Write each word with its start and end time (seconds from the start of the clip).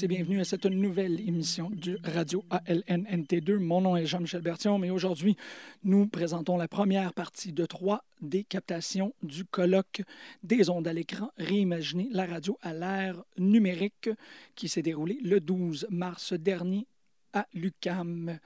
tous 0.00 0.06
bienvenue 0.06 0.40
à 0.40 0.44
cette 0.44 0.64
nouvelle 0.64 1.20
émission 1.28 1.68
du 1.68 1.98
Radio 2.02 2.42
ALNNT2. 2.50 3.58
Mon 3.58 3.82
nom 3.82 3.96
est 3.98 4.06
Jean-Michel 4.06 4.40
Bertion, 4.40 4.78
mais 4.78 4.88
aujourd'hui, 4.88 5.36
nous 5.84 6.06
présentons 6.06 6.56
la 6.56 6.68
première 6.68 7.12
partie 7.12 7.52
de 7.52 7.66
trois 7.66 8.02
des 8.22 8.44
captations 8.44 9.12
du 9.22 9.44
colloque 9.44 10.00
des 10.42 10.70
ondes 10.70 10.88
à 10.88 10.94
l'écran 10.94 11.30
Réimaginer 11.36 12.08
la 12.12 12.24
radio 12.24 12.56
à 12.62 12.72
l'ère 12.72 13.22
numérique 13.36 14.08
qui 14.54 14.70
s'est 14.70 14.80
déroulé 14.80 15.18
le 15.22 15.38
12 15.38 15.88
mars 15.90 16.32
dernier 16.32 16.86
à 17.34 17.46
l'UCAM. 17.52 18.38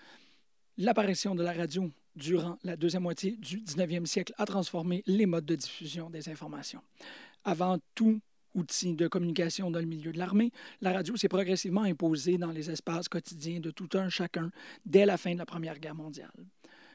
L'apparition 0.77 1.37
de 1.37 1.45
la 1.45 1.53
radio 1.53 1.89
durant 2.17 2.59
la 2.65 2.77
deuxième 2.77 3.05
moitié 3.05 3.37
du 3.37 3.61
19e 3.61 4.07
siècle 4.07 4.35
a 4.39 4.47
transformé 4.47 5.05
les 5.07 5.27
modes 5.27 5.47
de 5.47 5.55
diffusion 5.55 6.11
des 6.11 6.29
informations. 6.29 6.83
Avant 7.45 7.79
tout 7.95 8.21
outil 8.55 8.95
de 8.95 9.09
communication 9.09 9.71
dans 9.71 9.81
le 9.81 9.87
milieu 9.87 10.13
de 10.13 10.19
l'armée, 10.19 10.53
la 10.81 10.93
radio 10.93 11.17
s'est 11.17 11.29
progressivement 11.29 11.83
imposée 11.83 12.39
dans 12.39 12.51
les 12.51 12.71
espaces 12.71 13.09
quotidiens 13.09 13.61
de 13.61 13.71
tout 13.71 13.89
un 13.95 14.09
chacun 14.09 14.51
dès 14.87 15.07
la 15.07 15.17
fin 15.17 15.33
de 15.33 15.39
la 15.39 15.47
Première 15.47 15.79
Guerre 15.79 15.95
mondiale. 15.95 16.31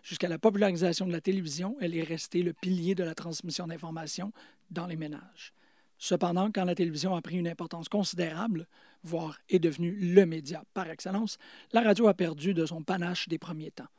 Jusqu'à 0.04 0.30
la 0.30 0.40
popularisation 0.40 1.06
de 1.06 1.12
la 1.12 1.22
télévision, 1.22 1.76
elle 1.82 1.96
est 1.96 2.04
restée 2.04 2.42
le 2.42 2.54
pilier 2.54 2.96
de 2.96 3.04
la 3.04 3.16
transmission 3.16 3.68
d'informations 3.68 4.32
dans 4.72 4.88
les 4.88 4.96
ménages. 4.96 5.54
Cependant, 5.98 6.50
quand 6.52 6.64
la 6.64 6.76
télévision 6.76 7.16
a 7.16 7.22
pris 7.22 7.38
une 7.38 7.48
importance 7.48 7.90
considérable, 7.90 8.68
voire 9.04 9.38
est 9.50 9.60
devenue 9.60 9.92
le 9.92 10.26
média 10.26 10.64
par 10.74 10.90
excellence, 10.90 11.38
la 11.74 11.82
radio 11.82 12.08
a 12.08 12.14
perdu 12.14 12.54
de 12.54 12.66
son 12.66 12.84
panache 12.84 13.28
des 13.28 13.38
premiers 13.38 13.72
temps 13.72 13.90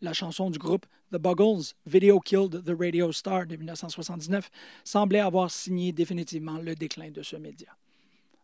la 0.00 0.12
chanson 0.12 0.50
du 0.50 0.58
groupe 0.58 0.86
The 1.12 1.18
Buggles, 1.18 1.74
Video 1.86 2.20
Killed 2.20 2.64
the 2.64 2.74
Radio 2.78 3.12
Star 3.12 3.46
de 3.46 3.56
1979, 3.56 4.50
semblait 4.84 5.20
avoir 5.20 5.50
signé 5.50 5.92
définitivement 5.92 6.58
le 6.58 6.74
déclin 6.74 7.10
de 7.10 7.22
ce 7.22 7.36
média. 7.36 7.76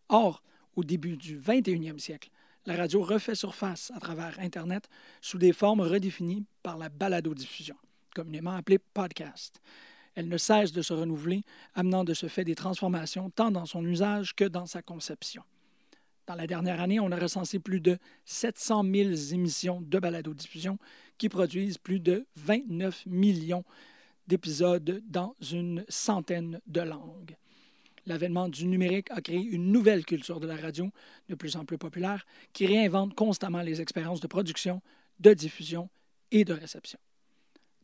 Or, 0.08 0.42
au 0.76 0.84
début 0.84 1.16
du 1.16 1.38
21e 1.38 1.98
siècle, 1.98 2.30
la 2.66 2.76
radio 2.76 3.02
refait 3.02 3.34
surface 3.34 3.90
à 3.94 4.00
travers 4.00 4.38
Internet 4.38 4.88
sous 5.20 5.38
des 5.38 5.52
formes 5.52 5.80
redéfinies 5.80 6.44
par 6.62 6.78
la 6.78 6.88
balado-diffusion, 6.88 7.76
communément 8.14 8.52
appelée 8.52 8.78
podcast. 8.78 9.60
Elle 10.14 10.28
ne 10.28 10.38
cesse 10.38 10.72
de 10.72 10.82
se 10.82 10.92
renouveler, 10.92 11.42
amenant 11.74 12.04
de 12.04 12.14
ce 12.14 12.28
fait 12.28 12.44
des 12.44 12.54
transformations 12.54 13.30
tant 13.30 13.50
dans 13.50 13.66
son 13.66 13.84
usage 13.84 14.34
que 14.34 14.44
dans 14.44 14.66
sa 14.66 14.82
conception. 14.82 15.42
Dans 16.26 16.34
la 16.36 16.46
dernière 16.46 16.80
année, 16.80 17.00
on 17.00 17.10
a 17.10 17.18
recensé 17.18 17.58
plus 17.58 17.80
de 17.80 17.98
700 18.26 18.84
000 18.84 19.10
émissions 19.32 19.80
de 19.80 19.98
balado-diffusion 19.98 20.78
qui 21.18 21.28
produisent 21.28 21.78
plus 21.78 21.98
de 21.98 22.26
29 22.36 23.06
millions 23.06 23.64
d'épisodes 24.28 25.02
dans 25.08 25.34
une 25.50 25.84
centaine 25.88 26.60
de 26.66 26.80
langues. 26.80 27.36
L'avènement 28.06 28.48
du 28.48 28.66
numérique 28.66 29.10
a 29.10 29.20
créé 29.20 29.40
une 29.40 29.72
nouvelle 29.72 30.04
culture 30.04 30.38
de 30.38 30.46
la 30.46 30.56
radio, 30.56 30.90
de 31.28 31.34
plus 31.34 31.56
en 31.56 31.64
plus 31.64 31.78
populaire, 31.78 32.24
qui 32.52 32.66
réinvente 32.66 33.14
constamment 33.14 33.62
les 33.62 33.80
expériences 33.80 34.20
de 34.20 34.26
production, 34.26 34.80
de 35.20 35.34
diffusion 35.34 35.88
et 36.30 36.44
de 36.44 36.52
réception. 36.52 36.98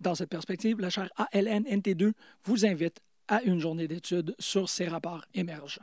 Dans 0.01 0.15
cette 0.15 0.31
perspective, 0.31 0.81
la 0.81 0.91
chaire 0.91 1.11
ALN-NT2 1.17 2.13
vous 2.45 2.67
invite 2.67 3.01
à 3.27 3.43
une 3.43 3.59
journée 3.59 3.89
d'études 3.89 4.35
sur 4.39 4.69
ces 4.69 4.87
rapports 4.87 5.25
émergents. 5.35 5.83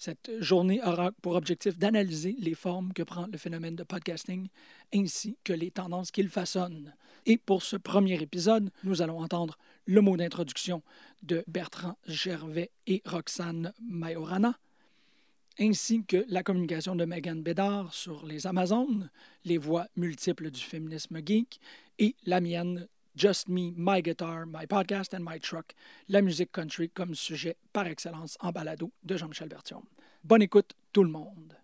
Cette 0.00 0.30
journée 0.40 0.80
aura 0.82 1.12
pour 1.20 1.34
objectif 1.34 1.76
d'analyser 1.76 2.34
les 2.38 2.54
formes 2.54 2.94
que 2.94 3.02
prend 3.02 3.26
le 3.26 3.36
phénomène 3.36 3.76
de 3.76 3.82
podcasting 3.82 4.48
ainsi 4.94 5.36
que 5.44 5.52
les 5.52 5.70
tendances 5.70 6.10
qu'il 6.10 6.30
façonne. 6.30 6.94
Et 7.26 7.36
pour 7.36 7.62
ce 7.62 7.76
premier 7.76 8.14
épisode, 8.22 8.70
nous 8.82 9.02
allons 9.02 9.20
entendre 9.20 9.58
le 9.84 10.00
mot 10.00 10.16
d'introduction 10.16 10.82
de 11.22 11.44
Bertrand 11.48 11.98
Gervais 12.06 12.70
et 12.86 13.02
Roxane 13.04 13.74
Majorana, 13.82 14.58
ainsi 15.58 16.02
que 16.02 16.24
la 16.28 16.42
communication 16.42 16.96
de 16.96 17.04
Megan 17.04 17.42
Bédard 17.42 17.92
sur 17.92 18.24
les 18.24 18.46
Amazones, 18.46 19.10
les 19.44 19.58
voix 19.58 19.86
multiples 19.96 20.50
du 20.50 20.60
féminisme 20.60 21.20
geek, 21.22 21.60
et 21.98 22.16
la 22.24 22.40
mienne 22.40 22.88
Just 23.16 23.48
Me, 23.48 23.72
My 23.76 24.00
Guitar, 24.02 24.46
My 24.46 24.66
Podcast 24.66 25.14
and 25.14 25.24
My 25.24 25.38
Truck, 25.38 25.74
la 26.08 26.22
musique 26.22 26.52
country 26.52 26.88
comme 26.88 27.14
sujet 27.14 27.56
par 27.72 27.86
excellence 27.86 28.36
en 28.40 28.52
balado 28.52 28.90
de 29.02 29.16
Jean-Michel 29.16 29.48
Bertium. 29.48 29.82
Bonne 30.24 30.42
écoute 30.42 30.74
tout 30.92 31.02
le 31.02 31.10
monde. 31.10 31.54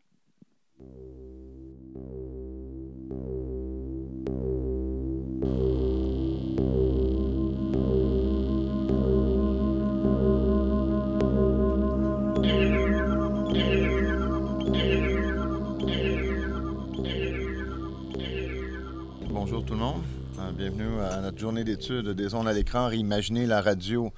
Bonjour 19.31 19.65
tout 19.65 19.75
le 19.75 19.81
monde. 19.81 20.16
Bienvenue 20.57 21.03
à 21.03 21.21
notre 21.21 21.37
journée 21.37 21.65
d'études 21.65 22.09
des 22.13 22.35
ondes 22.35 22.49
à 22.49 22.53
l'écran, 22.55 22.87
réimaginer 22.87 23.45
la 23.45 23.61
radio 23.61 24.11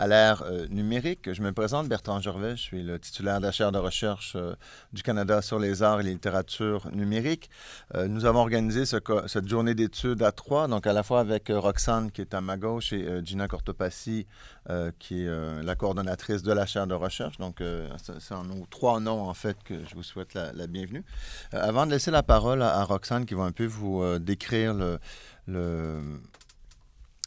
à 0.00 0.08
l'ère 0.08 0.42
euh, 0.46 0.66
numérique. 0.68 1.30
Je 1.30 1.42
me 1.42 1.52
présente 1.52 1.86
Bertrand 1.86 2.20
Gervais, 2.20 2.56
je 2.56 2.62
suis 2.62 2.82
le 2.82 2.98
titulaire 2.98 3.38
de 3.38 3.44
la 3.44 3.52
chaire 3.52 3.70
de 3.70 3.76
recherche 3.76 4.32
euh, 4.34 4.54
du 4.94 5.02
Canada 5.02 5.42
sur 5.42 5.58
les 5.58 5.82
arts 5.82 6.00
et 6.00 6.04
les 6.04 6.12
littératures 6.12 6.88
numériques. 6.92 7.50
nous 8.08 8.24
avons 8.24 8.40
organisé 8.40 8.84
cette 8.86 9.48
journée 9.48 9.74
d'études 9.74 10.22
à 10.22 10.32
trois, 10.32 10.68
donc 10.68 10.86
à 10.86 10.94
la 10.94 11.02
fois 11.02 11.20
avec 11.20 11.48
Roxane 11.50 12.10
qui 12.10 12.22
est 12.22 12.32
à 12.32 12.40
ma 12.40 12.56
gauche 12.56 12.94
et 12.94 13.20
Gina 13.24 13.46
Cortopassi 13.46 14.26
qui 14.98 15.24
est 15.24 15.62
la 15.62 15.74
coordonnatrice 15.74 16.42
de 16.42 16.52
la 16.52 16.64
chaire 16.64 16.86
de 16.86 16.94
recherche. 16.94 17.36
Donc 17.38 17.62
c'est 17.98 18.34
en 18.34 18.44
nos 18.44 18.66
trois 18.66 19.00
noms 19.00 19.28
en 19.28 19.34
fait 19.34 19.56
que 19.62 19.74
je 19.86 19.94
vous 19.94 20.02
souhaite 20.02 20.34
la, 20.34 20.66
bienvenue. 20.66 21.04
avant 21.52 21.86
de 21.86 21.90
laisser 21.90 22.10
la 22.10 22.22
parole 22.22 22.62
à, 22.62 22.82
Roxane 22.84 23.26
qui 23.26 23.34
va 23.34 23.42
un 23.42 23.52
peu 23.52 23.66
vous 23.66 24.18
décrire 24.18 24.74
le, 25.46 26.00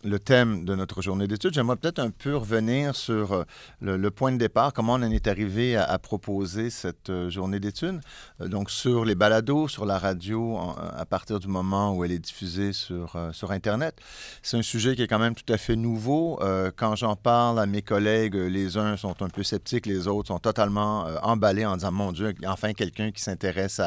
le 0.03 0.19
thème 0.19 0.65
de 0.65 0.75
notre 0.75 1.01
journée 1.01 1.27
d'études, 1.27 1.53
j'aimerais 1.53 1.77
peut-être 1.77 1.99
un 1.99 2.09
peu 2.09 2.35
revenir 2.35 2.95
sur 2.95 3.31
euh, 3.33 3.43
le, 3.81 4.11
point 4.11 4.31
de 4.31 4.37
départ, 4.37 4.73
comment 4.73 4.93
on 4.93 5.01
en 5.03 5.11
est 5.11 5.27
arrivé 5.27 5.77
à, 5.77 5.97
proposer 5.97 6.69
cette 6.69 7.09
euh, 7.09 7.29
journée 7.29 7.59
d'études? 7.59 8.01
Euh, 8.41 8.47
donc, 8.47 8.69
sur 8.69 9.05
les 9.05 9.15
balados, 9.15 9.67
sur 9.69 9.85
la 9.85 9.97
radio, 9.97 10.59
à 10.95 11.05
partir 11.05 11.39
du 11.39 11.47
moment 11.47 11.95
où 11.95 12.03
elle 12.03 12.11
est 12.11 12.19
diffusée 12.19 12.73
sur, 12.73 13.17
sur 13.31 13.51
Internet. 13.51 13.95
C'est 14.41 14.57
un 14.57 14.61
sujet 14.61 14.95
qui 14.95 15.03
est 15.03 15.07
quand 15.07 15.19
même 15.19 15.35
tout 15.35 15.51
à 15.51 15.57
fait 15.57 15.75
nouveau. 15.75 16.39
quand 16.75 16.95
j'en 16.95 17.15
parle 17.15 17.59
à 17.59 17.65
mes 17.65 17.81
collègues, 17.81 18.35
les 18.35 18.77
uns 18.77 18.97
sont 18.97 19.21
un 19.21 19.29
peu 19.29 19.43
sceptiques, 19.43 19.85
les 19.85 20.07
autres 20.07 20.27
sont 20.27 20.39
totalement 20.39 21.05
emballés 21.21 21.65
en 21.65 21.75
disant, 21.75 21.91
mon 21.91 22.11
Dieu, 22.11 22.33
enfin 22.45 22.73
quelqu'un 22.73 23.11
qui 23.11 23.21
s'intéresse 23.21 23.79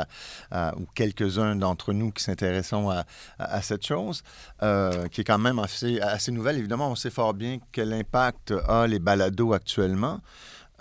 à, 0.50 0.74
ou 0.76 0.86
quelques-uns 0.94 1.56
d'entre 1.56 1.92
nous 1.92 2.10
qui 2.10 2.22
s'intéressons 2.22 2.90
à, 2.90 3.04
à, 3.38 3.62
cette 3.62 3.86
chose, 3.86 4.22
qui 4.60 5.20
est 5.20 5.24
quand 5.24 5.38
même 5.38 5.58
assez 5.58 6.00
assez 6.08 6.32
nouvelle. 6.32 6.58
Évidemment, 6.58 6.90
on 6.90 6.94
sait 6.94 7.10
fort 7.10 7.34
bien 7.34 7.58
quel 7.72 7.92
impact 7.92 8.54
a 8.68 8.86
les 8.86 8.98
balados 8.98 9.52
actuellement. 9.52 10.20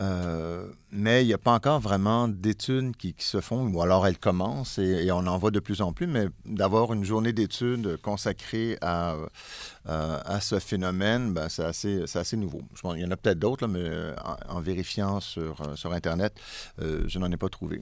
Euh, 0.01 0.67
mais 0.91 1.23
il 1.23 1.27
n'y 1.27 1.33
a 1.33 1.37
pas 1.37 1.53
encore 1.53 1.79
vraiment 1.79 2.27
d'études 2.27 2.97
qui, 2.97 3.15
se 3.17 3.39
font, 3.39 3.67
ou 3.67 3.81
alors 3.81 4.05
elles 4.05 4.17
commencent 4.17 4.77
et, 4.77 5.09
on 5.11 5.25
en 5.25 5.37
voit 5.37 5.51
de 5.51 5.61
plus 5.61 5.81
en 5.81 5.93
plus, 5.93 6.07
mais 6.07 6.27
d'avoir 6.45 6.91
une 6.91 7.05
journée 7.05 7.31
d'études 7.31 7.97
consacrée 8.01 8.77
à, 8.81 9.15
euh, 9.87 10.19
à 10.25 10.41
ce 10.41 10.59
phénomène, 10.59 11.33
ben, 11.33 11.47
c'est 11.47 11.63
assez, 11.63 12.03
assez, 12.13 12.35
nouveau. 12.35 12.61
il 12.95 13.01
y 13.01 13.05
en 13.05 13.11
a 13.11 13.15
peut-être 13.15 13.39
d'autres, 13.39 13.67
mais 13.67 13.89
en, 14.49 14.59
vérifiant 14.59 15.21
sur, 15.21 15.61
sur 15.75 15.93
Internet, 15.93 16.33
euh, 16.81 17.05
je 17.07 17.17
n'en 17.17 17.31
ai 17.31 17.37
pas 17.37 17.49
trouvé. 17.49 17.81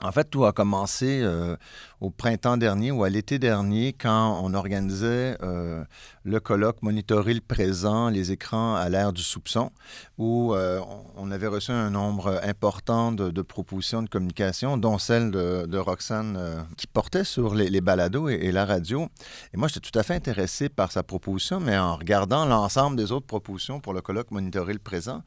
En 0.00 0.12
fait, 0.12 0.30
tout 0.30 0.44
a 0.44 0.52
commencé 0.52 1.20
euh, 1.22 1.56
au 2.00 2.10
printemps 2.10 2.56
dernier 2.56 2.92
ou 2.92 3.02
à 3.02 3.08
l'été 3.08 3.40
dernier 3.40 3.92
quand 3.92 4.40
on 4.44 4.54
organisait 4.54 5.36
euh, 5.42 5.82
le 6.22 6.38
colloque 6.38 6.82
Monitorer 6.82 7.34
le 7.34 7.40
présent, 7.40 8.08
les 8.08 8.30
écrans 8.30 8.76
à 8.76 8.88
l'ère 8.88 9.12
du 9.12 9.22
soupçon, 9.22 9.72
où 10.16 10.54
euh, 10.54 10.80
on 11.16 11.32
avait 11.32 11.48
reçu 11.48 11.72
un 11.72 11.90
nombre 11.90 12.40
important 12.44 13.10
de, 13.10 13.42
propositions 13.42 14.02
de 14.02 14.08
communication, 14.08 14.76
dont 14.76 14.98
celle 14.98 15.32
de, 15.32 15.78
Roxane 15.78 16.66
qui 16.76 16.86
portait 16.86 17.24
sur 17.24 17.54
les, 17.54 17.80
balados 17.80 18.28
et, 18.28 18.52
la 18.52 18.64
radio. 18.64 19.08
Et 19.52 19.56
moi, 19.56 19.66
j'étais 19.66 19.90
tout 19.90 19.98
à 19.98 20.04
fait 20.04 20.14
intéressé 20.14 20.68
par 20.68 20.92
sa 20.92 21.02
proposition, 21.02 21.58
mais 21.58 21.76
en 21.76 21.96
regardant 21.96 22.46
l'ensemble 22.46 22.96
des 22.96 23.10
autres 23.10 23.26
propositions 23.26 23.80
pour 23.80 23.94
le 23.94 24.00
colloque 24.00 24.30
Monitorer 24.30 24.74
le 24.74 24.78
présent, 24.78 25.22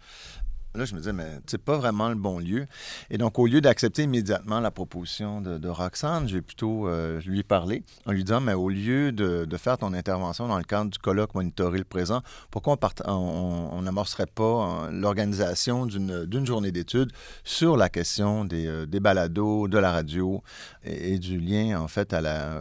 Là, 0.73 0.85
je 0.85 0.94
me 0.94 1.00
disais, 1.00 1.12
mais 1.12 1.27
c'est 1.47 1.62
pas 1.62 1.75
vraiment 1.75 2.07
le 2.07 2.15
bon 2.15 2.39
lieu. 2.39 2.65
Et 3.09 3.18
donc, 3.18 3.38
au 3.39 3.45
lieu 3.45 3.59
d'accepter 3.59 4.03
immédiatement 4.03 4.62
la 4.62 4.71
proposition 4.71 5.41
de, 5.41 5.68
Roxane, 5.68 6.29
j'ai 6.29 6.41
plutôt 6.41 6.88
euh, 6.88 7.19
lui 7.25 7.44
parlé 7.44 7.83
en 8.06 8.13
lui 8.13 8.23
disant, 8.23 8.39
mais 8.39 8.53
au 8.53 8.69
lieu 8.69 9.12
de, 9.12 9.45
faire 9.57 9.77
ton 9.77 9.94
intervention 9.94 10.47
dans 10.47 10.57
le 10.57 10.63
cadre 10.63 10.89
du 10.89 10.97
colloque 10.97 11.35
Monitorer 11.35 11.77
le 11.77 11.83
présent, 11.83 12.21
pourquoi 12.51 12.77
on 13.06 13.81
n'amorcerait 13.81 14.25
pas 14.25 14.44
euh, 14.85 14.91
l'organisation 14.91 15.85
d'une 15.85 16.45
journée 16.45 16.71
d'études 16.71 17.12
sur 17.44 17.75
la 17.75 17.89
question 17.89 18.45
des, 18.45 18.65
euh, 18.65 18.85
balados, 18.88 19.68
de 19.68 19.77
la 19.77 19.91
radio 19.91 20.41
et, 20.83 21.19
du 21.19 21.38
lien, 21.38 21.81
en 21.81 21.89
fait, 21.89 22.15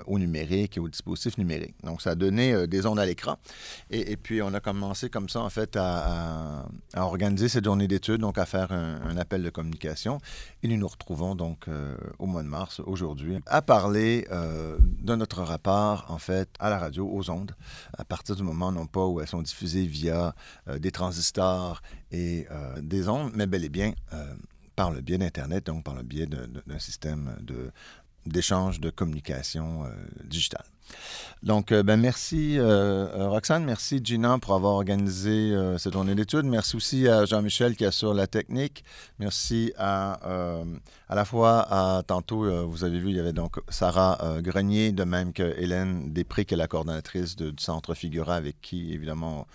au 0.06 0.18
numérique 0.18 0.76
et 0.76 0.80
au 0.80 0.88
dispositif 0.88 1.38
numérique. 1.38 1.76
Donc, 1.84 2.02
ça 2.02 2.10
a 2.10 2.14
donné 2.16 2.66
des 2.66 2.86
ondes 2.86 2.98
à 2.98 3.06
l'écran. 3.06 3.36
Et, 3.90 4.16
puis, 4.16 4.42
on 4.42 4.52
a 4.52 4.60
commencé 4.60 5.10
comme 5.10 5.28
ça, 5.28 5.40
en 5.40 5.50
fait, 5.50 5.76
à, 5.76 6.66
à 6.94 7.04
organiser 7.04 7.48
cette 7.48 7.64
journée 7.64 7.86
d'études 7.86 7.99
donc 8.08 8.38
à 8.38 8.46
faire 8.46 8.72
un, 8.72 9.16
appel 9.16 9.42
de 9.42 9.50
communication. 9.50 10.18
Et 10.62 10.68
nous 10.68 10.76
nous 10.76 10.88
retrouvons 10.88 11.34
donc 11.34 11.66
au 12.18 12.26
mois 12.26 12.42
de 12.42 12.48
mars, 12.48 12.80
aujourd'hui, 12.80 13.38
à 13.46 13.62
parler 13.62 14.26
de 14.30 15.14
notre 15.14 15.42
rapport, 15.42 16.06
en 16.08 16.18
fait, 16.18 16.48
à 16.58 16.70
la 16.70 16.78
radio, 16.78 17.08
aux 17.10 17.30
ondes, 17.30 17.52
à 17.96 18.04
partir 18.04 18.36
du 18.36 18.42
moment, 18.42 18.72
non 18.72 18.86
pas 18.86 19.06
où 19.06 19.20
elles 19.20 19.28
sont 19.28 19.42
diffusées 19.42 19.86
via 19.86 20.34
des 20.78 20.90
transistors 20.90 21.82
et 22.10 22.46
des 22.80 23.08
ondes, 23.08 23.32
mais 23.34 23.46
bel 23.46 23.64
et 23.64 23.68
bien 23.68 23.92
par 24.80 24.90
le 24.90 25.02
biais 25.02 25.18
d'Internet, 25.18 25.66
donc 25.66 25.84
par 25.84 25.94
le 25.94 26.02
biais 26.02 26.26
d'un 26.26 26.78
système 26.78 27.36
d'échange 28.24 28.80
de, 28.80 28.88
communication 28.88 29.84
euh, 29.84 29.90
digitale. 30.24 30.64
Donc, 31.42 31.72
euh, 31.72 31.82
ben, 31.82 31.98
merci 31.98 32.58
euh, 32.58 33.28
Roxane, 33.28 33.64
merci 33.64 34.00
Gina 34.04 34.38
pour 34.38 34.54
avoir 34.54 34.74
organisé 34.74 35.56
cette 35.78 35.94
journée 35.94 36.14
d'études. 36.14 36.44
Merci 36.44 36.76
aussi 36.76 37.08
à 37.08 37.24
Jean-Michel 37.24 37.76
qui 37.76 37.84
assure 37.84 38.12
la 38.12 38.26
technique. 38.26 38.84
Merci 39.18 39.72
à, 39.78 40.20
à 41.08 41.14
la 41.14 41.24
fois 41.24 41.66
à 41.70 42.02
tantôt, 42.02 42.66
vous 42.66 42.84
avez 42.84 42.98
vu, 42.98 43.10
il 43.10 43.16
y 43.16 43.20
avait 43.20 43.32
donc 43.32 43.58
Sarah 43.68 44.18
Grenier, 44.40 44.92
de 44.92 45.04
même 45.04 45.32
que 45.32 45.54
Hélène 45.58 46.12
Després, 46.12 46.44
qui 46.44 46.54
est 46.54 46.56
la 46.56 46.68
coordonnatrice 46.68 47.36
du 47.36 47.52
Centre 47.58 47.94
Figura, 47.94 48.34
avec 48.34 48.60
qui, 48.60 48.92
évidemment, 48.92 49.46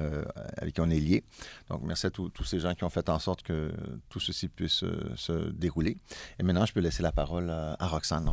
euh, 0.00 0.24
avec 0.56 0.74
qui 0.74 0.80
on 0.80 0.90
est 0.90 0.98
lié. 0.98 1.22
Donc, 1.68 1.82
merci 1.84 2.06
à 2.06 2.10
tous 2.10 2.44
ces 2.44 2.58
gens 2.58 2.74
qui 2.74 2.82
ont 2.82 2.90
fait 2.90 3.08
en 3.08 3.20
sorte 3.20 3.42
que 3.42 3.70
tout 4.08 4.18
ceci 4.18 4.48
puisse 4.48 4.82
euh, 4.82 5.12
se 5.14 5.50
dérouler. 5.50 5.96
Et 6.38 6.42
maintenant, 6.42 6.66
je 6.66 6.72
peux 6.72 6.80
laisser 6.80 7.02
la 7.02 7.12
parole 7.12 7.48
à. 7.50 7.76
Roxane. 7.86 8.28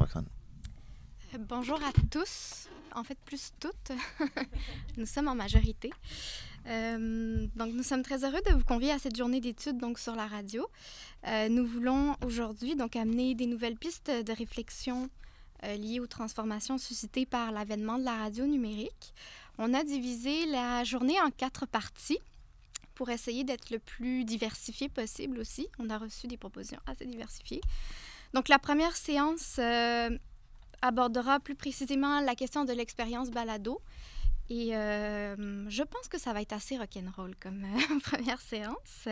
Euh, 1.34 1.38
bonjour 1.40 1.82
à 1.84 1.92
tous, 2.10 2.68
en 2.94 3.04
fait 3.04 3.18
plus 3.26 3.52
toutes. 3.60 3.92
nous 4.98 5.06
sommes 5.06 5.28
en 5.28 5.36
majorité. 5.36 5.92
donc, 6.66 7.74
nous 7.74 7.84
sommes 7.84 8.04
très 8.04 8.24
heureux 8.24 8.42
de 8.48 8.54
vous 8.54 8.64
convier 8.64 8.92
à 8.92 9.00
cette 9.00 9.16
journée 9.16 9.42
d'études 9.42 9.78
donc 9.78 10.00
sur 10.00 10.16
la 10.16 10.28
radio. 10.28 10.68
nous 11.50 11.66
voulons 11.66 12.16
aujourd'hui 12.26 12.76
donc 12.76 12.96
amener 12.96 13.34
des 13.36 13.48
nouvelles 13.48 13.78
pistes 13.78 14.12
de 14.12 14.32
réflexion 14.34 15.10
liées 15.64 16.00
aux 16.00 16.08
transformations 16.08 16.78
suscitées 16.78 17.26
par 17.26 17.52
l'avènement 17.52 17.98
de 17.98 18.04
la 18.04 18.16
radio 18.16 18.46
numérique. 18.46 19.14
On 19.58 19.74
a 19.74 19.84
divisé 19.84 20.46
la 20.46 20.84
journée 20.84 21.20
en 21.22 21.30
quatre 21.32 21.66
parties 21.66 22.20
pour 22.94 23.10
essayer 23.10 23.44
d'être 23.44 23.70
le 23.72 23.80
plus 23.80 24.26
diversifié 24.26 24.90
possible 24.90 25.40
aussi. 25.40 25.68
On 25.80 25.90
a 25.90 25.98
reçu 25.98 26.28
des 26.28 26.38
propositions 26.38 26.80
assez 26.86 27.06
diversifiées. 27.06 27.62
Donc 28.34 28.48
la 28.48 28.60
première 28.60 28.96
séance 28.96 29.58
euh, 29.60 30.10
abordera 30.82 31.40
plus 31.40 31.56
précisément 31.56 32.22
la 32.22 32.36
question 32.36 32.66
de 32.66 32.74
l'expérience 32.74 33.30
balado. 33.30 33.82
Et 34.50 34.76
euh, 34.76 35.70
je 35.70 35.84
pense 35.84 36.10
que 36.10 36.20
ça 36.20 36.34
va 36.34 36.42
être 36.42 36.52
assez 36.52 36.78
rock'n'roll 36.78 37.36
comme 37.40 37.64
euh, 37.64 38.00
première 38.04 38.42
séance. 38.42 39.08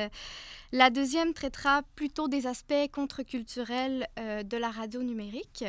La 0.74 0.90
deuxième 0.90 1.34
traitera 1.34 1.84
plutôt 1.96 2.28
des 2.28 2.46
aspects 2.46 2.92
contre-culturels 2.92 4.08
de 4.18 4.58
la 4.58 4.70
radio 4.70 5.02
numérique. 5.02 5.64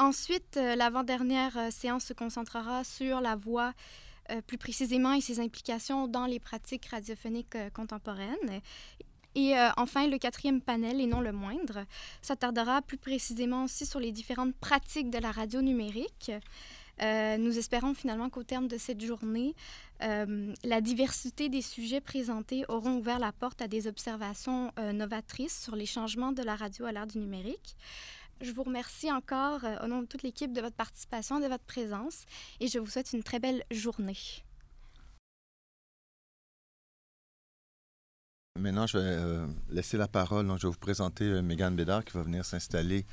Ensuite, 0.00 0.56
euh, 0.56 0.76
l'avant-dernière 0.76 1.58
euh, 1.58 1.70
séance 1.70 2.06
se 2.06 2.14
concentrera 2.14 2.84
sur 2.84 3.20
la 3.20 3.36
voix 3.36 3.74
euh, 4.30 4.40
plus 4.40 4.56
précisément 4.56 5.12
et 5.12 5.20
ses 5.20 5.40
implications 5.40 6.08
dans 6.08 6.24
les 6.24 6.40
pratiques 6.40 6.86
radiophoniques 6.86 7.58
contemporaines. 7.74 8.62
Et 9.34 9.54
enfin, 9.76 10.08
le 10.08 10.18
quatrième 10.18 10.60
panel, 10.60 11.00
et 11.00 11.06
non 11.06 11.20
le 11.20 11.32
moindre, 11.32 11.84
s'attardera 12.20 12.82
plus 12.82 12.96
précisément 12.96 13.64
aussi 13.64 13.86
sur 13.86 14.00
les 14.00 14.12
différentes 14.12 14.54
pratiques 14.56 15.10
de 15.10 15.18
la 15.18 15.30
radio 15.30 15.62
numérique. 15.62 16.32
nous 17.00 17.58
espérons 17.58 17.94
finalement 17.94 18.28
qu'au 18.28 18.42
terme 18.42 18.66
de 18.66 18.76
cette 18.76 19.00
journée, 19.00 19.54
la 20.00 20.80
diversité 20.80 21.48
des 21.48 21.62
sujets 21.62 22.00
présentés 22.00 22.64
auront 22.68 22.96
ouvert 22.96 23.20
la 23.20 23.30
porte 23.30 23.62
à 23.62 23.68
des 23.68 23.86
observations 23.86 24.72
novatrices 24.92 25.62
sur 25.62 25.76
les 25.76 25.86
changements 25.86 26.32
de 26.32 26.42
la 26.42 26.56
radio 26.56 26.86
à 26.86 26.92
l'ère 26.92 27.06
du 27.06 27.18
numérique. 27.18 27.76
Je 28.40 28.52
vous 28.52 28.62
remercie 28.62 29.12
encore 29.12 29.64
euh, 29.64 29.76
au 29.84 29.86
nom 29.86 30.00
de 30.00 30.06
toute 30.06 30.22
l'équipe 30.22 30.52
de 30.52 30.62
votre 30.62 30.76
participation, 30.76 31.40
de 31.40 31.46
votre 31.46 31.64
présence 31.64 32.24
et 32.58 32.68
je 32.68 32.78
vous 32.78 32.86
souhaite 32.86 33.12
une 33.12 33.22
très 33.22 33.38
belle 33.38 33.62
journée. 33.70 34.16
Maintenant, 38.60 38.86
je 38.86 38.98
vais 38.98 39.04
euh, 39.04 39.46
laisser 39.70 39.96
la 39.96 40.06
parole. 40.06 40.46
Donc, 40.46 40.58
je 40.58 40.66
vais 40.66 40.72
vous 40.72 40.78
présenter 40.78 41.24
euh, 41.24 41.42
Mégane 41.42 41.74
Bédard 41.74 42.04
qui 42.04 42.16
va 42.16 42.22
venir 42.22 42.44
s'installer. 42.44 43.06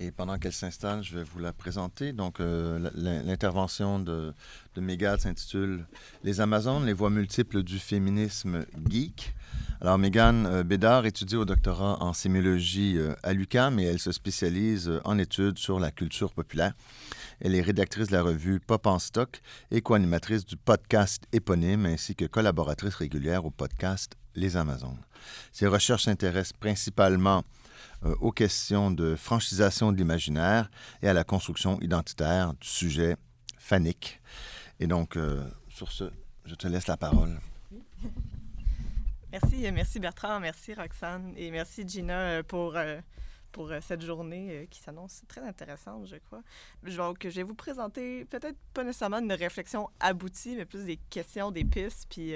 Et 0.00 0.10
pendant 0.10 0.38
qu'elle 0.38 0.52
s'installe, 0.52 1.02
je 1.02 1.18
vais 1.18 1.24
vous 1.24 1.38
la 1.38 1.52
présenter. 1.52 2.12
Donc, 2.12 2.38
l'intervention 2.38 3.98
de, 3.98 4.32
de 4.74 4.80
Mégane 4.80 5.18
s'intitule 5.18 5.84
Les 6.22 6.40
Amazones, 6.40 6.86
les 6.86 6.92
voies 6.92 7.10
multiples 7.10 7.62
du 7.62 7.78
féminisme 7.78 8.64
geek. 8.88 9.34
Alors, 9.82 9.98
Mégane 9.98 10.46
euh, 10.46 10.62
Bédard 10.62 11.06
étudie 11.06 11.34
au 11.34 11.44
doctorat 11.44 12.00
en 12.00 12.12
sémiologie 12.12 12.98
euh, 12.98 13.14
à 13.24 13.32
l'UQAM 13.32 13.80
et 13.80 13.84
elle 13.84 13.98
se 13.98 14.12
spécialise 14.12 14.88
euh, 14.88 15.00
en 15.04 15.18
études 15.18 15.58
sur 15.58 15.80
la 15.80 15.90
culture 15.90 16.32
populaire. 16.32 16.72
Elle 17.40 17.56
est 17.56 17.62
rédactrice 17.62 18.06
de 18.06 18.12
la 18.12 18.22
revue 18.22 18.60
Pop 18.60 18.86
en 18.86 19.00
stock 19.00 19.40
et 19.72 19.80
co-animatrice 19.80 20.46
du 20.46 20.56
podcast 20.56 21.24
éponyme 21.32 21.86
ainsi 21.86 22.14
que 22.14 22.26
collaboratrice 22.26 22.94
régulière 22.94 23.44
au 23.44 23.50
podcast 23.50 24.16
Les 24.34 24.56
Amazones. 24.56 24.98
Ses 25.52 25.66
recherches 25.66 26.04
s'intéressent 26.04 26.58
principalement 26.58 27.44
aux 28.20 28.32
questions 28.32 28.90
de 28.90 29.14
franchisation 29.14 29.92
de 29.92 29.96
l'imaginaire 29.96 30.68
et 31.02 31.08
à 31.08 31.12
la 31.12 31.22
construction 31.22 31.80
identitaire 31.80 32.52
du 32.54 32.66
sujet 32.66 33.16
fanique. 33.58 34.20
Et 34.80 34.88
donc, 34.88 35.16
sur 35.68 35.92
ce, 35.92 36.10
je 36.44 36.54
te 36.56 36.66
laisse 36.66 36.88
la 36.88 36.96
parole. 36.96 37.38
Merci, 39.32 39.66
euh, 39.66 39.70
merci 39.72 39.98
Bertrand, 39.98 40.40
merci 40.40 40.74
Roxane 40.74 41.32
et 41.38 41.50
merci 41.50 41.88
Gina 41.88 42.18
euh, 42.18 42.42
pour, 42.42 42.76
euh, 42.76 43.00
pour 43.50 43.72
cette 43.80 44.02
journée 44.02 44.66
qui 44.70 44.78
s'annonce 44.80 45.22
très 45.26 45.40
intéressante, 45.40 46.06
je 46.06 46.16
crois. 46.16 46.42
Donc, 46.82 47.22
je 47.22 47.30
vais 47.30 47.42
vous 47.42 47.54
présenter 47.54 48.26
peut-être 48.26 48.58
pas 48.74 48.84
nécessairement 48.84 49.20
une 49.20 49.32
réflexion 49.32 49.88
aboutie, 50.00 50.56
mais 50.56 50.66
plus 50.66 50.84
des 50.84 50.98
questions, 51.08 51.50
des 51.50 51.64
pistes. 51.64 52.06
Puis, 52.10 52.34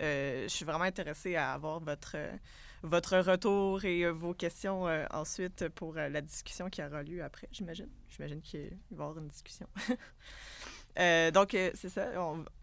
je 0.00 0.48
suis 0.48 0.64
vraiment 0.64 0.84
intéressée 0.84 1.36
à 1.36 1.52
avoir 1.52 1.80
votre, 1.80 2.16
votre 2.82 3.18
retour 3.18 3.84
et 3.84 4.10
vos 4.10 4.34
questions 4.34 4.86
ensuite 5.10 5.68
pour 5.68 5.94
la 5.94 6.20
discussion 6.20 6.70
qui 6.70 6.82
aura 6.82 7.02
lieu 7.02 7.22
après, 7.22 7.48
j'imagine. 7.52 7.88
J'imagine 8.08 8.40
qu'il 8.40 8.60
va 8.90 9.04
y 9.04 9.06
avoir 9.06 9.18
une 9.18 9.28
discussion. 9.28 9.68
Euh, 10.98 11.30
donc, 11.30 11.54
euh, 11.54 11.70
c'est 11.74 11.88
ça, 11.88 12.08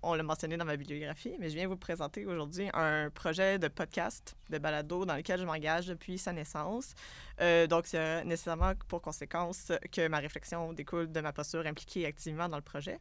on, 0.03 0.13
l'a 0.13 0.24
mentionné 0.24 0.58
dans 0.58 0.65
ma 0.65 0.75
bibliographie, 0.75 1.36
mais 1.39 1.50
je 1.50 1.56
viens 1.56 1.67
vous 1.67 1.77
présenter 1.77 2.25
aujourd'hui 2.25 2.70
un 2.74 3.10
projet 3.10 3.58
de 3.58 3.67
podcast, 3.67 4.36
de 4.50 4.58
balado, 4.58 5.06
dans 5.06 5.15
lequel 5.15 5.39
je 5.39 5.46
m'engage 5.46 5.88
depuis 5.88 6.17
sa 6.17 6.34
naissance. 6.34 6.94
Euh, 7.39 7.67
donc, 7.67 7.88
c'est 7.88 8.24
nécessairement 8.25 8.74
pour 8.88 9.01
conséquence 9.01 9.72
que 9.91 10.08
ma 10.08 10.17
réflexion 10.20 10.74
découle 10.74 11.12
de 11.12 11.22
ma 11.22 11.32
posture 11.32 11.65
impliquée 11.65 12.06
activement 12.06 12.50
dans 12.50 12.58
le 12.58 12.63
projet. 12.63 13.00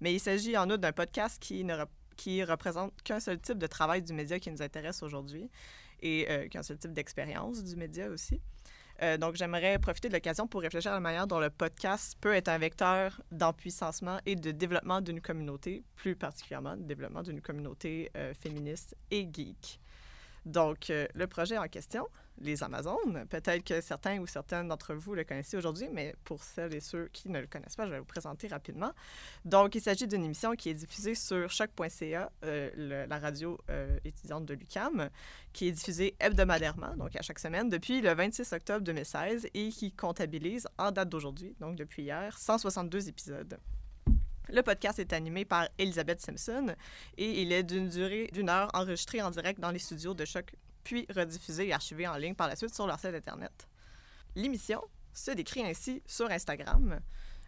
Mais 0.00 0.12
il 0.12 0.20
s'agit 0.20 0.56
en 0.56 0.66
outre 0.66 0.78
d'un 0.78 0.92
podcast 0.92 1.38
qui 1.40 1.64
ne 1.64 1.74
qui 2.16 2.42
représente 2.44 3.02
qu'un 3.02 3.20
seul 3.20 3.38
type 3.38 3.58
de 3.58 3.66
travail 3.66 4.02
du 4.02 4.12
média 4.12 4.38
qui 4.38 4.50
nous 4.50 4.62
intéresse 4.62 5.02
aujourd'hui 5.02 5.50
et 6.00 6.48
qu'un 6.50 6.62
seul 6.62 6.76
type 6.76 6.92
d'expérience 6.92 7.64
du 7.64 7.74
média 7.74 8.08
aussi. 8.10 8.40
Euh, 9.02 9.18
donc, 9.18 9.36
j'aimerais 9.36 9.78
profiter 9.78 10.08
de 10.08 10.14
l'occasion 10.14 10.46
pour 10.46 10.62
réfléchir 10.62 10.92
à 10.92 10.94
la 10.94 11.00
manière 11.00 11.26
dont 11.26 11.38
le 11.38 11.50
podcast 11.50 12.16
peut 12.20 12.34
être 12.34 12.48
un 12.48 12.58
vecteur 12.58 13.20
d'empuissancement 13.30 14.18
et 14.24 14.36
de 14.36 14.50
développement 14.50 15.00
d'une 15.00 15.20
communauté, 15.20 15.84
plus 15.96 16.16
particulièrement 16.16 16.76
de 16.76 16.82
développement 16.82 17.22
d'une 17.22 17.40
communauté 17.40 18.10
euh, 18.16 18.32
féministe 18.34 18.96
et 19.10 19.28
geek. 19.30 19.80
Donc, 20.46 20.90
euh, 20.90 21.08
le 21.14 21.26
projet 21.26 21.58
en 21.58 21.66
question, 21.66 22.06
les 22.38 22.62
Amazones, 22.62 23.26
peut-être 23.28 23.64
que 23.64 23.80
certains 23.80 24.20
ou 24.20 24.28
certaines 24.28 24.68
d'entre 24.68 24.94
vous 24.94 25.14
le 25.14 25.24
connaissez 25.24 25.56
aujourd'hui, 25.56 25.88
mais 25.92 26.14
pour 26.22 26.44
celles 26.44 26.72
et 26.72 26.80
ceux 26.80 27.08
qui 27.12 27.28
ne 27.28 27.40
le 27.40 27.48
connaissent 27.48 27.74
pas, 27.74 27.84
je 27.84 27.90
vais 27.90 27.98
vous 27.98 28.04
présenter 28.04 28.46
rapidement. 28.46 28.92
Donc, 29.44 29.74
il 29.74 29.80
s'agit 29.80 30.06
d'une 30.06 30.24
émission 30.24 30.54
qui 30.54 30.68
est 30.68 30.74
diffusée 30.74 31.16
sur 31.16 31.50
choc.ca, 31.50 32.30
euh, 32.44 33.06
la 33.08 33.18
radio 33.18 33.58
euh, 33.70 33.98
étudiante 34.04 34.44
de 34.44 34.54
l'UCAM, 34.54 35.10
qui 35.52 35.66
est 35.66 35.72
diffusée 35.72 36.14
hebdomadairement, 36.20 36.96
donc 36.96 37.16
à 37.16 37.22
chaque 37.22 37.40
semaine, 37.40 37.68
depuis 37.68 38.00
le 38.00 38.14
26 38.14 38.52
octobre 38.52 38.82
2016 38.82 39.48
et 39.52 39.70
qui 39.70 39.90
comptabilise, 39.90 40.68
en 40.78 40.92
date 40.92 41.08
d'aujourd'hui, 41.08 41.56
donc 41.58 41.74
depuis 41.74 42.04
hier, 42.04 42.38
162 42.38 43.08
épisodes. 43.08 43.58
Le 44.48 44.62
podcast 44.62 45.00
est 45.00 45.12
animé 45.12 45.44
par 45.44 45.68
Elisabeth 45.76 46.20
Simpson 46.20 46.74
et 47.16 47.42
il 47.42 47.50
est 47.50 47.64
d'une 47.64 47.88
durée 47.88 48.30
d'une 48.32 48.48
heure 48.48 48.70
enregistré 48.74 49.20
en 49.20 49.30
direct 49.30 49.58
dans 49.58 49.72
les 49.72 49.80
studios 49.80 50.14
de 50.14 50.24
Choc, 50.24 50.54
puis 50.84 51.04
rediffusé 51.14 51.66
et 51.66 51.72
archivé 51.72 52.06
en 52.06 52.16
ligne 52.16 52.36
par 52.36 52.46
la 52.46 52.54
suite 52.54 52.74
sur 52.74 52.86
leur 52.86 53.00
site 53.00 53.14
Internet. 53.14 53.66
L'émission 54.36 54.80
se 55.12 55.32
décrit 55.32 55.62
ainsi 55.62 56.00
sur 56.06 56.30
Instagram. 56.30 57.00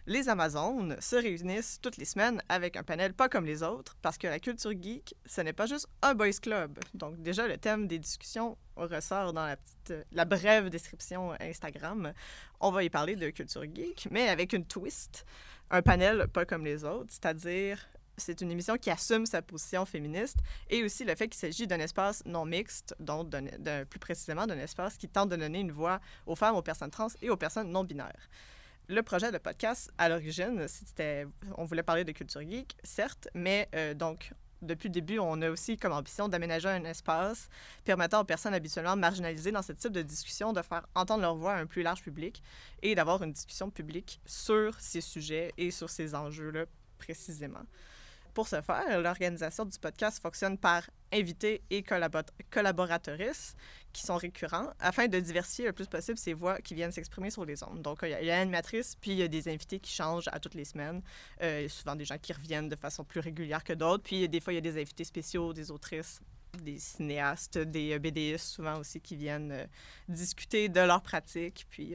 Les 0.07 0.27
Amazones 0.27 0.97
se 0.99 1.15
réunissent 1.15 1.79
toutes 1.81 1.97
les 1.97 2.05
semaines 2.05 2.41
avec 2.49 2.75
un 2.75 2.83
panel 2.83 3.13
pas 3.13 3.29
comme 3.29 3.45
les 3.45 3.63
autres 3.63 3.95
parce 4.01 4.17
que 4.17 4.27
la 4.27 4.39
culture 4.39 4.71
geek, 4.71 5.15
ce 5.25 5.39
n'est 5.39 5.53
pas 5.53 5.67
juste 5.67 5.87
un 6.01 6.15
boys 6.15 6.31
club. 6.41 6.79
Donc 6.95 7.21
déjà, 7.21 7.47
le 7.47 7.57
thème 7.57 7.87
des 7.87 7.99
discussions 7.99 8.57
ressort 8.75 9.31
dans 9.31 9.45
la, 9.45 9.55
petite, 9.55 10.05
la 10.11 10.25
brève 10.25 10.69
description 10.69 11.33
Instagram. 11.39 12.11
On 12.59 12.71
va 12.71 12.83
y 12.83 12.89
parler 12.89 13.15
de 13.15 13.29
culture 13.29 13.63
geek, 13.63 14.07
mais 14.11 14.27
avec 14.27 14.51
une 14.53 14.65
twist 14.65 15.25
un 15.71 15.81
panel 15.81 16.27
pas 16.27 16.45
comme 16.45 16.65
les 16.65 16.83
autres, 16.83 17.09
c'est-à-dire 17.09 17.87
c'est 18.19 18.41
une 18.41 18.51
émission 18.51 18.75
qui 18.77 18.89
assume 18.91 19.25
sa 19.25 19.41
position 19.41 19.85
féministe 19.85 20.37
et 20.69 20.83
aussi 20.83 21.05
le 21.05 21.15
fait 21.15 21.27
qu'il 21.27 21.39
s'agit 21.39 21.67
d'un 21.67 21.79
espace 21.79 22.23
non 22.25 22.45
mixte, 22.45 22.95
donc 22.99 23.29
plus 23.89 23.99
précisément 23.99 24.45
d'un 24.45 24.59
espace 24.59 24.97
qui 24.97 25.07
tente 25.07 25.29
de 25.29 25.35
donner 25.35 25.59
une 25.59 25.71
voix 25.71 25.99
aux 26.25 26.35
femmes, 26.35 26.55
aux 26.55 26.61
personnes 26.61 26.91
trans 26.91 27.07
et 27.21 27.29
aux 27.29 27.37
personnes 27.37 27.71
non 27.71 27.83
binaires. 27.83 28.29
Le 28.87 29.03
projet 29.03 29.31
de 29.31 29.37
podcast, 29.37 29.91
à 29.99 30.09
l'origine, 30.09 30.67
c'était, 30.67 31.27
on 31.57 31.65
voulait 31.65 31.83
parler 31.83 32.03
de 32.03 32.11
culture 32.11 32.41
geek, 32.41 32.75
certes, 32.83 33.29
mais 33.35 33.69
euh, 33.75 33.93
donc 33.93 34.31
depuis 34.61 34.89
le 34.89 34.93
début, 34.93 35.19
on 35.19 35.41
a 35.41 35.49
aussi 35.49 35.77
comme 35.77 35.93
ambition 35.93 36.27
d'aménager 36.27 36.67
un 36.67 36.83
espace 36.83 37.49
permettant 37.85 38.21
aux 38.21 38.25
personnes 38.25 38.53
habituellement 38.53 38.95
marginalisées 38.95 39.51
dans 39.51 39.61
ce 39.61 39.71
type 39.71 39.91
de 39.91 40.01
discussion 40.01 40.53
de 40.53 40.61
faire 40.61 40.85
entendre 40.95 41.21
leur 41.21 41.35
voix 41.35 41.53
à 41.53 41.59
un 41.59 41.65
plus 41.65 41.81
large 41.81 42.01
public 42.01 42.43
et 42.81 42.95
d'avoir 42.95 43.23
une 43.23 43.31
discussion 43.31 43.69
publique 43.69 44.19
sur 44.25 44.75
ces 44.79 45.01
sujets 45.01 45.53
et 45.57 45.71
sur 45.71 45.89
ces 45.89 46.15
enjeux-là 46.15 46.65
précisément. 46.97 47.63
Pour 48.39 48.47
ce 48.47 48.61
faire, 48.61 49.01
l'organisation 49.01 49.65
du 49.65 49.77
podcast 49.77 50.21
fonctionne 50.21 50.57
par 50.57 50.89
invités 51.11 51.61
et 51.69 51.83
collaboratrices 51.83 53.53
qui 53.91 54.01
sont 54.01 54.15
récurrents 54.15 54.69
afin 54.79 55.09
de 55.09 55.19
diversifier 55.19 55.65
le 55.65 55.73
plus 55.73 55.87
possible 55.87 56.17
ces 56.17 56.33
voix 56.33 56.57
qui 56.61 56.73
viennent 56.73 56.93
s'exprimer 56.93 57.31
sur 57.31 57.43
les 57.43 57.61
ondes. 57.65 57.81
Donc, 57.81 57.99
il 58.03 58.11
y 58.11 58.13
a 58.13 58.21
l'animatrice, 58.21 58.95
puis 58.95 59.11
il 59.11 59.17
y 59.17 59.23
a 59.23 59.27
des 59.27 59.49
invités 59.49 59.81
qui 59.81 59.91
changent 59.91 60.29
à 60.31 60.39
toutes 60.39 60.53
les 60.53 60.63
semaines. 60.63 61.01
Euh, 61.41 61.67
souvent 61.67 61.97
des 61.97 62.05
gens 62.05 62.17
qui 62.17 62.31
reviennent 62.31 62.69
de 62.69 62.77
façon 62.77 63.03
plus 63.03 63.19
régulière 63.19 63.61
que 63.61 63.73
d'autres. 63.73 64.05
Puis, 64.05 64.29
des 64.29 64.39
fois, 64.39 64.53
il 64.53 64.55
y 64.55 64.59
a 64.59 64.61
des 64.61 64.79
invités 64.79 65.03
spéciaux, 65.03 65.51
des 65.51 65.69
autrices, 65.69 66.21
des 66.63 66.79
cinéastes, 66.79 67.57
des 67.57 67.95
euh, 67.95 67.99
BDistes 67.99 68.45
souvent 68.45 68.77
aussi 68.77 69.01
qui 69.01 69.17
viennent 69.17 69.51
euh, 69.51 69.65
discuter 70.07 70.69
de 70.69 70.79
leur 70.79 71.01
pratique. 71.01 71.67
Puis, 71.69 71.93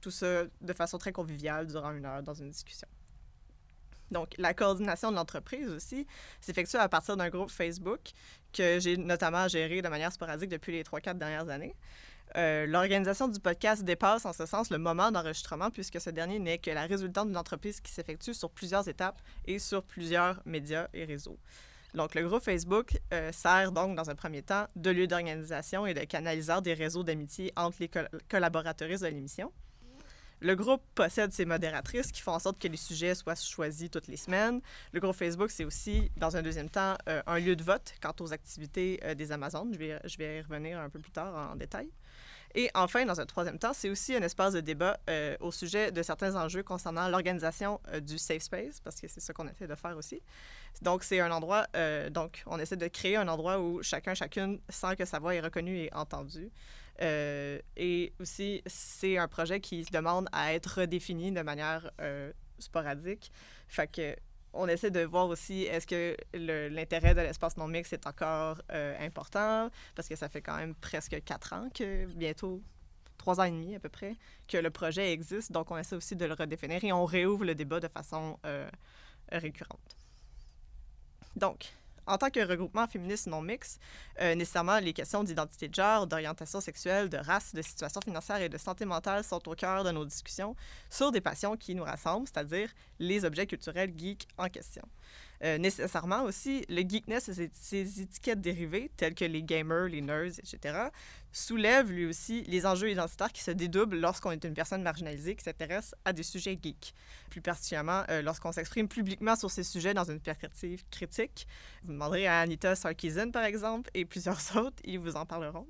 tout 0.00 0.12
ça 0.12 0.44
de 0.44 0.72
façon 0.72 0.98
très 0.98 1.10
conviviale 1.10 1.66
durant 1.66 1.90
une 1.90 2.04
heure 2.04 2.22
dans 2.22 2.34
une 2.34 2.50
discussion. 2.50 2.86
Donc, 4.10 4.34
la 4.38 4.54
coordination 4.54 5.10
de 5.10 5.16
l'entreprise 5.16 5.68
aussi 5.70 6.06
s'effectue 6.40 6.76
à 6.76 6.88
partir 6.88 7.16
d'un 7.16 7.28
groupe 7.28 7.50
Facebook 7.50 8.00
que 8.52 8.78
j'ai 8.78 8.96
notamment 8.96 9.48
géré 9.48 9.82
de 9.82 9.88
manière 9.88 10.12
sporadique 10.12 10.50
depuis 10.50 10.72
les 10.72 10.82
3-4 10.82 11.18
dernières 11.18 11.48
années. 11.48 11.74
Euh, 12.36 12.66
l'organisation 12.66 13.28
du 13.28 13.38
podcast 13.38 13.84
dépasse 13.84 14.24
en 14.24 14.32
ce 14.32 14.46
sens 14.46 14.70
le 14.70 14.78
moment 14.78 15.12
d'enregistrement 15.12 15.70
puisque 15.70 16.00
ce 16.00 16.10
dernier 16.10 16.38
n'est 16.38 16.58
que 16.58 16.70
la 16.70 16.86
résultante 16.86 17.28
d'une 17.28 17.36
entreprise 17.36 17.80
qui 17.80 17.92
s'effectue 17.92 18.34
sur 18.34 18.50
plusieurs 18.50 18.88
étapes 18.88 19.20
et 19.46 19.58
sur 19.58 19.84
plusieurs 19.84 20.40
médias 20.44 20.88
et 20.94 21.04
réseaux. 21.04 21.38
Donc, 21.94 22.16
le 22.16 22.26
groupe 22.26 22.42
Facebook 22.42 22.98
euh, 23.12 23.30
sert 23.30 23.70
donc 23.70 23.94
dans 23.94 24.10
un 24.10 24.16
premier 24.16 24.42
temps 24.42 24.66
de 24.74 24.90
lieu 24.90 25.06
d'organisation 25.06 25.86
et 25.86 25.94
de 25.94 26.00
canaliseur 26.00 26.60
des 26.60 26.74
réseaux 26.74 27.04
d'amitié 27.04 27.52
entre 27.56 27.76
les 27.78 27.90
collaborateurs 28.28 28.88
de 28.88 29.06
l'émission. 29.06 29.52
Le 30.44 30.56
groupe 30.56 30.82
possède 30.94 31.32
ses 31.32 31.46
modératrices 31.46 32.12
qui 32.12 32.20
font 32.20 32.32
en 32.32 32.38
sorte 32.38 32.58
que 32.58 32.68
les 32.68 32.76
sujets 32.76 33.14
soient 33.14 33.34
choisis 33.34 33.90
toutes 33.90 34.08
les 34.08 34.18
semaines. 34.18 34.60
Le 34.92 35.00
groupe 35.00 35.16
Facebook, 35.16 35.50
c'est 35.50 35.64
aussi, 35.64 36.12
dans 36.18 36.36
un 36.36 36.42
deuxième 36.42 36.68
temps, 36.68 36.98
euh, 37.08 37.22
un 37.26 37.38
lieu 37.38 37.56
de 37.56 37.64
vote 37.64 37.94
quant 38.02 38.12
aux 38.20 38.30
activités 38.30 39.00
euh, 39.04 39.14
des 39.14 39.32
Amazones. 39.32 39.72
Je 39.72 39.78
vais, 39.78 39.98
je 40.04 40.18
vais 40.18 40.40
y 40.40 40.40
revenir 40.42 40.78
un 40.78 40.90
peu 40.90 40.98
plus 40.98 41.12
tard 41.12 41.52
en, 41.52 41.56
détail. 41.56 41.88
Et 42.54 42.70
enfin, 42.74 43.06
dans 43.06 43.18
un 43.22 43.24
troisième 43.24 43.58
temps, 43.58 43.72
c'est 43.72 43.88
aussi 43.88 44.14
un 44.14 44.20
espace 44.20 44.52
de 44.52 44.60
débat 44.60 45.00
euh, 45.08 45.34
au 45.40 45.50
sujet 45.50 45.90
de 45.90 46.02
certains 46.02 46.36
enjeux 46.36 46.62
concernant 46.62 47.08
l'organisation 47.08 47.80
du 48.02 48.18
safe 48.18 48.42
space, 48.42 48.80
parce 48.80 49.00
que 49.00 49.08
c'est 49.08 49.20
ce 49.20 49.32
qu'on 49.32 49.48
essaie 49.48 49.66
de 49.66 49.74
faire 49.74 49.96
aussi. 49.96 50.20
Donc, 50.82 51.04
c'est 51.04 51.20
un 51.20 51.30
endroit, 51.30 51.66
donc 52.10 52.42
on 52.44 52.58
essaie 52.58 52.76
de 52.76 52.88
créer 52.88 53.16
un 53.16 53.28
endroit 53.28 53.58
où 53.60 53.82
chacun, 53.82 54.12
chacune 54.12 54.60
sent 54.68 54.94
que 54.96 55.06
sa 55.06 55.20
voix 55.20 55.34
est 55.34 55.40
reconnue 55.40 55.78
et 55.78 55.94
entendue. 55.94 56.52
Euh, 57.02 57.58
et 57.76 58.12
aussi, 58.20 58.62
c'est 58.66 59.18
un 59.18 59.28
projet 59.28 59.60
qui 59.60 59.82
demande 59.84 60.28
à 60.32 60.54
être 60.54 60.80
redéfini 60.80 61.32
de 61.32 61.42
manière 61.42 61.90
euh, 62.00 62.32
sporadique. 62.58 63.32
Fait 63.68 63.88
que 63.88 64.16
on 64.56 64.68
essaie 64.68 64.92
de 64.92 65.00
voir 65.00 65.26
aussi 65.26 65.62
est-ce 65.62 65.84
que 65.84 66.16
l'intérêt 66.34 67.12
de 67.14 67.20
l'espace 67.20 67.56
non 67.56 67.66
mix 67.66 67.92
est 67.92 68.06
encore 68.06 68.62
euh, 68.70 68.94
important, 69.04 69.68
parce 69.96 70.08
que 70.08 70.14
ça 70.14 70.28
fait 70.28 70.42
quand 70.42 70.56
même 70.56 70.76
presque 70.76 71.20
quatre 71.24 71.52
ans 71.54 71.68
que, 71.74 72.06
bientôt 72.06 72.62
trois 73.18 73.40
ans 73.40 73.44
et 73.44 73.50
demi 73.50 73.74
à 73.74 73.80
peu 73.80 73.88
près, 73.88 74.14
que 74.46 74.56
le 74.56 74.70
projet 74.70 75.12
existe. 75.12 75.50
Donc, 75.50 75.72
on 75.72 75.76
essaie 75.76 75.96
aussi 75.96 76.14
de 76.14 76.24
le 76.24 76.34
redéfinir 76.34 76.84
et 76.84 76.92
on 76.92 77.04
réouvre 77.04 77.44
le 77.44 77.56
débat 77.56 77.80
de 77.80 77.88
façon 77.88 78.38
récurrente. 79.32 79.96
Donc, 81.34 81.72
en 82.06 82.18
tant 82.18 82.30
que 82.30 82.40
regroupement 82.40 82.86
féministe 82.86 83.26
non 83.26 83.40
mix, 83.40 83.78
euh, 84.20 84.34
nécessairement, 84.34 84.78
les 84.78 84.92
questions 84.92 85.24
d'identité 85.24 85.68
de 85.68 85.74
genre, 85.74 86.06
d'orientation 86.06 86.60
sexuelle, 86.60 87.08
de 87.08 87.16
race, 87.16 87.54
de 87.54 87.62
situation 87.62 88.00
financière 88.00 88.40
et 88.40 88.48
de 88.48 88.58
santé 88.58 88.84
mentale 88.84 89.24
sont 89.24 89.48
au 89.48 89.54
cœur 89.54 89.84
de 89.84 89.90
nos 89.90 90.04
discussions 90.04 90.54
sur 90.90 91.12
des 91.12 91.20
passions 91.20 91.56
qui 91.56 91.74
nous 91.74 91.84
rassemblent, 91.84 92.26
c'est-à-dire 92.26 92.70
les 92.98 93.24
objets 93.24 93.46
culturels 93.46 93.92
geeks 93.96 94.28
en 94.38 94.48
question. 94.48 94.82
Euh, 95.44 95.58
nécessairement 95.58 96.22
aussi, 96.22 96.64
le 96.70 96.80
geekness 96.80 97.28
et 97.28 97.50
ses, 97.52 98.00
étiquettes 98.00 98.40
dérivées, 98.40 98.90
telles 98.96 99.14
que 99.14 99.26
les 99.26 99.42
gamers, 99.42 99.88
les 99.88 100.00
nerds, 100.00 100.38
etc., 100.38 100.88
soulèvent 101.32 101.90
lui 101.90 102.06
aussi 102.06 102.44
les 102.44 102.64
enjeux 102.64 102.90
identitaires 102.90 103.30
qui 103.30 103.42
se 103.42 103.50
dédoublent 103.50 103.98
lorsqu'on 103.98 104.30
est 104.30 104.42
une 104.42 104.54
personne 104.54 104.82
marginalisée 104.82 105.34
qui 105.34 105.44
s'intéresse 105.44 105.94
à 106.06 106.14
des 106.14 106.22
sujets 106.22 106.58
geeks. 106.60 106.94
Plus 107.28 107.42
particulièrement, 107.42 108.04
euh, 108.08 108.22
lorsqu'on 108.22 108.52
s'exprime 108.52 108.88
publiquement 108.88 109.36
sur 109.36 109.50
ces 109.50 109.64
sujets 109.64 109.92
dans 109.92 110.10
une 110.10 110.20
perspective 110.20 110.82
critique. 110.90 111.46
Vous 111.82 111.92
demanderez 111.92 112.26
à 112.26 112.40
Anita 112.40 112.74
Sarkeesian, 112.74 113.30
par 113.30 113.44
exemple, 113.44 113.90
et 113.92 114.06
plusieurs 114.06 114.40
autres, 114.56 114.80
ils 114.84 114.98
vous 114.98 115.16
en 115.16 115.26
parleront. 115.26 115.66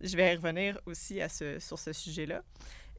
Je 0.00 0.16
vais 0.16 0.34
revenir 0.34 0.78
aussi 0.86 1.20
à 1.20 1.28
ce, 1.28 1.58
sur 1.58 1.78
ce 1.78 1.92
sujet-là. 1.92 2.42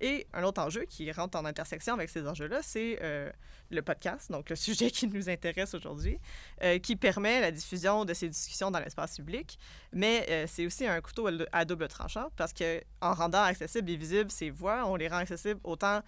Et 0.01 0.27
un 0.33 0.43
autre 0.43 0.61
enjeu 0.61 0.83
qui 0.85 1.11
rentre 1.11 1.37
en 1.37 1.45
intersection 1.45 1.93
avec 1.93 2.09
ces 2.09 2.27
enjeux-là, 2.27 2.59
c'est 2.61 2.99
euh, 3.01 3.31
le 3.69 3.81
podcast, 3.81 4.31
donc 4.31 4.49
le 4.49 4.55
sujet 4.67 4.91
qui 4.91 5.07
nous 5.07 5.29
intéresse 5.29 5.73
aujourd'hui, 5.73 6.19
euh, 6.63 6.79
qui 6.79 6.95
permet 6.95 7.41
la 7.41 7.51
diffusion 7.51 8.05
de 8.05 8.13
ces 8.13 8.29
discussions 8.29 8.71
dans 8.71 8.79
l'espace 8.79 9.15
public. 9.15 9.57
Mais 9.93 10.25
euh, 10.29 10.45
c'est 10.47 10.65
aussi 10.65 10.85
un 10.85 11.01
couteau 11.01 11.29
à 11.51 11.65
double 11.65 11.87
tranchant 11.87 12.29
parce 12.35 12.53
que 12.53 12.81
en 13.01 13.13
rendant 13.13 13.43
accessibles 13.43 13.89
et 13.89 13.95
visibles 13.95 14.31
ces 14.31 14.49
voix, 14.49 14.85
on 14.85 14.95
les 14.95 15.07
rend 15.07 15.17
accessibles 15.17 15.59
autant 15.63 16.01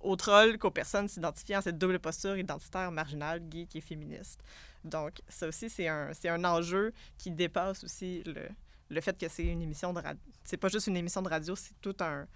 aux 0.00 0.16
trolls 0.16 0.58
qu'aux 0.58 0.70
personnes 0.70 1.08
s'identifiant 1.08 1.58
à 1.58 1.62
cette 1.62 1.78
double 1.78 1.98
posture 1.98 2.36
identitaire 2.36 2.90
marginale, 2.92 3.42
geek 3.50 3.74
et 3.76 3.80
féministe. 3.80 4.40
Donc, 4.84 5.22
ça 5.28 5.48
aussi, 5.48 5.70
c'est 5.70 5.88
un, 5.88 6.10
un 6.24 6.44
enjeu 6.44 6.92
qui 7.16 7.30
dépasse 7.30 7.84
aussi 7.84 8.22
le, 8.24 8.48
le 8.90 9.00
fait 9.00 9.18
que 9.18 9.28
c'est 9.28 9.44
une 9.44 9.62
émission 9.62 9.92
de 9.92 10.00
radio. 10.00 10.20
C'est 10.44 10.58
pas 10.58 10.68
juste 10.68 10.86
une 10.86 10.96
émission 10.96 11.22
de 11.22 11.28
radio, 11.28 11.56
c'est 11.56 11.74
tout 11.80 11.96
un 12.00 12.26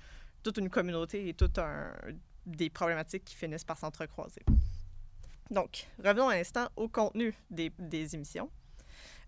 toute 0.42 0.58
une 0.58 0.70
communauté 0.70 1.28
et 1.28 1.34
toutes 1.34 1.58
un, 1.58 1.92
des 2.46 2.70
problématiques 2.70 3.24
qui 3.24 3.34
finissent 3.34 3.64
par 3.64 3.78
s'entrecroiser. 3.78 4.42
Donc, 5.50 5.86
revenons 6.04 6.28
un 6.28 6.38
instant 6.38 6.68
au 6.76 6.88
contenu 6.88 7.34
des, 7.50 7.72
des 7.78 8.14
émissions. 8.14 8.50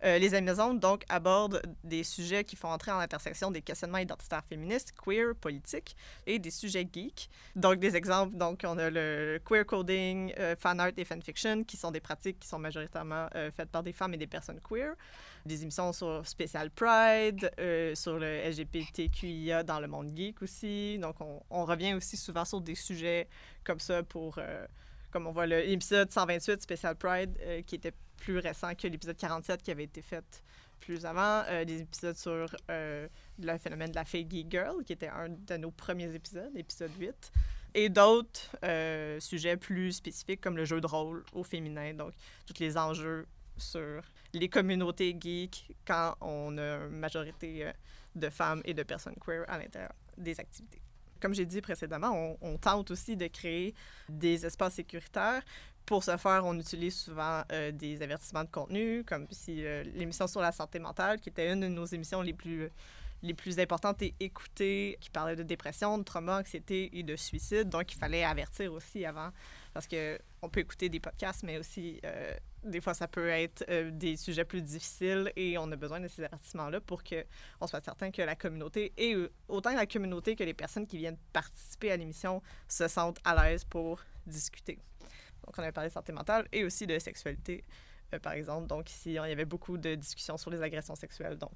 Euh, 0.02 0.18
les 0.18 0.34
Amazones, 0.34 0.78
donc, 0.78 1.04
abordent 1.08 1.60
des 1.84 2.04
sujets 2.04 2.44
qui 2.44 2.56
font 2.56 2.68
entrer 2.68 2.90
en 2.90 2.98
intersection 2.98 3.50
des 3.50 3.60
questionnements 3.60 3.98
identitaires 3.98 4.44
féministes, 4.48 4.92
queer, 4.92 5.34
politiques 5.34 5.94
et 6.26 6.38
des 6.38 6.50
sujets 6.50 6.88
geeks. 6.90 7.28
Donc, 7.54 7.78
des 7.78 7.96
exemples, 7.96 8.36
donc, 8.36 8.62
on 8.64 8.78
a 8.78 8.88
le 8.88 9.40
queer 9.44 9.66
coding, 9.66 10.32
euh, 10.38 10.56
fan 10.56 10.80
art 10.80 10.92
et 10.96 11.04
fanfiction, 11.04 11.64
qui 11.64 11.76
sont 11.76 11.90
des 11.90 12.00
pratiques 12.00 12.40
qui 12.40 12.48
sont 12.48 12.58
majoritairement 12.58 13.28
euh, 13.34 13.50
faites 13.50 13.70
par 13.70 13.82
des 13.82 13.92
femmes 13.92 14.14
et 14.14 14.18
des 14.18 14.26
personnes 14.26 14.60
queer 14.60 14.94
des 15.46 15.62
émissions 15.62 15.92
sur 15.92 16.26
Special 16.26 16.70
Pride, 16.70 17.50
euh, 17.58 17.94
sur 17.94 18.18
le 18.18 18.40
LGBTQIA 18.48 19.62
dans 19.62 19.80
le 19.80 19.88
monde 19.88 20.16
geek 20.16 20.42
aussi. 20.42 20.98
Donc, 20.98 21.16
on, 21.50 21.64
revient 21.64 21.94
aussi 21.94 22.16
souvent 22.16 22.44
sur 22.44 22.60
des 22.60 22.74
sujets 22.74 23.28
comme 23.64 23.80
ça 23.80 24.02
pour, 24.02 24.36
euh, 24.38 24.66
comme 25.10 25.26
on 25.26 25.32
voit 25.32 25.46
l'épisode 25.46 26.10
128, 26.10 26.62
Special 26.62 26.96
Pride, 26.96 27.36
euh, 27.42 27.62
qui 27.62 27.76
était 27.76 27.92
plus 28.16 28.38
récent 28.38 28.74
que 28.74 28.86
l'épisode 28.86 29.16
47 29.16 29.62
qui 29.62 29.70
avait 29.70 29.84
été 29.84 30.02
fait 30.02 30.42
plus 30.80 31.04
avant, 31.04 31.42
des 31.66 31.82
épisodes 31.82 32.16
sur 32.16 32.54
le 32.68 33.58
phénomène 33.58 33.90
de 33.90 33.94
la 33.94 34.04
fake 34.04 34.30
geek 34.30 34.50
girl, 34.50 34.82
qui 34.84 34.94
était 34.94 35.08
un 35.08 35.28
de 35.28 35.56
nos 35.58 35.70
premiers 35.70 36.14
épisodes, 36.14 36.50
épisode 36.56 36.90
8 36.98 37.32
et 37.74 37.88
d'autres 37.90 38.50
sujets 39.20 39.58
plus 39.58 39.92
spécifiques 39.92 40.40
comme 40.40 40.56
le 40.56 40.64
jeu 40.64 40.80
de 40.80 40.86
rôle 40.86 41.22
au 41.32 41.42
féminin, 41.42 41.92
donc 41.92 42.12
tous 42.46 42.60
les 42.60 42.78
enjeux 42.78 43.26
sur 43.58 44.02
les 44.32 44.48
communautés 44.48 45.16
geeks 45.18 45.74
quand 45.86 46.14
on 46.20 46.56
a 46.58 46.76
une 46.76 46.98
majorité 46.98 47.66
euh, 47.66 47.72
de 48.14 48.28
femmes 48.28 48.62
et 48.64 48.74
de 48.74 48.82
personnes 48.82 49.16
queer 49.24 49.44
à 49.48 49.58
l'intérieur 49.58 49.92
des 50.16 50.38
activités. 50.38 50.80
Comme 51.20 51.34
j'ai 51.34 51.46
dit 51.46 51.60
précédemment, 51.60 52.36
on, 52.40 52.56
tente 52.56 52.90
aussi 52.90 53.16
de 53.16 53.26
créer 53.26 53.74
des 54.08 54.46
espaces 54.46 54.74
sécuritaires. 54.74 55.42
Pour 55.84 56.02
ce 56.02 56.16
faire, 56.16 56.42
on 56.44 56.58
utilise 56.58 56.96
souvent 56.96 57.42
euh, 57.52 57.72
des 57.72 58.00
avertissements 58.02 58.44
de 58.44 58.50
contenu, 58.50 59.04
comme 59.04 59.26
si 59.30 59.64
euh, 59.64 59.82
l'émission 59.94 60.26
sur 60.26 60.40
la 60.40 60.52
santé 60.52 60.78
mentale, 60.78 61.20
qui 61.20 61.28
était 61.28 61.52
une 61.52 61.60
de 61.60 61.68
nos 61.68 61.84
émissions 61.84 62.22
les 62.22 62.32
plus 62.32 62.70
les 63.22 63.34
plus 63.34 63.58
importantes 63.58 64.00
et 64.02 64.14
écoutées, 64.18 64.96
qui 65.00 65.10
parlait 65.10 65.36
de 65.36 65.42
dépression, 65.42 65.98
de 65.98 66.04
trauma, 66.04 66.40
anxiété 66.40 66.90
et 66.98 67.02
de 67.02 67.16
suicide. 67.16 67.68
Donc, 67.68 67.92
il 67.92 67.98
fallait 67.98 68.24
avertir 68.24 68.72
aussi 68.72 69.04
avant, 69.04 69.30
parce 69.72 69.86
que 69.86 70.18
on 70.42 70.48
peut 70.48 70.60
écouter 70.60 70.88
des 70.88 71.00
podcasts, 71.00 71.42
mais 71.42 71.58
aussi 71.58 72.00
des 72.64 72.80
fois, 72.80 72.94
ça 72.94 73.08
peut 73.08 73.28
être 73.28 73.64
euh, 73.68 73.90
des 73.90 74.16
sujets 74.16 74.44
plus 74.44 74.62
difficiles 74.62 75.32
et 75.36 75.56
on 75.58 75.70
a 75.72 75.76
besoin 75.76 76.00
de 76.00 76.08
ces 76.08 76.22
avertissements-là 76.24 76.80
pour 76.80 77.02
qu'on 77.02 77.66
soit 77.66 77.82
certain 77.82 78.10
que 78.10 78.22
la 78.22 78.36
communauté, 78.36 78.92
et 78.96 79.14
euh, 79.14 79.30
autant 79.48 79.74
la 79.74 79.86
communauté 79.86 80.36
que 80.36 80.44
les 80.44 80.54
personnes 80.54 80.86
qui 80.86 80.98
viennent 80.98 81.18
participer 81.32 81.90
à 81.90 81.96
l'émission, 81.96 82.42
se 82.68 82.86
sentent 82.88 83.18
à 83.24 83.34
l'aise 83.34 83.64
pour 83.64 84.02
discuter. 84.26 84.78
Donc, 85.46 85.56
on 85.56 85.62
avait 85.62 85.72
parlé 85.72 85.88
de 85.88 85.94
santé 85.94 86.12
mentale 86.12 86.46
et 86.52 86.64
aussi 86.64 86.86
de 86.86 86.98
sexualité, 86.98 87.64
euh, 88.12 88.18
par 88.18 88.34
exemple. 88.34 88.66
Donc, 88.66 88.90
ici, 88.90 89.10
il 89.10 89.14
y 89.14 89.18
avait 89.18 89.44
beaucoup 89.46 89.78
de 89.78 89.94
discussions 89.94 90.36
sur 90.36 90.50
les 90.50 90.60
agressions 90.62 90.94
sexuelles. 90.94 91.38
Donc, 91.38 91.52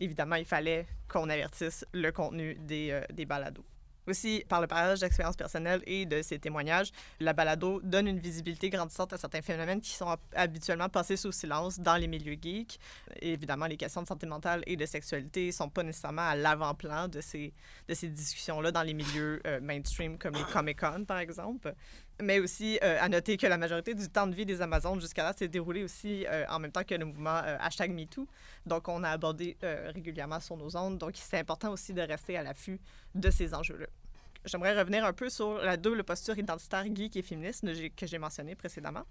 évidemment, 0.00 0.36
il 0.36 0.46
fallait 0.46 0.86
qu'on 1.08 1.28
avertisse 1.28 1.84
le 1.92 2.10
contenu 2.10 2.54
des, 2.54 2.90
euh, 2.90 3.02
des 3.12 3.26
balados. 3.26 3.66
Aussi, 4.08 4.42
par 4.48 4.62
le 4.62 4.66
partage 4.66 5.00
d'expériences 5.00 5.36
personnelles 5.36 5.82
et 5.86 6.06
de 6.06 6.22
ces 6.22 6.38
témoignages, 6.38 6.92
la 7.20 7.34
balado 7.34 7.82
donne 7.82 8.06
une 8.06 8.18
visibilité 8.18 8.70
grandissante 8.70 9.12
à 9.12 9.18
certains 9.18 9.42
phénomènes 9.42 9.82
qui 9.82 9.90
sont 9.90 10.16
habituellement 10.34 10.88
passés 10.88 11.18
sous 11.18 11.30
silence 11.30 11.78
dans 11.78 11.96
les 11.96 12.06
milieux 12.06 12.38
geeks. 12.40 12.80
évidemment, 13.20 13.66
les 13.66 13.76
questions 13.76 14.00
de 14.00 14.06
santé 14.06 14.26
mentale 14.26 14.62
et 14.66 14.76
de 14.76 14.86
sexualité 14.86 15.48
ne 15.48 15.52
sont 15.52 15.68
pas 15.68 15.82
nécessairement 15.82 16.26
à 16.26 16.34
l'avant-plan 16.34 17.08
de 17.08 17.20
ces, 17.20 17.52
de 17.86 17.92
ces 17.92 18.08
discussions-là 18.08 18.72
dans 18.72 18.82
les 18.82 18.94
milieux 18.94 19.42
euh, 19.46 19.60
mainstream 19.60 20.16
comme 20.16 20.32
les 20.34 20.44
Comic-Con, 20.44 21.04
par 21.04 21.18
exemple 21.18 21.74
mais 22.20 22.40
aussi 22.40 22.80
euh, 22.82 22.98
à 23.00 23.08
noter 23.08 23.36
que 23.36 23.46
la 23.46 23.56
majorité 23.58 23.94
du 23.94 24.08
temps 24.08 24.26
de 24.26 24.34
vie 24.34 24.44
des 24.44 24.60
Amazones 24.60 25.00
jusqu'à 25.00 25.22
là 25.22 25.32
s'est 25.36 25.46
déroulé 25.46 25.84
aussi 25.84 26.26
euh, 26.26 26.44
en 26.48 26.58
même 26.58 26.72
temps 26.72 26.82
que 26.82 26.96
le 26.96 27.04
mouvement 27.04 27.40
hashtag 27.60 27.92
MeToo. 27.92 28.26
Donc, 28.66 28.88
on 28.88 29.04
a 29.04 29.10
abordé 29.10 29.56
régulièrement 29.94 30.40
sur 30.40 30.56
nos 30.56 30.76
ondes. 30.76 30.98
Donc, 30.98 31.12
c'est 31.14 31.38
important 31.38 31.70
aussi 31.70 31.94
de 31.94 32.02
rester 32.02 32.36
à 32.36 32.42
l'affût 32.42 32.80
de 33.14 33.30
ces 33.30 33.54
enjeux-là 33.54 33.86
j'aimerais 34.48 34.78
revenir 34.78 35.04
un 35.04 35.12
peu 35.12 35.30
sur 35.30 35.58
la 35.58 35.76
double 35.76 36.02
posture 36.04 36.38
identitaire 36.38 36.84
geek 36.94 37.16
et 37.16 37.22
féministe 37.22 37.64
que 37.94 38.06
j'ai 38.06 38.18
mentionnée 38.18 38.54
précédemment. 38.54 39.04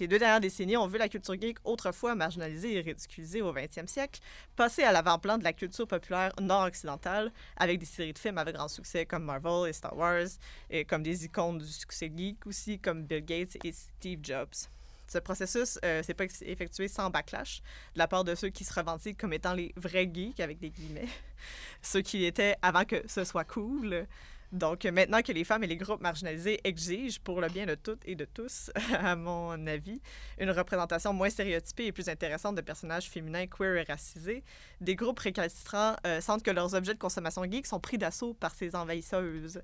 Les 0.00 0.08
deux 0.08 0.18
dernières 0.18 0.40
décennies 0.40 0.76
ont 0.76 0.86
vu 0.86 0.98
la 0.98 1.08
culture 1.08 1.38
geek, 1.38 1.58
autrefois 1.64 2.14
marginalisée 2.14 2.76
et 2.76 2.80
ridiculisée 2.80 3.42
au 3.42 3.52
20e 3.52 3.86
siècle, 3.86 4.20
passer 4.56 4.82
à 4.82 4.92
l'avant-plan 4.92 5.36
de 5.36 5.44
la 5.44 5.52
culture 5.52 5.86
populaire 5.86 6.32
nord-occidentale 6.40 7.30
avec 7.56 7.78
des 7.78 7.86
séries 7.86 8.14
de 8.14 8.18
films 8.18 8.38
avec 8.38 8.54
grand 8.54 8.68
succès 8.68 9.04
comme 9.04 9.24
Marvel 9.24 9.68
et 9.68 9.72
Star 9.72 9.96
Wars, 9.96 10.28
et 10.70 10.84
comme 10.84 11.02
des 11.02 11.26
icônes 11.26 11.58
du 11.58 11.66
succès 11.66 12.10
geek 12.14 12.46
aussi 12.46 12.78
comme 12.78 13.04
Bill 13.04 13.24
Gates 13.24 13.56
et 13.64 13.72
Steve 13.72 14.20
Jobs. 14.22 14.68
Ce 15.12 15.18
processus 15.18 15.78
euh, 15.84 16.02
s'est 16.02 16.14
pas 16.14 16.24
effectué 16.24 16.88
sans 16.88 17.10
backlash 17.10 17.60
de 17.94 17.98
la 17.98 18.08
part 18.08 18.24
de 18.24 18.34
ceux 18.34 18.48
qui 18.48 18.64
se 18.64 18.72
revendiquent 18.72 19.18
comme 19.18 19.34
étant 19.34 19.52
les 19.52 19.74
vrais 19.76 20.10
geeks, 20.10 20.40
avec 20.40 20.58
des 20.58 20.70
guillemets, 20.70 21.08
ceux 21.82 22.00
qui 22.00 22.24
étaient 22.24 22.56
avant 22.62 22.86
que 22.86 23.06
ce 23.06 23.22
soit 23.24 23.44
cool. 23.44 24.06
Donc, 24.52 24.84
maintenant 24.84 25.22
que 25.22 25.32
les 25.32 25.44
femmes 25.44 25.64
et 25.64 25.66
les 25.66 25.78
groupes 25.78 26.02
marginalisés 26.02 26.60
exigent, 26.64 27.18
pour 27.24 27.40
le 27.40 27.48
bien 27.48 27.64
de 27.64 27.74
toutes 27.74 28.06
et 28.06 28.14
de 28.14 28.26
tous, 28.26 28.70
à 28.98 29.16
mon 29.16 29.66
avis, 29.66 30.00
une 30.38 30.50
représentation 30.50 31.14
moins 31.14 31.30
stéréotypée 31.30 31.86
et 31.86 31.92
plus 31.92 32.10
intéressante 32.10 32.56
de 32.56 32.60
personnages 32.60 33.08
féminins 33.08 33.46
queer 33.46 33.76
et 33.76 33.82
racisés, 33.84 34.44
des 34.82 34.94
groupes 34.94 35.18
récalcitrants 35.18 35.96
euh, 36.06 36.20
sentent 36.20 36.42
que 36.42 36.50
leurs 36.50 36.74
objets 36.74 36.92
de 36.92 36.98
consommation 36.98 37.42
geek 37.44 37.66
sont 37.66 37.80
pris 37.80 37.96
d'assaut 37.96 38.34
par 38.34 38.54
ces 38.54 38.76
envahisseuses. 38.76 39.62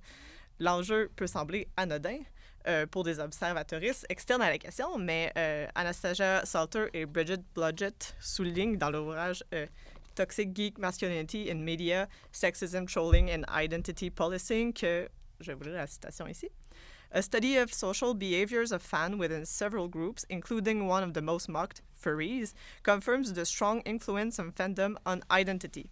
L'enjeu 0.59 1.11
peut 1.15 1.27
sembler 1.27 1.69
anodin, 1.77 2.19
euh, 2.67 2.87
pour 2.87 3.05
des 3.05 3.21
observatrices 3.21 4.05
externes 4.09 4.43
à 4.43 4.51
la 4.51 4.59
question, 4.59 4.99
mais 4.99 5.33
euh, 5.37 5.67
Anastasia 5.75 6.45
Salter 6.45 6.87
et 6.93 7.07
Bridget 7.07 7.39
Blodgett 7.55 8.17
soulignent 8.21 8.77
dans 8.77 8.91
l'ouvrage 8.91 9.45
Toxic 10.19 10.53
Geek 10.53 10.79
Masculinity 10.79 11.49
in 11.49 11.65
Media, 11.65 12.09
Sexism, 12.33 12.89
Trolling 12.89 13.31
and 13.31 13.49
Identity 13.49 14.11
Policing, 14.11 14.73
que 14.73 15.07
je 15.41 15.55
lire 15.55 15.77
la 15.77 15.87
citation 15.87 16.29
ici. 16.29 16.49
A 17.13 17.23
study 17.23 17.57
of 17.57 17.73
social 17.73 18.15
behaviors 18.15 18.73
of 18.73 18.83
fans 18.83 19.17
within 19.17 19.47
several 19.47 19.87
groups, 19.87 20.27
including 20.29 20.89
one 20.89 21.05
of 21.05 21.15
the 21.15 21.23
most 21.23 21.49
mocked, 21.49 21.83
furries, 21.97 22.53
confirms 22.83 23.33
the 23.33 23.47
strong 23.47 23.81
influence 23.83 24.41
of 24.41 24.57
fandom 24.57 24.97
on 25.07 25.23
identity. 25.31 25.89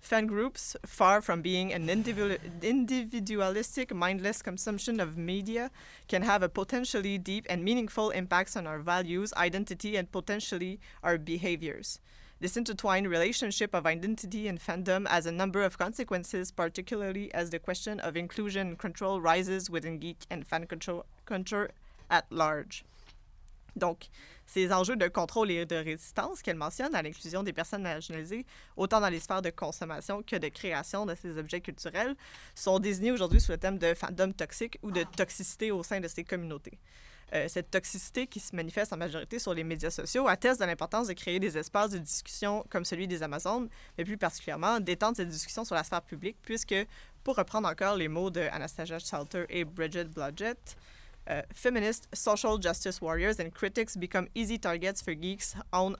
Fan 0.00 0.26
groups, 0.26 0.76
far 0.84 1.22
from 1.22 1.40
being 1.40 1.72
an 1.72 1.88
individualistic, 1.88 3.94
mindless 3.94 4.42
consumption 4.42 5.00
of 5.00 5.16
media, 5.16 5.70
can 6.08 6.20
have 6.20 6.42
a 6.42 6.50
potentially 6.50 7.16
deep 7.16 7.46
and 7.48 7.64
meaningful 7.64 8.10
impacts 8.10 8.54
on 8.54 8.66
our 8.66 8.80
values, 8.80 9.32
identity, 9.34 9.96
and 9.96 10.12
potentially 10.12 10.78
our 11.02 11.16
behaviors. 11.16 12.00
This 12.38 12.58
intertwined 12.58 13.08
relationship 13.08 13.74
of 13.74 13.86
identity 13.86 14.46
and 14.46 14.58
fandom 14.60 15.08
has 15.08 15.24
a 15.24 15.32
number 15.32 15.62
of 15.62 15.78
consequences, 15.78 16.50
particularly 16.50 17.32
as 17.32 17.48
the 17.48 17.58
question 17.58 17.98
of 18.00 18.14
inclusion 18.14 18.68
and 18.68 18.78
control 18.78 19.22
rises 19.22 19.70
within 19.70 19.98
geek 19.98 20.26
and 20.30 20.46
fan 20.46 20.66
culture 20.66 21.70
at 22.10 22.26
large. 22.30 22.84
Donc, 23.74 24.08
ces 24.44 24.70
enjeux 24.70 24.96
de 24.96 25.08
contrôle 25.08 25.50
et 25.50 25.64
de 25.64 25.76
résistance 25.76 26.42
qu'elle 26.42 26.56
mentionne 26.56 26.94
à 26.94 27.02
l'inclusion 27.02 27.42
des 27.42 27.54
personnes 27.54 27.82
marginalisées, 27.82 28.44
autant 28.76 29.00
dans 29.00 29.08
les 29.08 29.20
sphères 29.20 29.40
de 29.40 29.50
consommation 29.50 30.22
que 30.22 30.36
de 30.36 30.48
création 30.48 31.06
de 31.06 31.14
ces 31.14 31.38
objets 31.38 31.62
culturels, 31.62 32.16
sont 32.54 32.78
désignés 32.78 33.12
aujourd'hui 33.12 33.40
sous 33.40 33.52
le 33.52 33.58
thème 33.58 33.78
de 33.78 33.94
fandom 33.94 34.32
toxique 34.32 34.78
ou 34.82 34.90
de 34.90 35.04
toxicité 35.04 35.70
au 35.70 35.82
sein 35.82 36.00
de 36.00 36.08
ces 36.08 36.22
communautés. 36.22 36.78
Euh, 37.34 37.48
cette 37.48 37.70
toxicité 37.70 38.28
qui 38.28 38.38
se 38.38 38.54
manifeste 38.54 38.92
en 38.92 38.96
majorité 38.96 39.40
sur 39.40 39.52
les 39.52 39.64
médias 39.64 39.90
sociaux 39.90 40.28
atteste 40.28 40.60
de 40.60 40.64
l'importance 40.64 41.08
de 41.08 41.12
créer 41.12 41.40
des 41.40 41.58
espaces 41.58 41.90
de 41.90 41.98
discussion 41.98 42.64
comme 42.70 42.84
celui 42.84 43.08
des 43.08 43.22
Amazones, 43.22 43.68
mais 43.98 44.04
plus 44.04 44.16
particulièrement 44.16 44.78
d'étendre 44.78 45.16
cette 45.16 45.28
discussion 45.28 45.64
sur 45.64 45.74
la 45.74 45.82
sphère 45.82 46.02
publique, 46.02 46.36
puisque, 46.42 46.76
pour 47.24 47.36
reprendre 47.36 47.68
encore 47.68 47.96
les 47.96 48.06
mots 48.06 48.30
de 48.30 48.42
Anastasia 48.52 49.00
Salter 49.00 49.44
et 49.48 49.64
Bridget 49.64 50.04
Blodgett, 50.04 50.76
uh, 51.28 51.42
social 52.12 52.60
justice 52.60 53.00
warriors, 53.00 53.40
and 53.40 53.50
critics 53.52 53.96
become 53.96 54.28
easy 54.36 54.58
targets 54.58 55.02
for 55.02 55.12
geeks' 55.12 55.56
own 55.72 55.96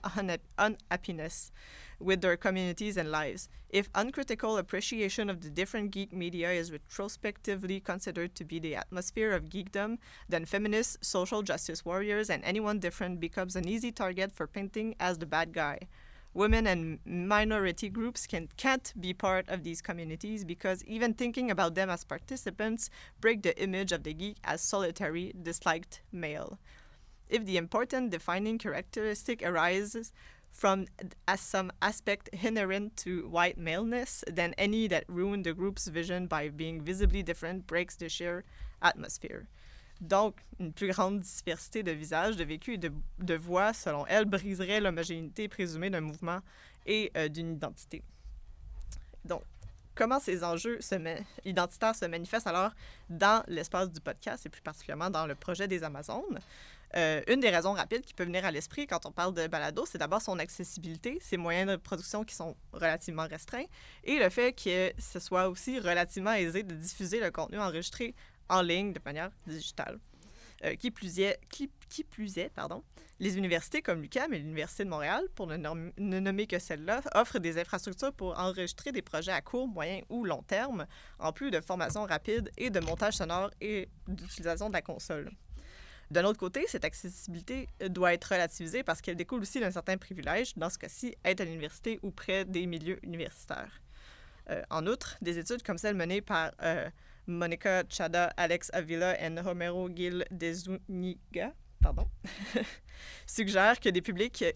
unhappiness. 0.57 1.51
With 1.99 2.21
their 2.21 2.37
communities 2.37 2.97
and 2.97 3.11
lives. 3.11 3.49
If 3.69 3.89
uncritical 3.95 4.57
appreciation 4.57 5.29
of 5.29 5.41
the 5.41 5.49
different 5.49 5.91
geek 5.91 6.13
media 6.13 6.51
is 6.51 6.71
retrospectively 6.71 7.79
considered 7.79 8.35
to 8.35 8.45
be 8.45 8.59
the 8.59 8.75
atmosphere 8.75 9.33
of 9.33 9.49
geekdom, 9.49 9.97
then 10.29 10.45
feminists, 10.45 10.97
social 11.01 11.41
justice 11.41 11.83
warriors, 11.83 12.29
and 12.29 12.43
anyone 12.43 12.79
different 12.79 13.19
becomes 13.19 13.55
an 13.55 13.67
easy 13.67 13.91
target 13.91 14.31
for 14.31 14.47
painting 14.47 14.95
as 14.99 15.17
the 15.17 15.25
bad 15.25 15.53
guy. 15.53 15.79
Women 16.33 16.67
and 16.67 16.99
minority 17.03 17.89
groups 17.89 18.27
can, 18.27 18.47
can't 18.57 18.93
be 18.99 19.11
part 19.11 19.49
of 19.49 19.63
these 19.63 19.81
communities 19.81 20.45
because 20.45 20.83
even 20.85 21.15
thinking 21.15 21.49
about 21.49 21.73
them 21.73 21.89
as 21.89 22.03
participants 22.03 22.91
break 23.19 23.41
the 23.41 23.59
image 23.59 23.91
of 23.91 24.03
the 24.03 24.13
geek 24.13 24.37
as 24.43 24.61
solitary, 24.61 25.33
disliked 25.41 26.01
male. 26.11 26.59
If 27.29 27.45
the 27.45 27.57
important 27.57 28.11
defining 28.11 28.57
characteristic 28.57 29.41
arises 29.43 30.13
from 30.51 30.85
as 31.27 31.39
some 31.39 31.71
aspect 31.81 32.29
inherent 32.33 32.97
to 32.97 33.27
white 33.29 33.57
maleness 33.57 34.23
than 34.27 34.53
any 34.57 34.87
that 34.87 35.03
ruin 35.07 35.43
the 35.43 35.53
group's 35.53 35.87
vision 35.87 36.27
by 36.27 36.49
being 36.49 36.81
visibly 36.81 37.21
different 37.21 37.67
breaks 37.67 37.95
the 37.95 38.09
sheer 38.09 38.43
atmosphere. 38.81 39.47
Donc, 39.99 40.35
une 40.59 40.73
plus 40.73 40.89
grande 40.89 41.21
diversité 41.21 41.83
de 41.83 41.91
visages, 41.91 42.37
de 42.37 42.43
vécus 42.43 42.75
et 42.75 42.77
de, 42.77 42.91
de 43.19 43.33
voix, 43.35 43.73
selon 43.73 44.05
elle, 44.07 44.25
briserait 44.25 44.79
l'homogénéité 44.79 45.47
présumée 45.47 45.89
d'un 45.89 46.01
mouvement 46.01 46.39
et 46.85 47.11
euh, 47.17 47.27
d'une 47.27 47.53
identité. 47.53 48.03
Donc, 49.25 49.41
comment 49.95 50.19
ces 50.19 50.43
enjeux 50.43 50.79
se 50.81 50.95
identitaires 51.43 51.95
se 51.95 52.05
manifestent 52.05 52.47
alors 52.47 52.71
dans 53.09 53.43
l'espace 53.47 53.91
du 53.91 53.99
podcast 53.99 54.45
et 54.45 54.49
plus 54.49 54.61
particulièrement 54.61 55.09
dans 55.09 55.25
le 55.25 55.35
projet 55.35 55.67
des 55.67 55.83
Amazones? 55.83 56.39
Euh, 56.95 57.21
une 57.27 57.41
des 57.41 57.49
raisons 57.49 57.73
rapides 57.73 58.01
qui 58.01 58.13
peut 58.13 58.23
venir 58.23 58.45
à 58.45 58.51
l'esprit 58.51 58.87
quand 58.87 59.05
on 59.05 59.11
parle 59.11 59.33
de 59.33 59.47
balado, 59.47 59.85
c'est 59.85 59.97
d'abord 59.97 60.21
son 60.21 60.39
accessibilité, 60.39 61.19
ses 61.21 61.37
moyens 61.37 61.69
de 61.69 61.75
production 61.75 62.23
qui 62.23 62.33
sont 62.33 62.55
relativement 62.71 63.27
restreints, 63.27 63.65
et 64.03 64.19
le 64.19 64.29
fait 64.29 64.53
que 64.53 64.93
ce 64.97 65.19
soit 65.19 65.49
aussi 65.49 65.79
relativement 65.79 66.33
aisé 66.33 66.63
de 66.63 66.75
diffuser 66.75 67.19
le 67.19 67.29
contenu 67.29 67.59
enregistré 67.59 68.15
en 68.49 68.61
ligne 68.61 68.93
de 68.93 69.01
manière 69.03 69.31
digitale. 69.45 69.99
Euh, 70.65 70.75
qui 70.75 70.89
plus 70.89 71.19
est, 71.19 72.49
pardon, 72.55 72.83
les 73.19 73.37
universités 73.37 73.83
comme 73.83 74.01
l'UQAM 74.01 74.33
et 74.33 74.39
l'Université 74.39 74.85
de 74.85 74.89
Montréal, 74.89 75.23
pour 75.35 75.45
ne, 75.45 75.55
ne 75.55 76.19
nommer 76.19 76.47
que 76.47 76.57
celle-là, 76.57 77.01
offrent 77.13 77.37
des 77.37 77.59
infrastructures 77.59 78.11
pour 78.13 78.39
enregistrer 78.39 78.91
des 78.91 79.03
projets 79.03 79.31
à 79.31 79.41
court, 79.41 79.67
moyen 79.67 80.01
ou 80.09 80.25
long 80.25 80.41
terme, 80.41 80.87
en 81.19 81.31
plus 81.31 81.51
de 81.51 81.61
formation 81.61 82.05
rapide 82.05 82.51
et 82.57 82.71
de 82.71 82.79
montage 82.79 83.15
sonore 83.15 83.51
et 83.61 83.87
d'utilisation 84.07 84.69
de 84.69 84.73
la 84.73 84.81
console. 84.81 85.31
D'un 86.09 86.23
autre 86.23 86.39
côté, 86.39 86.65
cette 86.67 86.85
accessibilité 86.85 87.67
doit 87.89 88.13
être 88.13 88.25
relativisée 88.25 88.83
parce 88.83 89.01
qu'elle 89.01 89.17
découle 89.17 89.41
aussi 89.41 89.59
d'un 89.59 89.71
certain 89.71 89.97
privilège, 89.97 90.55
dans 90.55 90.69
ce 90.69 90.77
cas-ci, 90.77 91.15
être 91.25 91.41
à 91.41 91.45
l'université 91.45 91.99
ou 92.01 92.11
près 92.11 92.45
des 92.45 92.65
milieux 92.65 92.99
universitaires. 93.03 93.81
Euh, 94.49 94.61
en 94.69 94.87
outre, 94.87 95.17
des 95.21 95.37
études 95.37 95.63
comme 95.63 95.77
celles 95.77 95.95
menées 95.95 96.21
par 96.21 96.51
euh, 96.61 96.89
Monica 97.27 97.83
Chada, 97.89 98.31
Alex 98.37 98.69
Avila 98.73 99.21
et 99.21 99.39
Homero 99.45 99.89
Gil 99.93 100.25
de 100.31 100.53
Zuniga 100.53 101.53
pardon, 101.81 102.07
suggère 103.25 103.79
que 103.79 103.89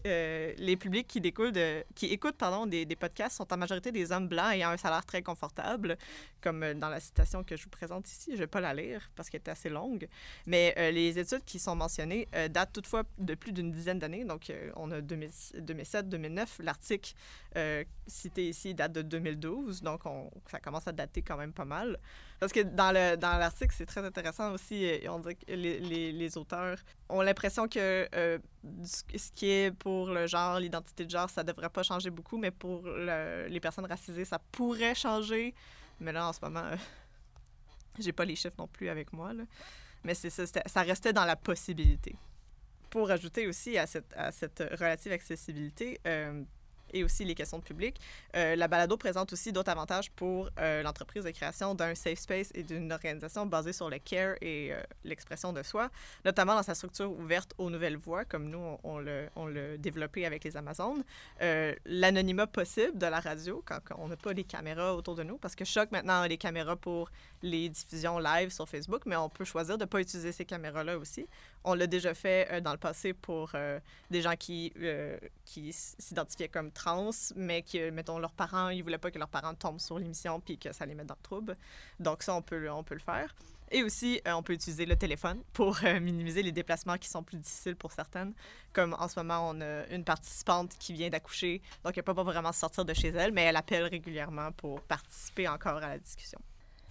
euh, 0.06 0.52
les 0.56 0.76
publics 0.76 1.06
qui, 1.06 1.20
découlent 1.20 1.52
qui 1.94 2.06
écoutent 2.06 2.36
pardon, 2.36 2.66
des, 2.66 2.86
podcasts 2.96 3.36
sont 3.36 3.52
en 3.52 3.56
majorité 3.56 3.92
des 3.92 4.12
hommes 4.12 4.28
blancs 4.28 4.52
ayant 4.52 4.70
un 4.70 4.76
salaire 4.76 5.04
très 5.04 5.22
confortable, 5.22 5.96
comme 6.40 6.62
euh, 6.62 6.74
dans 6.74 6.88
la 6.88 7.00
citation 7.00 7.44
que 7.44 7.56
je 7.56 7.64
vous 7.64 7.70
présente 7.70 8.08
ici. 8.08 8.30
Je 8.30 8.36
ne 8.36 8.38
vais 8.38 8.46
pas 8.46 8.60
la 8.60 8.74
lire 8.74 9.10
parce 9.16 9.30
qu'elle 9.30 9.42
est 9.44 9.50
assez 9.50 9.68
longue. 9.68 10.08
Mais 10.46 10.74
euh, 10.78 10.90
les 10.90 11.18
études 11.18 11.44
qui 11.44 11.58
sont 11.58 11.76
mentionnées 11.76 12.28
datent 12.50 12.72
toutefois 12.72 13.04
de 13.18 13.34
plus 13.34 13.52
d'une 13.52 13.70
dizaine 13.70 13.98
d'années. 13.98 14.24
Donc, 14.24 14.52
on 14.76 14.90
a 14.90 15.00
2007-2009. 15.00 16.62
L'article 16.62 17.12
cité 18.06 18.48
ici 18.48 18.74
date 18.74 18.92
de 18.92 19.02
2012. 19.02 19.82
Donc, 19.82 20.06
on, 20.06 20.30
ça 20.50 20.60
commence 20.60 20.86
à 20.88 20.92
dater 20.92 21.22
quand 21.22 21.36
même 21.36 21.52
pas 21.52 21.64
mal. 21.64 21.98
Parce 22.40 22.52
que 22.52 22.60
dans 22.60 22.92
l'article, 22.92 23.74
c'est 23.76 23.86
très 23.86 24.04
intéressant 24.04 24.52
aussi. 24.52 24.86
On 25.08 25.18
dirait 25.20 25.36
que 25.36 25.52
les 25.52 26.38
auteurs 26.38 26.78
ont 27.08 27.20
l'impression 27.20 27.68
que 27.68 28.31
ce 28.84 29.30
qui 29.32 29.50
est 29.50 29.70
pour 29.70 30.08
le 30.08 30.26
genre, 30.26 30.58
l'identité 30.58 31.04
de 31.04 31.10
genre, 31.10 31.28
ça 31.30 31.42
devrait 31.42 31.70
pas 31.70 31.82
changer 31.82 32.10
beaucoup, 32.10 32.38
mais 32.38 32.50
pour 32.50 32.82
le, 32.84 33.46
les 33.48 33.60
personnes 33.60 33.86
racisées, 33.86 34.24
ça 34.24 34.38
pourrait 34.38 34.94
changer. 34.94 35.54
Mais 36.00 36.12
là, 36.12 36.28
en 36.28 36.32
ce 36.32 36.40
moment, 36.42 36.64
euh, 36.64 36.76
j'ai 37.98 38.12
pas 38.12 38.24
les 38.24 38.36
chiffres 38.36 38.56
non 38.58 38.68
plus 38.68 38.88
avec 38.88 39.12
moi. 39.12 39.32
Là. 39.32 39.44
Mais 40.04 40.14
c'est 40.14 40.30
ça, 40.30 40.44
ça 40.66 40.82
restait 40.82 41.12
dans 41.12 41.24
la 41.24 41.36
possibilité. 41.36 42.16
Pour 42.90 43.10
ajouter 43.10 43.46
aussi 43.46 43.78
à 43.78 43.86
cette, 43.86 44.12
à 44.14 44.32
cette 44.32 44.58
relative 44.58 45.12
accessibilité, 45.12 45.98
euh, 46.06 46.42
et 46.92 47.04
aussi 47.04 47.24
les 47.24 47.34
questions 47.34 47.58
de 47.58 47.62
public. 47.62 48.00
Euh, 48.36 48.56
la 48.56 48.68
balado 48.68 48.96
présente 48.96 49.32
aussi 49.32 49.52
d'autres 49.52 49.70
avantages 49.70 50.10
pour 50.10 50.48
euh, 50.58 50.82
l'entreprise 50.82 51.24
de 51.24 51.30
création 51.30 51.74
d'un 51.74 51.94
safe 51.94 52.18
space 52.18 52.50
et 52.54 52.62
d'une 52.62 52.92
organisation 52.92 53.46
basée 53.46 53.72
sur 53.72 53.90
le 53.90 53.98
care 53.98 54.34
et 54.40 54.72
euh, 54.72 54.80
l'expression 55.04 55.52
de 55.52 55.62
soi, 55.62 55.90
notamment 56.24 56.54
dans 56.54 56.62
sa 56.62 56.74
structure 56.74 57.10
ouverte 57.10 57.54
aux 57.58 57.70
nouvelles 57.70 57.96
voix, 57.96 58.24
comme 58.24 58.48
nous, 58.48 58.58
on, 58.84 59.04
on 59.36 59.46
le, 59.46 59.78
développé 59.78 60.26
avec 60.26 60.44
les 60.44 60.56
Amazones. 60.56 61.04
L'anonymat 61.84 62.46
possible 62.46 62.96
de 62.96 63.06
la 63.06 63.20
radio, 63.20 63.62
quand, 63.64 63.78
quand 63.84 63.96
on 63.98 64.08
n'a 64.08 64.16
pas 64.16 64.32
les 64.32 64.44
caméras 64.44 64.94
autour 64.94 65.14
de 65.14 65.22
nous, 65.22 65.38
parce 65.38 65.54
que 65.54 65.64
Choc 65.64 65.90
maintenant 65.90 66.22
a 66.22 66.28
les 66.28 66.38
caméras 66.38 66.76
pour 66.76 67.10
les 67.42 67.68
diffusions 67.68 68.18
live 68.18 68.50
sur 68.50 68.68
Facebook, 68.68 69.02
mais 69.06 69.16
on 69.16 69.28
peut 69.28 69.44
choisir 69.44 69.76
de 69.78 69.84
ne 69.84 69.88
pas 69.88 70.00
utiliser 70.00 70.32
ces 70.32 70.44
caméras-là 70.44 70.98
aussi. 70.98 71.26
On 71.64 71.74
l'a 71.74 71.86
déjà 71.86 72.14
fait 72.14 72.48
euh, 72.50 72.60
dans 72.60 72.72
le 72.72 72.78
passé 72.78 73.12
pour 73.12 73.52
euh, 73.54 73.78
des 74.10 74.20
gens 74.20 74.34
qui, 74.36 74.72
euh, 74.78 75.16
qui 75.44 75.72
s'identifiaient 75.72 76.48
comme 76.48 76.70
trans, 76.72 77.10
mais 77.36 77.62
qui, 77.62 77.80
mettons, 77.90 78.18
leurs 78.18 78.32
parents, 78.32 78.68
ils 78.70 78.78
ne 78.78 78.82
voulaient 78.82 78.98
pas 78.98 79.10
que 79.10 79.18
leurs 79.18 79.28
parents 79.28 79.54
tombent 79.54 79.80
sur 79.80 79.98
l'émission 79.98 80.40
puis 80.40 80.58
que 80.58 80.72
ça 80.72 80.86
les 80.86 80.94
mette 80.94 81.06
dans 81.06 81.16
le 81.16 81.22
trouble. 81.22 81.56
Donc 82.00 82.22
ça, 82.22 82.34
on 82.34 82.42
peut, 82.42 82.68
on 82.70 82.82
peut 82.82 82.94
le 82.94 83.00
faire. 83.00 83.34
Et 83.70 83.82
aussi, 83.82 84.20
on 84.26 84.42
peut 84.42 84.52
utiliser 84.52 84.84
le 84.84 84.96
téléphone 84.96 85.42
pour 85.54 85.78
minimiser 85.82 86.42
les 86.42 86.52
déplacements 86.52 86.98
qui 86.98 87.08
sont 87.08 87.22
plus 87.22 87.38
difficiles 87.38 87.76
pour 87.76 87.90
certaines. 87.90 88.34
Comme 88.74 88.94
en 88.98 89.08
ce 89.08 89.18
moment, 89.18 89.48
on 89.48 89.60
a 89.62 89.86
une 89.86 90.04
participante 90.04 90.76
qui 90.78 90.92
vient 90.92 91.08
d'accoucher, 91.08 91.62
donc 91.82 91.96
elle 91.96 92.02
ne 92.02 92.04
peut 92.04 92.14
pas 92.14 92.22
vraiment 92.22 92.52
sortir 92.52 92.84
de 92.84 92.92
chez 92.92 93.08
elle, 93.08 93.32
mais 93.32 93.44
elle 93.44 93.56
appelle 93.56 93.84
régulièrement 93.84 94.52
pour 94.52 94.82
participer 94.82 95.48
encore 95.48 95.78
à 95.78 95.88
la 95.88 95.98
discussion. 95.98 96.38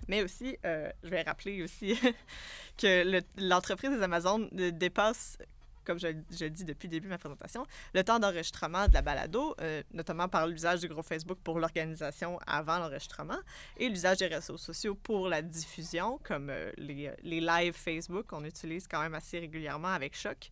Mais 0.08 0.24
aussi, 0.24 0.58
euh, 0.66 0.90
je 1.04 1.10
vais 1.10 1.22
rappeler 1.22 1.64
aussi 1.64 1.98
que 2.78 3.22
l'entreprise 3.38 3.92
le, 3.92 3.98
des 3.98 4.04
Amazones 4.04 4.50
dépasse 4.52 5.38
comme 5.86 6.00
je, 6.00 6.08
je, 6.30 6.46
le 6.46 6.50
dis 6.52 6.64
depuis 6.64 6.88
le 6.88 6.92
début 6.92 7.08
de 7.08 7.12
ma 7.12 7.18
présentation, 7.18 7.66
le 7.94 8.04
temps 8.04 8.20
d'enregistrement 8.20 8.88
de 8.88 8.94
la 8.94 9.02
balado, 9.02 9.56
euh, 9.62 9.82
notamment 9.94 10.28
par 10.28 10.48
l'usage 10.48 10.80
du 10.80 10.88
groupe 10.88 11.06
Facebook 11.06 11.40
pour 11.44 11.60
l'organisation 11.60 12.40
avant 12.46 12.78
l'enregistrement 12.78 13.40
et 13.78 13.90
l'usage 13.90 14.18
des 14.18 14.28
réseaux 14.28 14.58
sociaux 14.58 14.96
pour 14.96 15.28
la 15.28 15.42
diffusion, 15.42 16.20
comme 16.24 16.50
euh, 16.50 16.72
les, 16.78 17.12
les 17.24 17.42
lives 17.42 17.74
Facebook 17.74 18.28
qu'on 18.28 18.46
utilise 18.46 18.88
quand 18.88 19.02
même 19.02 19.16
assez 19.16 19.40
régulièrement 19.40 19.90
avec 19.90 20.16
Choc. 20.16 20.52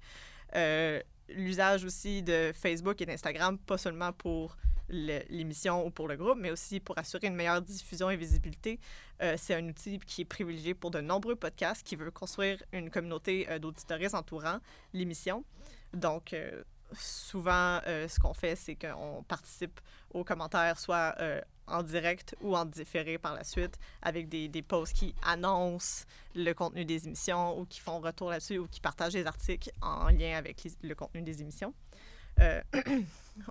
L'usage 1.35 1.85
aussi 1.85 2.21
de 2.23 2.51
Facebook 2.53 3.01
et 3.01 3.05
d'Instagram, 3.05 3.57
pas 3.57 3.77
seulement 3.77 4.11
pour 4.11 4.57
l'émission 4.89 5.85
ou 5.85 5.91
pour 5.91 6.07
le 6.07 6.17
groupe, 6.17 6.37
mais 6.39 6.51
aussi 6.51 6.79
pour 6.79 6.97
assurer 6.97 7.27
une 7.27 7.35
meilleure 7.35 7.61
diffusion 7.61 8.09
et 8.09 8.17
visibilité. 8.17 8.79
Euh, 9.21 9.35
c'est 9.37 9.55
un 9.55 9.67
outil 9.67 9.99
qui 9.99 10.21
est 10.21 10.25
privilégié 10.25 10.73
pour 10.73 10.91
de 10.91 10.99
nombreux 10.99 11.35
podcasts 11.35 11.85
qui 11.85 11.95
veut 11.95 12.11
construire 12.11 12.61
une 12.73 12.89
communauté 12.89 13.47
euh, 13.49 13.59
d'auditoristes 13.59 14.15
entourant 14.15 14.59
l'émission. 14.93 15.43
Donc, 15.93 16.33
euh, 16.33 16.63
souvent, 16.93 17.79
euh, 17.87 18.07
ce 18.07 18.19
qu'on 18.19 18.33
fait, 18.33 18.55
c'est 18.55 18.75
qu'on 18.75 19.23
participe 19.27 19.79
aux 20.13 20.23
commentaires, 20.23 20.79
soit 20.79 21.15
euh, 21.19 21.41
en 21.67 21.83
direct 21.83 22.35
ou 22.41 22.55
en 22.55 22.65
différé 22.65 23.17
par 23.17 23.35
la 23.35 23.43
suite, 23.43 23.77
avec 24.01 24.29
des, 24.29 24.47
des 24.47 24.61
posts 24.61 24.93
qui 24.93 25.15
annoncent 25.23 26.05
le 26.35 26.53
contenu 26.53 26.85
des 26.85 27.05
émissions 27.07 27.59
ou 27.59 27.65
qui 27.65 27.79
font 27.79 27.99
retour 27.99 28.29
là-dessus 28.31 28.57
ou 28.57 28.67
qui 28.67 28.79
partagent 28.79 29.13
des 29.13 29.27
articles 29.27 29.71
en 29.81 30.09
lien 30.09 30.37
avec 30.37 30.67
le 30.81 30.95
contenu 30.95 31.21
des 31.21 31.41
émissions. 31.41 31.73
Euh, 32.41 32.61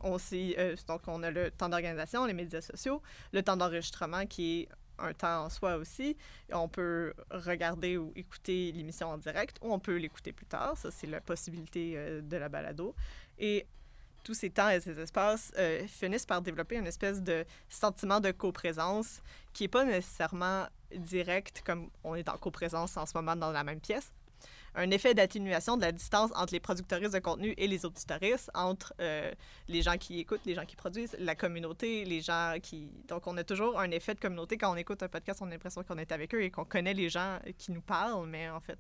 euh, 0.05 0.77
donc, 0.87 1.03
on 1.07 1.22
a 1.22 1.31
le 1.31 1.51
temps 1.51 1.68
d'organisation, 1.68 2.24
les 2.27 2.35
médias 2.35 2.61
sociaux, 2.61 3.03
le 3.33 3.42
temps 3.42 3.57
d'enregistrement 3.57 4.27
qui 4.27 4.61
est 4.61 4.68
un 4.98 5.12
temps 5.12 5.44
en 5.44 5.50
soi 5.50 5.76
aussi. 5.76 6.16
On 6.52 6.68
peut 6.68 7.14
regarder 7.30 7.96
ou 7.96 8.12
écouter 8.16 8.72
l'émission 8.72 9.08
en 9.08 9.18
direct 9.18 9.58
ou 9.62 9.72
on 9.72 9.78
peut 9.78 9.96
l'écouter 9.96 10.32
plus 10.32 10.46
tard. 10.46 10.76
Ça, 10.76 10.90
c'est 10.90 11.06
la 11.06 11.20
possibilité 11.20 11.94
euh, 11.96 12.20
de 12.20 12.37
la 12.37 12.48
balado. 12.48 12.94
Et 13.38 13.66
tous 14.24 14.34
ces 14.34 14.50
temps 14.50 14.68
et 14.68 14.80
ces 14.80 14.98
espaces 15.00 15.52
euh, 15.58 15.87
finissent 15.87 16.26
par 16.26 16.42
développer 16.42 16.76
une 16.76 16.87
espèce 16.87 17.22
de 17.22 17.44
sentiment 17.68 18.20
de 18.20 18.30
coprésence 18.30 19.22
qui 19.52 19.64
n'est 19.64 19.68
pas 19.68 19.84
nécessairement 19.84 20.66
direct 20.94 21.62
comme 21.64 21.90
on 22.04 22.14
est 22.14 22.28
en 22.28 22.37
coprésence 22.37 22.96
en 22.96 23.06
ce 23.06 23.16
moment 23.16 23.37
dans 23.37 23.52
la 23.52 23.64
même 23.64 23.80
pièce, 23.80 24.12
un 24.74 24.90
effet 24.90 25.14
d'atténuation 25.14 25.76
de 25.76 25.83
la 25.83 25.92
distance 25.92 26.31
entre 26.35 26.52
les 26.52 26.61
producteuristes 26.61 27.14
de 27.14 27.18
contenu 27.18 27.54
et 27.57 27.66
les 27.66 27.85
auditoristes, 27.85 28.50
entre 28.54 28.94
euh, 29.00 29.33
les 29.68 29.83
gens 29.83 29.96
qui 29.96 30.20
écoutent, 30.20 30.44
les 30.46 30.54
gens 30.54 30.64
qui 30.64 30.76
produisent, 30.76 31.16
la 31.18 31.35
communauté, 31.35 32.04
les 32.04 32.20
gens 32.20 32.54
qui... 32.62 32.88
Donc, 33.09 33.26
on 33.26 33.37
a 33.37 33.44
toujours 33.44 33.78
un 33.78 33.90
effet 33.90 34.14
de 34.14 34.20
communauté. 34.20 34.57
Quand 34.57 34.72
on 34.72 34.76
écoute 34.76 35.02
un 35.02 35.09
podcast, 35.09 35.40
on 35.42 35.46
a 35.46 35.50
l'impression 35.50 35.83
qu'on 35.83 35.98
est 35.98 36.12
avec 36.12 36.35
eux 36.35 36.42
et 36.42 36.50
qu'on 36.50 36.64
connaît 36.64 36.94
les 36.94 37.09
gens 37.09 37.38
qui 37.57 37.72
nous 37.72 37.81
parlent, 37.81 38.26
mais 38.26 38.48
en 38.50 38.61
fait, 38.61 38.78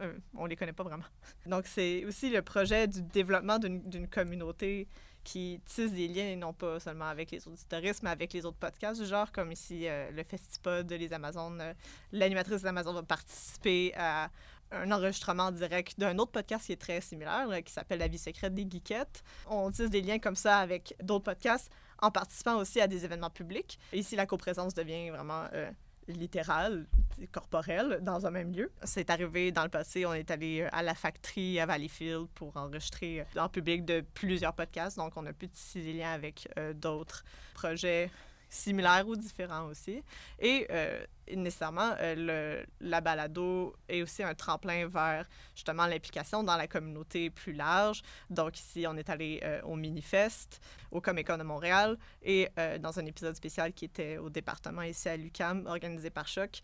euh, 0.00 0.12
on 0.34 0.46
les 0.46 0.56
connaît 0.56 0.72
pas 0.72 0.84
vraiment. 0.84 1.04
Donc, 1.46 1.66
c'est 1.66 2.04
aussi 2.04 2.30
le 2.30 2.42
projet 2.42 2.86
du 2.86 3.02
développement 3.02 3.58
d'une 3.58 4.08
communauté 4.08 4.88
qui 5.24 5.60
tisse 5.66 5.92
des 5.92 6.08
liens, 6.08 6.36
non 6.36 6.52
pas 6.52 6.80
seulement 6.80 7.06
avec 7.06 7.30
les 7.30 7.46
auditoristes, 7.46 8.02
mais 8.02 8.10
avec 8.10 8.32
les 8.32 8.44
autres 8.46 8.56
podcasts 8.56 9.00
du 9.00 9.06
genre, 9.06 9.30
comme 9.32 9.52
ici 9.52 9.86
euh, 9.86 10.10
le 10.10 10.22
Festipod, 10.22 10.90
les 10.90 11.12
Amazones. 11.12 11.60
Euh, 11.60 11.74
L'animatrice 12.12 12.62
des 12.62 12.66
Amazones 12.66 12.94
va 12.94 13.02
participer 13.02 13.92
à 13.96 14.30
un 14.72 14.90
enregistrement 14.92 15.50
direct 15.50 15.98
d'un 15.98 16.18
autre 16.18 16.32
podcast 16.32 16.66
qui 16.66 16.72
est 16.72 16.80
très 16.80 17.00
similaire, 17.00 17.46
là, 17.46 17.62
qui 17.62 17.72
s'appelle 17.72 17.98
La 17.98 18.08
vie 18.08 18.18
secrète 18.18 18.54
des 18.54 18.66
geekettes. 18.68 19.22
On 19.48 19.70
tisse 19.70 19.90
des 19.90 20.00
liens 20.00 20.18
comme 20.18 20.36
ça 20.36 20.58
avec 20.58 20.94
d'autres 21.02 21.24
podcasts 21.24 21.70
en 22.00 22.10
participant 22.10 22.56
aussi 22.56 22.80
à 22.80 22.86
des 22.86 23.04
événements 23.04 23.30
publics. 23.30 23.78
Ici, 23.92 24.16
la 24.16 24.26
coprésence 24.26 24.74
devient 24.74 25.10
vraiment 25.10 25.44
euh, 25.52 25.70
littérale, 26.08 26.86
corporelle, 27.32 27.98
dans 28.02 28.26
un 28.26 28.30
même 28.30 28.52
lieu. 28.52 28.70
C'est 28.84 29.10
arrivé 29.10 29.52
dans 29.52 29.64
le 29.64 29.68
passé, 29.68 30.06
on 30.06 30.14
est 30.14 30.30
allé 30.30 30.62
à 30.72 30.82
la 30.82 30.94
factory 30.94 31.60
à 31.60 31.66
Valleyfield 31.66 32.28
pour 32.34 32.56
enregistrer 32.56 33.24
en 33.36 33.48
public 33.48 33.84
de 33.84 34.04
plusieurs 34.14 34.54
podcasts, 34.54 34.96
donc 34.96 35.12
on 35.16 35.26
a 35.26 35.32
pu 35.32 35.48
tisser 35.48 35.82
des 35.82 35.92
liens 35.92 36.12
avec 36.12 36.48
euh, 36.58 36.72
d'autres 36.72 37.24
projets 37.54 38.10
similaires 38.50 39.06
ou 39.08 39.16
différents 39.16 39.66
aussi. 39.66 40.02
Et 40.38 40.66
euh, 40.70 41.04
nécessairement, 41.36 41.94
euh, 42.00 42.14
le, 42.16 42.66
la 42.80 43.00
balado 43.00 43.74
est 43.88 44.02
aussi 44.02 44.22
un 44.22 44.34
tremplin 44.34 44.88
vers 44.88 45.26
justement 45.54 45.86
l'implication 45.86 46.42
dans 46.42 46.56
la 46.56 46.66
communauté 46.66 47.30
plus 47.30 47.52
large. 47.52 48.02
Donc 48.28 48.58
ici, 48.58 48.84
on 48.88 48.96
est 48.96 49.08
allé 49.08 49.40
euh, 49.44 49.62
au 49.62 49.76
Minifest, 49.76 50.60
au 50.90 51.00
Comic 51.00 51.26
Con 51.26 51.38
de 51.38 51.42
Montréal 51.42 51.96
et 52.22 52.48
euh, 52.58 52.78
dans 52.78 52.98
un 52.98 53.06
épisode 53.06 53.36
spécial 53.36 53.72
qui 53.72 53.84
était 53.84 54.18
au 54.18 54.30
département 54.30 54.82
ici 54.82 55.08
à 55.08 55.16
l'UCAM, 55.16 55.66
organisé 55.66 56.10
par 56.10 56.26
Choc, 56.26 56.60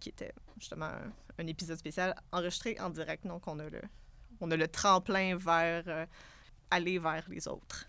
qui 0.00 0.08
était 0.08 0.32
justement 0.58 0.86
un, 0.86 1.12
un, 1.38 1.46
épisode 1.46 1.78
spécial 1.78 2.14
enregistré 2.32 2.76
en 2.80 2.90
direct. 2.90 3.24
Donc 3.24 3.46
on 3.46 3.60
a 3.60 3.68
le, 3.68 3.80
on 4.40 4.50
a 4.50 4.56
le 4.56 4.66
tremplin 4.66 5.36
vers 5.36 6.08
aller 6.70 6.98
vers 6.98 7.24
les 7.28 7.46
autres 7.46 7.86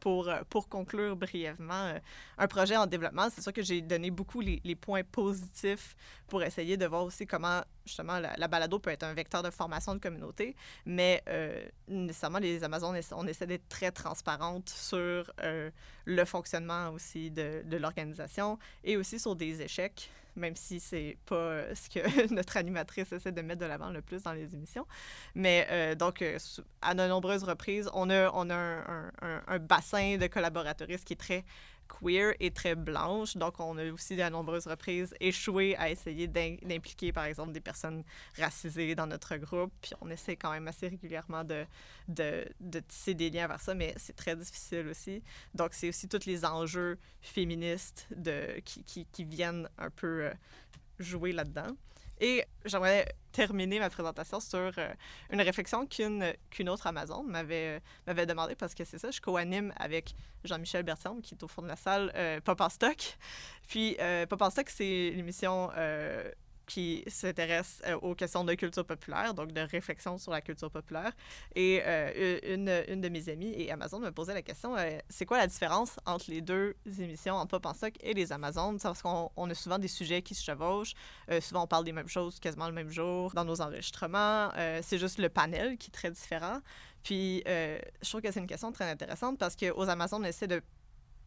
pour, 0.00 0.28
euh, 0.28 0.40
pour 0.48 0.68
conclure 0.68 1.14
brièvement, 1.14 1.74
euh, 1.74 1.98
un 2.38 2.48
projet 2.48 2.76
en 2.76 2.86
développement, 2.86 3.28
c'est 3.30 3.42
sûr 3.42 3.52
que 3.52 3.62
j'ai 3.62 3.80
donné 3.82 4.10
beaucoup 4.10 4.40
les, 4.40 4.60
les, 4.64 4.74
points 4.74 5.04
positifs 5.04 5.94
pour 6.26 6.42
essayer 6.42 6.76
de 6.76 6.86
voir 6.86 7.04
aussi 7.04 7.26
comment, 7.26 7.60
justement, 7.90 8.18
la, 8.18 8.34
la, 8.36 8.48
balado 8.48 8.78
peut 8.78 8.90
être 8.90 9.02
un 9.02 9.14
vecteur 9.14 9.42
de 9.42 9.50
formation 9.50 9.94
de 9.94 10.00
communauté, 10.00 10.56
mais 10.86 11.22
euh, 11.28 11.62
nécessairement, 11.88 12.38
les 12.38 12.64
Amazones, 12.64 12.98
on 13.12 13.26
essaie 13.26 13.46
d'être 13.46 13.68
très 13.68 13.90
transparente 13.90 14.68
sur 14.68 15.30
euh, 15.42 15.70
le 16.04 16.24
fonctionnement 16.24 16.90
aussi 16.90 17.30
de, 17.30 17.62
l'organisation 17.76 18.58
et 18.84 18.96
aussi 18.96 19.18
sur 19.18 19.36
des 19.36 19.62
échecs 19.62 20.10
même 20.36 20.54
si 20.54 20.78
c'est 20.78 21.18
pas 21.26 21.74
ce 21.74 21.90
que 21.90 22.32
notre 22.34 22.56
animatrice 22.56 23.10
essaie 23.12 23.32
de 23.32 23.42
mettre 23.42 23.60
de 23.60 23.66
l'avant 23.66 23.90
le 23.90 24.00
plus 24.00 24.22
dans 24.22 24.32
les 24.32 24.54
émissions. 24.54 24.86
Mais 25.34 25.66
euh, 25.70 25.96
donc, 25.96 26.22
euh, 26.22 26.38
à 26.80 26.94
de 26.94 27.06
nombreuses 27.08 27.42
reprises, 27.42 27.90
on 27.94 28.08
a, 28.10 28.30
on 28.32 28.48
a 28.48 28.84
un, 29.20 29.58
bassin 29.58 30.18
de 30.18 30.28
collaborateuristes 30.28 31.04
qui 31.04 31.14
est 31.14 31.16
très 31.16 31.44
queer 31.98 32.34
et 32.40 32.50
très 32.50 32.74
blanche. 32.74 33.36
Donc, 33.36 33.60
on 33.60 33.76
a 33.78 33.90
aussi 33.90 34.20
à 34.20 34.30
nombreuses 34.30 34.66
reprises 34.66 35.14
échoué 35.20 35.76
à 35.76 35.90
essayer 35.90 36.28
d'impliquer, 36.28 37.12
par 37.12 37.24
exemple, 37.24 37.52
des 37.52 37.60
personnes 37.60 38.04
racisées 38.38 38.94
dans 38.94 39.06
notre 39.06 39.36
groupe. 39.36 39.72
Puis 39.80 39.92
on 40.00 40.10
essaie 40.10 40.36
quand 40.36 40.52
même 40.52 40.68
assez 40.68 40.88
régulièrement 40.88 41.44
de, 41.44 41.64
de, 42.08 42.46
de 42.60 42.80
tisser 42.80 43.14
des 43.14 43.30
liens 43.30 43.48
vers 43.48 43.60
ça, 43.60 43.74
mais 43.74 43.94
c'est 43.96 44.16
très 44.16 44.36
difficile 44.36 44.88
aussi. 44.88 45.22
Donc, 45.54 45.74
c'est 45.74 45.88
aussi 45.88 46.08
tous 46.08 46.26
les 46.26 46.44
enjeux 46.44 46.98
féministes 47.20 48.06
de, 48.14 48.60
qui, 48.64 49.06
qui, 49.06 49.24
viennent 49.24 49.68
un 49.78 49.90
peu 49.90 50.24
euh, 50.24 50.32
jouer 50.98 51.32
là-dedans. 51.32 51.76
Et 52.20 52.44
j'aimerais 52.64 53.06
terminer 53.32 53.78
ma 53.78 53.88
présentation 53.88 54.40
sur 54.40 54.58
euh, 54.58 54.92
une 55.30 55.40
réflexion 55.40 55.86
qu'une 55.86 56.32
qu'une 56.50 56.68
autre 56.68 56.86
Amazon 56.86 57.22
m'avait 57.22 57.76
euh, 57.76 57.80
m'avait 58.06 58.26
demandé 58.26 58.54
parce 58.54 58.74
que 58.74 58.84
c'est 58.84 58.98
ça, 58.98 59.10
je 59.10 59.20
co-anime 59.20 59.72
avec 59.76 60.14
Jean-Michel 60.44 60.82
Bertium 60.82 61.22
qui 61.22 61.34
est 61.34 61.42
au 61.42 61.48
fond 61.48 61.62
de 61.62 61.68
la 61.68 61.76
salle, 61.76 62.12
euh, 62.16 62.40
Pop 62.40 62.60
en 62.60 62.68
stock. 62.68 63.16
Puis 63.68 63.96
Pop 64.28 64.42
en 64.42 64.50
stock, 64.50 64.68
c'est 64.68 65.12
l'émission 65.14 65.70
qui 66.70 67.02
s'intéresse 67.08 67.82
euh, 67.84 67.96
aux 67.96 68.14
questions 68.14 68.44
de 68.44 68.54
culture 68.54 68.84
populaire, 68.84 69.34
donc 69.34 69.50
de 69.50 69.60
réflexion 69.60 70.18
sur 70.18 70.30
la 70.30 70.40
culture 70.40 70.70
populaire. 70.70 71.12
Et 71.56 71.82
euh, 71.84 72.38
une, 72.44 72.84
une, 72.86 73.00
de 73.00 73.08
mes 73.08 73.28
amies 73.28 73.52
et 73.56 73.72
Amazon 73.72 73.98
me 73.98 74.12
posait 74.12 74.34
la 74.34 74.42
question 74.42 74.76
euh, 74.76 74.98
c'est 75.08 75.26
quoi 75.26 75.38
la 75.38 75.48
différence 75.48 75.98
entre 76.06 76.30
les 76.30 76.40
deux 76.40 76.76
émissions, 77.00 77.34
entre 77.34 77.58
Pop 77.58 77.66
en 77.66 77.74
stock 77.74 77.94
et 78.00 78.14
les 78.14 78.32
Amazones 78.32 78.78
Parce 78.78 79.02
qu'on 79.02 79.32
on 79.36 79.50
a 79.50 79.54
souvent 79.54 79.80
des 79.80 79.88
sujets 79.88 80.22
qui 80.22 80.36
se 80.36 80.44
chevauchent. 80.44 80.94
souvent, 81.40 81.64
on 81.64 81.66
parle 81.66 81.84
des 81.84 81.92
mêmes 81.92 82.08
choses 82.08 82.38
quasiment 82.38 82.68
le 82.68 82.74
même 82.74 82.90
jour 82.90 83.32
dans 83.32 83.44
nos 83.44 83.60
enregistrements. 83.60 84.50
c'est 84.82 84.98
juste 84.98 85.18
le 85.18 85.28
panel 85.28 85.76
qui 85.76 85.88
est 85.88 85.92
très 85.92 86.12
différent. 86.12 86.60
Puis, 87.02 87.42
je 87.46 88.08
trouve 88.08 88.20
que 88.20 88.30
c'est 88.30 88.38
une 88.38 88.46
question 88.46 88.70
très 88.70 88.88
intéressante 88.88 89.38
parce 89.38 89.56
qu'aux 89.56 89.88
Amazones, 89.88 90.22
on 90.22 90.24
essaie 90.24 90.46
de 90.46 90.62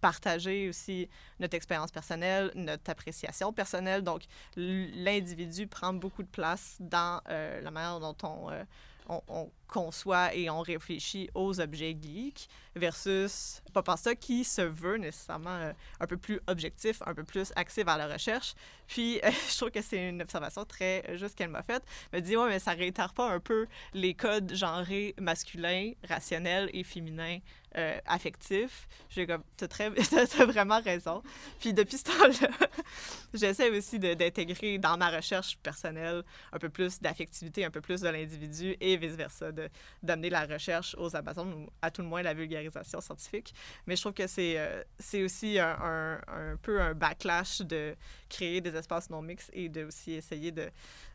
partager 0.03 0.67
aussi 0.67 1.07
notre 1.39 1.55
expérience 1.55 1.89
personnelle, 1.89 2.51
notre 2.55 2.89
appréciation 2.89 3.53
personnelle. 3.53 4.01
Donc, 4.01 4.23
l'individu 4.57 5.65
prend 5.65 5.93
beaucoup 5.93 6.23
de 6.23 6.27
place 6.27 6.75
dans 6.81 7.21
euh, 7.29 7.61
la 7.61 7.71
manière 7.71 8.01
dont 8.01 8.17
on, 8.23 8.51
euh, 8.51 8.63
on, 9.07 9.49
conçoit 9.67 10.33
et 10.35 10.49
on 10.49 10.61
réfléchit 10.61 11.29
aux 11.33 11.59
objets 11.59 11.97
geeks 11.99 12.47
versus 12.75 13.61
pas 13.73 13.97
ça 13.97 14.15
qui 14.15 14.43
se 14.43 14.61
veut 14.61 14.97
nécessairement 14.97 15.49
euh, 15.49 15.73
un 15.99 16.07
peu 16.07 16.17
plus 16.17 16.39
objectif, 16.47 17.01
un 17.05 17.13
peu 17.13 17.23
plus 17.23 17.51
axé 17.55 17.83
vers 17.83 17.97
la 17.97 18.07
recherche. 18.07 18.53
Puis, 18.87 19.19
je 19.49 19.57
trouve 19.57 19.71
que 19.71 19.81
c'est 19.81 20.09
une 20.09 20.21
observation 20.21 20.65
très 20.65 21.17
juste 21.17 21.35
qu'elle 21.35 21.49
m'a 21.49 21.63
faite. 21.63 21.83
Elle 22.11 22.21
me 22.21 22.25
dit, 22.25 22.37
ouais, 22.37 22.49
mais 22.49 22.59
ça 22.59 22.71
réitère 22.71 23.13
pas 23.13 23.29
un 23.29 23.39
peu 23.39 23.67
les 23.93 24.13
codes 24.13 24.53
genrés 24.53 25.15
masculins, 25.19 25.91
rationnels 26.07 26.69
et 26.73 26.83
féminins 26.83 27.39
euh, 27.75 27.97
affectif. 28.05 28.87
J'ai 29.09 29.25
comme, 29.25 29.43
t'as, 29.57 29.67
très, 29.67 29.91
t'as 30.11 30.45
vraiment 30.45 30.79
raison. 30.79 31.23
Puis 31.59 31.73
depuis 31.73 31.97
ce 31.97 32.03
temps-là, 32.03 32.49
j'essaie 33.33 33.71
aussi 33.71 33.97
d'intégrer 33.97 34.77
dans 34.77 34.95
ma 34.95 35.09
recherche 35.09 35.57
personnelle 35.57 36.23
un 36.51 36.59
peu 36.59 36.69
plus 36.69 37.01
d'affectivité, 37.01 37.65
un 37.65 37.71
peu 37.71 37.81
plus 37.81 38.01
de 38.01 38.09
l'individu 38.09 38.75
et 38.79 38.95
vice-versa, 38.97 39.51
de, 39.51 39.52
d'amener 40.01 40.29
la 40.29 40.45
recherche 40.45 40.95
aux 40.97 41.15
Amazones 41.15 41.53
ou 41.53 41.69
à 41.81 41.91
tout 41.91 42.01
le 42.01 42.07
moins 42.07 42.21
la 42.21 42.33
vulgarisation 42.33 43.01
scientifique. 43.01 43.53
Mais 43.87 43.95
je 43.95 44.01
trouve 44.01 44.13
que 44.13 44.27
c'est, 44.27 44.57
euh, 44.57 44.83
c'est 44.99 45.23
aussi 45.23 45.59
un, 45.59 46.19
un, 46.27 46.57
peu 46.61 46.81
un 46.81 46.93
backlash 46.93 47.61
de 47.61 47.95
créer 48.29 48.61
des 48.61 48.75
espaces 48.75 49.09
non 49.09 49.21
mixtes 49.21 49.49
et 49.53 49.69
de 49.69 49.85
aussi 49.85 50.13
essayer 50.13 50.51
de, 50.51 50.69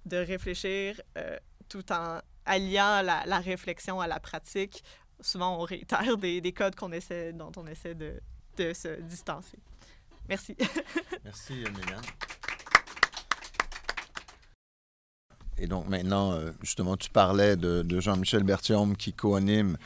de 0.06 0.16
réfléchir 0.16 1.00
euh, 1.16 1.36
tout 1.68 1.92
en 1.92 2.20
alliant 2.44 3.02
la, 3.02 3.24
la, 3.26 3.38
réflexion 3.38 4.00
à 4.00 4.06
la 4.06 4.20
pratique 4.20 4.82
souvent 5.20 5.58
on 5.58 5.62
réitère 5.62 6.16
des, 6.16 6.40
des 6.40 6.52
codes 6.52 6.74
qu'on 6.74 6.92
essaie, 6.92 7.32
dont 7.32 7.52
on 7.56 7.66
essaie 7.66 7.94
de, 7.94 8.20
de 8.56 8.72
se 8.72 9.00
distancer. 9.00 9.58
Merci. 10.28 10.56
Merci, 11.24 11.54
Mégane. 11.54 12.02
Et 15.60 15.66
donc 15.66 15.88
maintenant, 15.88 16.32
euh, 16.32 16.50
justement, 16.62 16.96
tu 16.96 17.10
parlais 17.10 17.56
de, 17.56 17.84
Jean-Michel 18.00 18.42
Bertium 18.42 18.96
qui 18.96 19.12
co-anime 19.12 19.76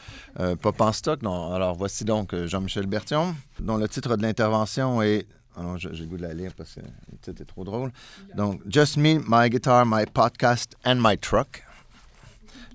euh, 0.41 0.57
Pop 0.57 0.81
en 0.81 0.93
stock. 0.93 1.21
Alors 1.25 1.75
voici 1.75 2.05
donc 2.05 2.35
euh, 2.35 2.47
Jean-Michel 2.47 2.87
Bertium, 2.87 3.35
dont 3.61 3.77
le 3.77 3.89
titre 3.89 4.17
de 4.17 4.23
l'intervention 4.23 5.03
est... 5.03 5.27
Alors, 5.55 5.77
j'ai 5.77 5.91
le 5.91 6.07
goût 6.07 6.17
de 6.17 6.23
la 6.23 6.33
lire 6.33 6.53
parce 6.57 6.75
que 6.75 6.81
le 6.81 7.19
titre 7.21 7.43
est 7.43 7.47
trop 7.47 7.63
drôle. 7.63 7.93
Donc, 8.35 8.63
Just 8.67 8.97
Me, 8.97 9.21
My 9.29 9.51
Guitar, 9.51 9.85
My 9.85 10.07
Podcast 10.07 10.77
and 10.85 10.97
My 10.97 11.19
Truck 11.19 11.65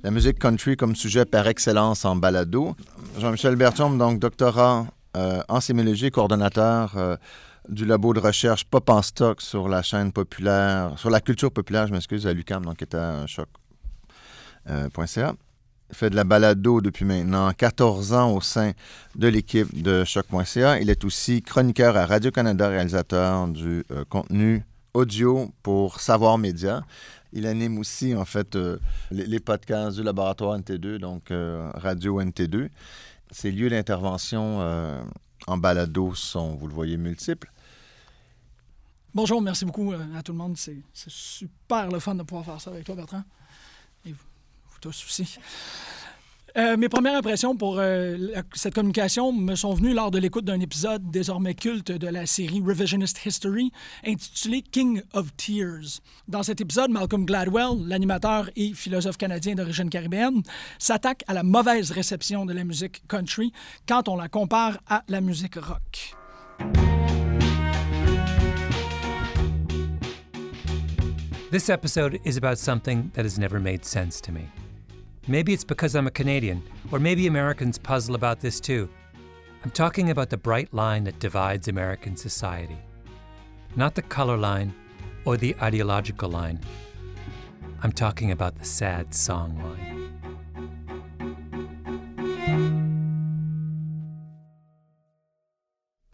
la 0.03 0.11
musique 0.11 0.37
country 0.37 0.77
comme 0.77 0.95
sujet 0.95 1.25
par 1.25 1.47
excellence 1.47 2.05
en 2.05 2.15
balado. 2.15 2.75
Jean-Michel 3.17 3.55
Bertium, 3.55 3.97
donc 3.97 4.19
doctorat 4.19 4.85
en 5.49 5.59
sémiologie, 5.59 6.11
coordonnateur 6.11 6.93
euh, 6.95 7.17
du 7.69 7.85
labo 7.85 8.13
de 8.13 8.19
recherche 8.19 8.65
Pop 8.65 8.89
en 8.89 9.01
stock 9.01 9.41
sur 9.41 9.67
la 9.67 9.81
chaîne 9.81 10.11
populaire, 10.11 10.93
sur 10.97 11.09
la 11.09 11.21
culture 11.21 11.51
populaire, 11.51 11.87
je 11.87 11.93
m'excuse, 11.93 12.27
à 12.27 12.33
l'UCAM, 12.33 12.65
donc 12.65 12.77
qui 12.77 12.83
est 12.83 12.95
à 12.95 13.25
choc.ca. 13.27 13.49
Euh, 14.69 15.33
fait 15.91 16.09
de 16.09 16.15
la 16.15 16.25
balado 16.25 16.81
depuis 16.81 17.05
maintenant 17.05 17.49
14 17.53 18.11
ans 18.13 18.33
au 18.33 18.41
sein 18.41 18.73
de 19.15 19.27
l'équipe 19.27 19.81
de 19.81 20.03
choc.ca. 20.03 20.79
Il 20.79 20.89
est 20.89 21.05
aussi 21.05 21.41
chroniqueur 21.41 21.95
à 21.95 22.05
Radio-Canada, 22.05 22.67
réalisateur 22.67 23.47
du 23.47 23.85
contenu 24.09 24.65
audio 24.93 25.51
pour 25.63 26.01
Savoir 26.01 26.37
Média. 26.37 26.83
Il 27.33 27.45
anime 27.45 27.77
aussi, 27.77 28.15
en 28.15 28.25
fait, 28.25 28.55
euh, 28.55 28.77
les, 29.11 29.39
podcasts 29.39 29.97
du 29.97 30.03
laboratoire 30.03 30.57
NT2, 30.57 30.97
donc 30.97 31.29
euh, 31.31 31.69
Radio 31.75 32.21
NT2. 32.21 32.69
Ses 33.31 33.51
lieux 33.51 33.69
d'intervention 33.69 34.57
euh, 34.61 35.03
en 35.45 35.57
balado 35.57 36.15
sont, 36.15 36.55
vous 36.55 36.67
le 36.67 36.73
voyez, 36.73 36.97
multiples. 36.97 37.51
Bonjour, 39.17 39.41
merci 39.41 39.65
beaucoup 39.65 39.93
à 40.15 40.21
tout 40.21 40.31
le 40.31 40.37
monde. 40.37 40.55
C'est 40.57 40.77
super 41.07 41.89
le 41.89 41.97
fun 41.97 42.13
de 42.13 42.21
pouvoir 42.21 42.45
faire 42.45 42.61
ça 42.61 42.69
avec 42.69 42.83
toi, 42.83 42.93
Bertrand. 42.93 43.23
Et 44.05 44.11
vous, 44.11 44.19
vous 44.69 44.77
tous 44.79 45.05
aussi. 45.07 45.39
Euh, 46.55 46.77
mes 46.77 46.87
premières 46.87 47.15
impressions 47.15 47.57
pour 47.57 47.79
euh, 47.79 48.15
cette 48.53 48.75
communication 48.75 49.31
me 49.33 49.55
sont 49.55 49.73
venues 49.73 49.95
lors 49.95 50.11
de 50.11 50.19
l'écoute 50.19 50.45
d'un 50.45 50.59
épisode 50.59 51.09
désormais 51.09 51.55
culte 51.55 51.91
de 51.91 52.07
la 52.07 52.27
série 52.27 52.61
Revisionist 52.63 53.25
History 53.25 53.71
intitulé 54.05 54.61
King 54.61 55.01
of 55.13 55.35
Tears. 55.35 55.99
Dans 56.27 56.43
cet 56.43 56.61
épisode, 56.61 56.91
Malcolm 56.91 57.25
Gladwell, 57.25 57.87
l'animateur 57.87 58.51
et 58.55 58.75
philosophe 58.75 59.17
canadien 59.17 59.55
d'origine 59.55 59.89
caribéenne, 59.89 60.43
s'attaque 60.77 61.23
à 61.25 61.33
la 61.33 61.41
mauvaise 61.41 61.89
réception 61.89 62.45
de 62.45 62.53
la 62.53 62.63
musique 62.63 63.01
country 63.07 63.51
quand 63.87 64.09
on 64.09 64.15
la 64.15 64.29
compare 64.29 64.77
à 64.87 65.03
la 65.07 65.21
musique 65.21 65.55
rock. 65.55 66.96
This 71.49 71.69
episode 71.69 72.19
is 72.25 72.35
about 72.35 72.57
something 72.57 73.09
that 73.13 73.23
has 73.23 73.39
never 73.39 73.57
made 73.57 73.85
sense 73.85 74.19
to 74.19 74.33
me. 74.33 74.49
Maybe 75.29 75.53
it's 75.53 75.63
because 75.63 75.95
I'm 75.95 76.05
a 76.05 76.11
Canadian, 76.11 76.61
or 76.91 76.99
maybe 76.99 77.25
Americans 77.25 77.77
puzzle 77.77 78.15
about 78.15 78.41
this 78.41 78.59
too. 78.59 78.89
I'm 79.63 79.71
talking 79.71 80.09
about 80.09 80.29
the 80.29 80.35
bright 80.35 80.73
line 80.73 81.05
that 81.05 81.19
divides 81.19 81.69
American 81.69 82.17
society. 82.17 82.77
Not 83.77 83.95
the 83.95 84.01
color 84.01 84.35
line 84.35 84.73
or 85.23 85.37
the 85.37 85.55
ideological 85.61 86.29
line. 86.29 86.59
I'm 87.81 87.93
talking 87.93 88.31
about 88.31 88.57
the 88.57 88.65
sad 88.65 89.13
song 89.15 89.57
line. 89.63 90.19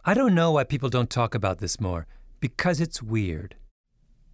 I 0.04 0.14
don't 0.14 0.36
know 0.36 0.52
why 0.52 0.62
people 0.62 0.90
don't 0.90 1.10
talk 1.10 1.34
about 1.34 1.58
this 1.58 1.80
more, 1.80 2.06
because 2.38 2.80
it's 2.80 3.02
weird. 3.02 3.56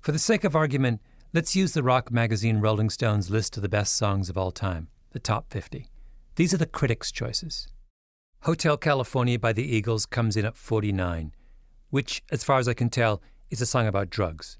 For 0.00 0.12
the 0.12 0.18
sake 0.18 0.44
of 0.44 0.56
argument, 0.56 1.00
Let's 1.32 1.54
use 1.54 1.74
the 1.74 1.84
rock 1.84 2.10
magazine 2.10 2.58
Rolling 2.58 2.90
Stone's 2.90 3.30
list 3.30 3.56
of 3.56 3.62
the 3.62 3.68
best 3.68 3.94
songs 3.94 4.28
of 4.28 4.36
all 4.36 4.50
time, 4.50 4.88
the 5.12 5.20
top 5.20 5.48
50. 5.48 5.86
These 6.34 6.52
are 6.52 6.56
the 6.56 6.66
critics' 6.66 7.12
choices. 7.12 7.68
Hotel 8.40 8.76
California 8.76 9.38
by 9.38 9.52
the 9.52 9.62
Eagles 9.62 10.06
comes 10.06 10.36
in 10.36 10.44
at 10.44 10.56
49, 10.56 11.32
which, 11.90 12.24
as 12.32 12.42
far 12.42 12.58
as 12.58 12.66
I 12.66 12.74
can 12.74 12.90
tell, 12.90 13.22
is 13.48 13.60
a 13.60 13.66
song 13.66 13.86
about 13.86 14.10
drugs. 14.10 14.58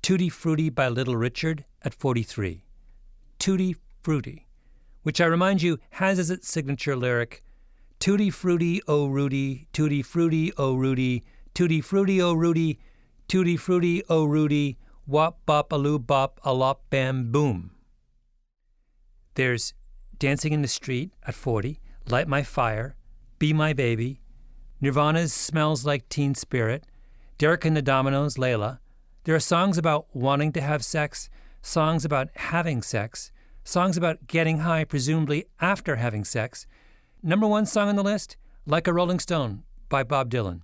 Tutti 0.00 0.30
Frutti 0.30 0.70
by 0.70 0.88
Little 0.88 1.16
Richard 1.16 1.66
at 1.82 1.92
43. 1.92 2.64
Tutti 3.38 3.76
Frutti, 4.00 4.46
which 5.02 5.20
I 5.20 5.26
remind 5.26 5.60
you 5.60 5.78
has 5.90 6.18
as 6.18 6.30
its 6.30 6.48
signature 6.48 6.96
lyric 6.96 7.44
Tutti 8.00 8.30
Frutti, 8.30 8.80
oh 8.88 9.08
Rudy, 9.08 9.68
Tutti 9.74 10.00
Frutti, 10.00 10.52
oh 10.56 10.74
Rudy, 10.74 11.22
Tutti 11.52 11.82
Frutti, 11.82 12.22
oh 12.22 12.32
Rudy, 12.32 12.78
Tutti 13.28 13.58
Frutti, 13.58 14.02
oh 14.08 14.24
Rudy, 14.24 14.78
wop 15.06 15.44
bop 15.44 15.70
a 15.70 15.76
loo 15.76 15.98
bop 15.98 16.40
a 16.44 16.54
lop 16.54 16.88
bam 16.88 17.30
boom. 17.30 17.72
There's 19.34 19.74
Dancing 20.18 20.54
in 20.54 20.62
the 20.62 20.68
Street 20.68 21.12
at 21.26 21.34
40, 21.34 21.78
Light 22.08 22.26
My 22.26 22.42
Fire, 22.42 22.96
Be 23.38 23.52
My 23.52 23.74
Baby, 23.74 24.22
Nirvana's 24.80 25.34
Smells 25.34 25.84
Like 25.84 26.08
Teen 26.08 26.34
Spirit, 26.34 26.84
Derek 27.36 27.66
and 27.66 27.76
the 27.76 27.82
Dominoes, 27.82 28.36
Layla. 28.36 28.78
There 29.24 29.34
are 29.34 29.40
songs 29.40 29.76
about 29.76 30.06
wanting 30.14 30.52
to 30.52 30.62
have 30.62 30.82
sex, 30.82 31.28
songs 31.60 32.06
about 32.06 32.30
having 32.34 32.80
sex, 32.80 33.30
songs 33.62 33.98
about 33.98 34.26
getting 34.26 34.60
high, 34.60 34.84
presumably 34.84 35.44
after 35.60 35.96
having 35.96 36.24
sex. 36.24 36.66
Number 37.22 37.46
one 37.46 37.66
song 37.66 37.90
on 37.90 37.96
the 37.96 38.02
list, 38.02 38.38
Like 38.64 38.86
a 38.86 38.92
Rolling 38.94 39.18
Stone 39.18 39.64
by 39.90 40.02
Bob 40.02 40.30
Dylan. 40.30 40.62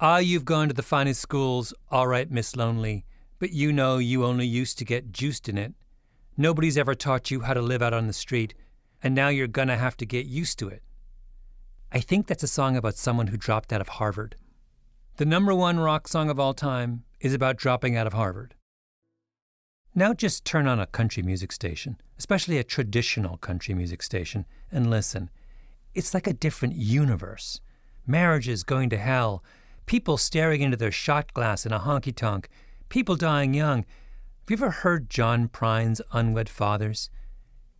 Ah, 0.00 0.18
you've 0.18 0.44
gone 0.44 0.68
to 0.68 0.74
the 0.74 0.82
finest 0.82 1.20
schools, 1.20 1.74
all 1.90 2.06
right, 2.06 2.30
Miss 2.30 2.54
Lonely, 2.54 3.04
but 3.40 3.50
you 3.50 3.72
know 3.72 3.98
you 3.98 4.24
only 4.24 4.46
used 4.46 4.78
to 4.78 4.84
get 4.84 5.10
juiced 5.10 5.48
in 5.48 5.58
it. 5.58 5.74
Nobody's 6.36 6.78
ever 6.78 6.94
taught 6.94 7.32
you 7.32 7.40
how 7.40 7.52
to 7.52 7.60
live 7.60 7.82
out 7.82 7.92
on 7.92 8.06
the 8.06 8.12
street, 8.12 8.54
and 9.02 9.12
now 9.12 9.26
you're 9.26 9.48
gonna 9.48 9.76
have 9.76 9.96
to 9.96 10.06
get 10.06 10.26
used 10.26 10.56
to 10.60 10.68
it. 10.68 10.84
I 11.90 11.98
think 11.98 12.28
that's 12.28 12.44
a 12.44 12.48
song 12.48 12.76
about 12.76 12.94
someone 12.94 13.26
who 13.26 13.36
dropped 13.36 13.72
out 13.72 13.80
of 13.80 13.88
Harvard. 13.88 14.36
The 15.16 15.24
number 15.24 15.52
one 15.52 15.80
rock 15.80 16.06
song 16.06 16.30
of 16.30 16.38
all 16.38 16.54
time 16.54 17.02
is 17.18 17.34
about 17.34 17.56
dropping 17.56 17.96
out 17.96 18.06
of 18.06 18.12
Harvard. 18.12 18.54
Now 19.96 20.14
just 20.14 20.44
turn 20.44 20.68
on 20.68 20.78
a 20.78 20.86
country 20.86 21.24
music 21.24 21.50
station, 21.50 22.00
especially 22.16 22.58
a 22.58 22.62
traditional 22.62 23.36
country 23.38 23.74
music 23.74 24.04
station, 24.04 24.46
and 24.70 24.90
listen. 24.90 25.28
It's 25.92 26.14
like 26.14 26.28
a 26.28 26.32
different 26.32 26.76
universe. 26.76 27.60
Marriage 28.06 28.48
is 28.48 28.62
going 28.62 28.90
to 28.90 28.96
hell, 28.96 29.42
people 29.88 30.18
staring 30.18 30.60
into 30.60 30.76
their 30.76 30.92
shot 30.92 31.32
glass 31.32 31.64
in 31.64 31.72
a 31.72 31.80
honky 31.80 32.14
tonk, 32.14 32.50
people 32.90 33.16
dying 33.16 33.54
young. 33.54 33.78
Have 33.78 34.50
you 34.50 34.56
ever 34.56 34.70
heard 34.70 35.08
John 35.08 35.48
Prine's 35.48 36.02
Unwed 36.12 36.50
Fathers? 36.50 37.08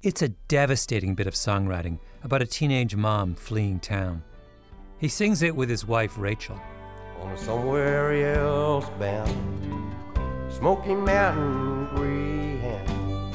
It's 0.03 0.23
a 0.23 0.31
devastating 0.31 1.15
bit 1.15 1.27
of 1.27 1.35
songwriting 1.35 1.99
about 2.25 2.41
a 2.41 2.47
teenage 2.47 2.97
mom 2.97 3.35
fleeing 3.35 3.79
town. 3.79 4.23
He 4.99 5.09
sings 5.09 5.43
it 5.43 5.55
with 5.55 5.69
his 5.69 5.85
wife 5.85 6.17
Rachel. 6.17 6.59
On 7.21 7.37
somewhere 7.37 8.35
else 8.35 8.89
bound, 8.99 9.95
Smoky 10.51 10.95
Mountain 10.95 11.89
Greyhound. 11.95 13.35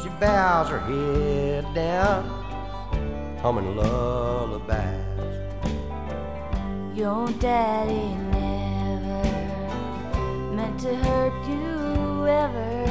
She 0.00 0.08
bows 0.20 0.68
her 0.68 0.78
head 0.78 1.74
down, 1.74 2.28
humming 3.42 3.74
lullabies. 3.76 5.15
Your 6.96 7.28
daddy 7.40 8.14
never 8.32 9.22
meant 10.54 10.80
to 10.80 10.96
hurt 10.96 11.46
you 11.46 12.26
ever. 12.26 12.84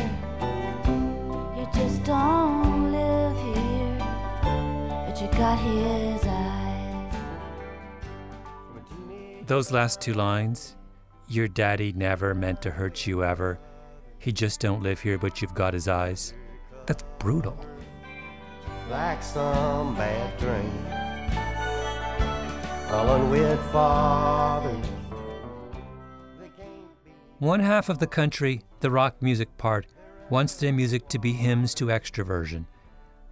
You 1.58 1.68
just 1.74 2.04
don't 2.04 2.92
live 2.92 3.36
here, 3.36 3.98
but 5.08 5.20
you 5.20 5.28
got 5.40 5.58
his 5.58 6.24
eyes. 6.24 7.16
Those 9.48 9.72
last 9.72 10.02
two 10.02 10.14
lines, 10.14 10.76
your 11.28 11.48
daddy 11.48 11.92
never 11.92 12.36
meant 12.36 12.62
to 12.62 12.70
hurt 12.70 13.08
you 13.08 13.24
ever. 13.24 13.58
He 14.20 14.32
just 14.32 14.60
don't 14.60 14.84
live 14.84 15.02
here, 15.02 15.18
but 15.18 15.42
you've 15.42 15.56
got 15.56 15.74
his 15.74 15.88
eyes. 15.88 16.36
That's 16.86 17.04
brutal. 17.18 17.58
like 18.88 19.24
some 19.24 19.96
bad 19.96 20.38
dream. 20.38 21.05
All 22.90 23.10
unwed 23.16 23.60
fathers. 23.72 24.86
They 26.40 26.50
can't 26.56 27.04
be 27.04 27.12
One 27.40 27.60
half 27.60 27.90
of 27.90 28.00
the 28.00 28.08
country, 28.08 28.62
the 28.80 28.92
rock 28.92 29.22
music 29.22 29.58
part, 29.58 29.88
wants 30.30 30.56
their 30.56 30.72
music 30.72 31.08
to 31.10 31.20
be 31.20 31.34
hymns 31.34 31.74
to 31.76 31.88
extroversion. 31.88 32.66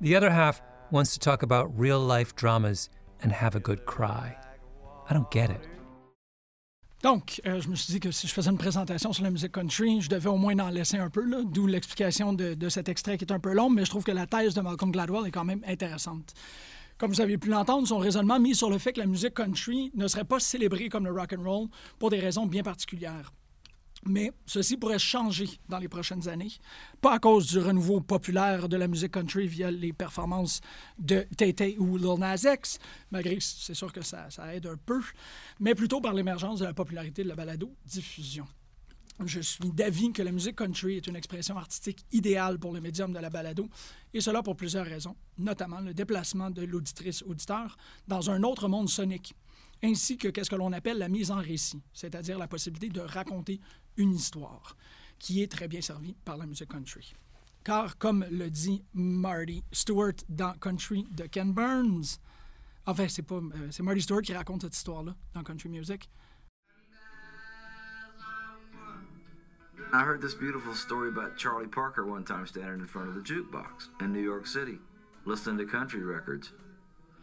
The 0.02 0.16
other 0.16 0.32
half 0.32 0.62
wants 0.92 1.14
to 1.14 1.20
talk 1.20 1.44
about 1.44 1.78
real 1.80 2.00
life 2.00 2.36
dramas 2.36 2.90
and 3.22 3.32
have 3.32 3.56
a 3.56 3.60
good 3.60 3.86
cry. 3.86 4.36
I 5.10 5.14
don't 5.14 5.30
get 5.32 5.50
it. 5.50 5.68
Donc, 7.04 7.42
euh, 7.46 7.60
je 7.60 7.68
me 7.68 7.76
suis 7.76 7.94
dit 7.94 8.00
que 8.00 8.12
si 8.12 8.28
je 8.28 8.34
faisais 8.34 8.50
une 8.50 8.58
présentation 8.58 9.12
sur 9.12 9.24
la 9.26 9.30
musique 9.30 9.52
country, 9.52 10.00
je 10.00 10.10
devais 10.10 10.30
au 10.30 10.38
moins 10.38 10.58
en 10.60 10.70
laisser 10.70 10.98
un 10.98 11.10
peu, 11.10 11.22
là, 11.22 11.42
d'où 11.44 11.68
l'explication 11.68 12.32
de, 12.32 12.54
de 12.54 12.70
cet 12.70 12.88
extrait 12.88 13.18
qui 13.18 13.26
est 13.26 13.32
un 13.34 13.40
peu 13.40 13.54
long, 13.54 13.70
mais 13.70 13.84
je 13.84 13.90
trouve 13.90 14.06
que 14.06 14.12
la 14.14 14.26
thèse 14.26 14.54
de 14.54 14.62
Malcolm 14.62 14.92
Gladwell 14.92 15.28
est 15.28 15.32
quand 15.32 15.44
même 15.44 15.62
intéressante. 15.68 16.34
Comme 16.98 17.12
vous 17.12 17.22
avez 17.22 17.38
pu 17.38 17.50
l'entendre, 17.50 17.88
son 17.88 17.98
raisonnement 17.98 18.40
mis 18.40 18.56
sur 18.56 18.70
le 18.70 18.78
fait 18.78 18.94
que 18.94 19.00
la 19.00 19.06
musique 19.06 19.34
country 19.34 19.92
ne 19.96 20.08
serait 20.08 20.26
pas 20.26 20.40
célébrée 20.40 20.90
comme 20.90 21.06
le 21.06 21.12
rock 21.12 21.34
and 21.38 21.44
roll 21.44 21.68
pour 22.00 22.10
des 22.10 22.20
raisons 22.20 22.46
bien 22.46 22.64
particulières. 22.64 23.32
Mais 24.06 24.32
ceci 24.46 24.76
pourrait 24.76 25.00
changer 25.00 25.50
dans 25.70 25.78
les 25.78 25.88
prochaines 25.88 26.28
années, 26.28 26.52
pas 27.00 27.14
à 27.14 27.20
cause 27.20 27.48
du 27.48 27.60
renouveau 27.60 28.02
populaire 28.02 28.68
de 28.68 28.76
la 28.76 28.88
musique 28.88 29.14
country 29.14 29.48
via 29.48 29.72
les 29.72 29.94
performances 29.94 30.60
de 31.00 31.26
Tay 31.38 31.78
ou 31.80 31.98
Lil 31.98 32.20
Nas 32.20 32.44
X, 32.44 32.80
malgré 33.12 33.38
c'est 33.40 33.74
sûr 33.74 33.94
que 33.94 34.02
ça, 34.02 34.30
ça 34.30 34.54
aide 34.54 34.68
un 34.68 34.76
peu, 34.76 35.02
mais 35.60 35.74
plutôt 35.74 36.02
par 36.02 36.14
l'émergence 36.14 36.60
de 36.60 36.66
la 36.66 36.74
popularité 36.74 37.24
de 37.24 37.30
la 37.30 37.36
balado-diffusion. 37.36 38.46
Je 39.26 39.40
suis 39.40 39.72
d'avis 39.72 40.12
que 40.12 40.24
la 40.24 40.32
musique 40.32 40.56
country 40.56 40.98
est 40.98 41.08
une 41.08 41.16
expression 41.16 41.58
artistique 41.58 42.04
idéale 42.12 42.58
pour 42.58 42.74
le 42.74 42.82
médium 42.82 43.14
de 43.14 43.20
la 43.20 43.30
balado, 43.30 43.70
et 44.14 44.22
cela 44.22 44.42
pour 44.42 44.56
plusieurs 44.56 44.86
raisons, 44.86 45.16
notamment 45.38 45.80
le 45.80 45.94
déplacement 45.94 46.50
de 46.50 46.64
l'auditrice-auditeur 46.64 47.78
dans 48.08 48.32
un 48.32 48.44
autre 48.44 48.68
monde 48.68 48.90
sonique, 48.90 49.36
ainsi 49.84 50.18
que 50.18 50.30
qu'est-ce 50.30 50.50
que 50.50 50.56
l'on 50.56 50.74
appelle 50.74 50.98
la 50.98 51.10
mise 51.10 51.30
en 51.30 51.38
récit, 51.38 51.82
c'est-à-dire 51.94 52.38
la 52.38 52.48
possibilité 52.48 52.90
de 52.90 53.02
raconter 53.02 53.60
une 53.98 54.14
histoire, 54.14 54.76
qui 55.20 55.42
est 55.44 55.52
très 55.52 55.68
bien 55.68 55.82
servie 55.82 56.16
par 56.26 56.38
la 56.38 56.46
musique 56.46 56.70
country. 56.70 57.14
Car, 57.64 57.98
comme 57.98 58.26
le 58.30 58.50
dit 58.50 58.84
Marty 58.94 59.64
Stewart 59.72 60.16
dans 60.28 60.54
Country 60.54 61.06
de 61.12 61.26
Ken 61.28 61.54
Burns, 61.54 62.20
enfin, 62.86 63.08
c'est 63.08 63.22
pas, 63.22 63.36
euh, 63.36 63.68
c'est 63.72 63.84
Marty 63.84 64.02
Stewart 64.02 64.22
qui 64.22 64.34
raconte 64.34 64.64
cette 64.64 64.76
histoire-là 64.76 65.16
dans 65.34 65.44
Country 65.44 65.70
Music. 65.70 66.10
I 69.96 70.02
heard 70.02 70.24
this 70.24 70.34
beautiful 70.34 70.74
story 70.74 71.10
about 71.10 71.38
Charlie 71.38 71.68
Parker 71.68 72.04
one 72.04 72.24
time 72.24 72.48
standing 72.48 72.80
in 72.80 72.88
front 72.88 73.10
of 73.10 73.14
the 73.14 73.22
jukebox 73.22 73.90
in 74.02 74.12
New 74.12 74.24
York 74.24 74.48
City, 74.48 74.80
listening 75.24 75.60
to 75.60 75.72
country 75.72 76.02
records. 76.02 76.52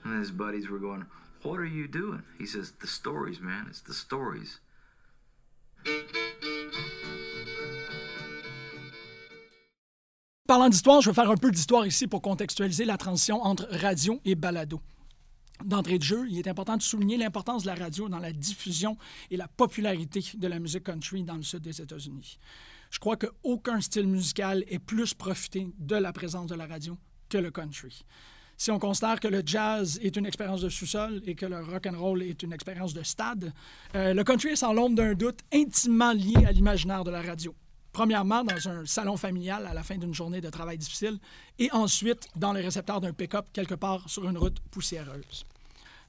And 0.05 0.21
his 0.21 0.31
buddies 0.31 0.71
were 0.71 0.79
going, 0.79 1.05
What 1.43 1.59
are 1.59 1.67
you 1.67 1.89
doing? 1.89 2.23
He 2.39 2.47
says, 2.47 2.73
The 2.81 2.87
stories, 2.87 3.41
man. 3.41 3.67
It's 3.69 3.81
the 3.81 3.93
stories. 3.93 4.61
Parlant 10.47 10.71
d'histoire, 10.71 11.01
je 11.01 11.11
vais 11.11 11.15
faire 11.15 11.31
un 11.31 11.37
peu 11.37 11.51
d'histoire 11.51 11.87
ici 11.87 12.07
pour 12.07 12.23
contextualiser 12.23 12.85
la 12.85 12.97
transition 12.97 13.43
entre 13.43 13.67
radio 13.73 14.21
et 14.25 14.37
balado. 14.37 14.81
D'entrée 15.64 15.99
de 15.99 16.03
jeu, 16.03 16.27
il 16.31 16.38
est 16.38 16.49
important 16.49 16.77
de 16.77 16.83
souligner 16.83 17.16
l'importance 17.16 17.62
de 17.62 17.68
la 17.68 17.75
radio 17.75 18.09
dans 18.09 18.18
la 18.18 18.33
diffusion 18.33 18.96
et 19.31 19.37
la 19.37 19.49
popularité 19.49 20.25
de 20.35 20.46
la 20.46 20.59
musique 20.59 20.85
country 20.85 21.23
dans 21.23 21.37
le 21.37 21.42
sud 21.42 21.61
des 21.61 21.81
États-Unis. 21.81 22.38
Je 22.90 22.99
crois 22.99 23.16
qu'aucun 23.16 23.81
style 23.81 24.07
musical 24.07 24.64
est 24.68 24.79
plus 24.79 25.14
profité 25.14 25.68
de 25.79 25.96
la 25.96 26.12
présence 26.12 26.46
de 26.46 26.55
la 26.55 26.66
radio 26.66 26.96
que 27.29 27.38
le 27.38 27.51
country. 27.51 28.05
Si 28.57 28.70
on 28.70 28.79
considère 28.79 29.20
que 29.20 29.29
le 29.29 29.42
jazz 29.44 29.99
est 30.03 30.16
une 30.16 30.27
expérience 30.27 30.61
de 30.61 30.68
sous-sol 30.68 31.23
et 31.25 31.35
que 31.35 31.46
le 31.46 31.61
rock 31.61 31.87
and 31.87 31.99
roll 31.99 32.23
est 32.23 32.42
une 32.42 32.53
expérience 32.53 32.92
de 32.92 33.03
stade, 33.03 33.55
euh, 33.94 34.12
le 34.12 34.23
country 34.23 34.51
est 34.51 34.57
sans 34.57 34.75
l'ombre 34.75 34.96
d'un 34.96 35.14
doute 35.14 35.40
intimement 35.53 36.12
lié 36.12 36.44
à 36.46 36.53
l'imaginaire 36.53 37.05
de 37.05 37.11
la 37.11 37.23
radio. 37.23 37.55
Premièrement, 37.92 38.44
dans 38.44 38.68
un 38.68 38.87
salon 38.87 39.16
familial 39.16 39.66
à 39.66 39.74
la 39.74 39.83
fin 39.83 39.96
d'une 39.96 40.14
journée 40.14 40.40
de 40.40 40.50
travail 40.50 40.79
difficile, 40.79 41.18
et 41.59 41.70
ensuite 41.72 42.29
dans 42.37 42.53
le 42.53 42.61
récepteur 42.61 43.00
d'un 43.00 43.12
pick-up 43.12 43.46
quelque 43.53 43.74
part 43.74 44.09
sur 44.09 44.29
une 44.29 44.38
route 44.38 44.61
poussiéreuse. 44.70 45.44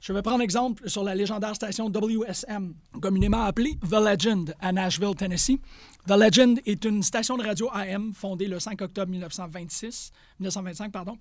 Je 0.02 0.12
vais 0.12 0.22
prendre 0.22 0.42
exemple 0.42 0.90
sur 0.90 1.04
la 1.04 1.14
légendaire 1.14 1.54
station 1.54 1.86
WSM, 1.86 2.74
communément 3.00 3.44
appelée 3.44 3.78
The 3.88 4.00
Legend 4.00 4.52
à 4.58 4.72
Nashville, 4.72 5.14
Tennessee. 5.16 5.60
The 6.08 6.16
Legend 6.16 6.60
est 6.66 6.84
une 6.84 7.04
station 7.04 7.36
de 7.36 7.44
radio 7.44 7.70
AM 7.72 8.12
fondée 8.12 8.48
le 8.48 8.58
5 8.58 8.82
octobre 8.82 9.12
1926, 9.12 10.10
1925. 10.40 10.90
Pardon. 10.90 11.16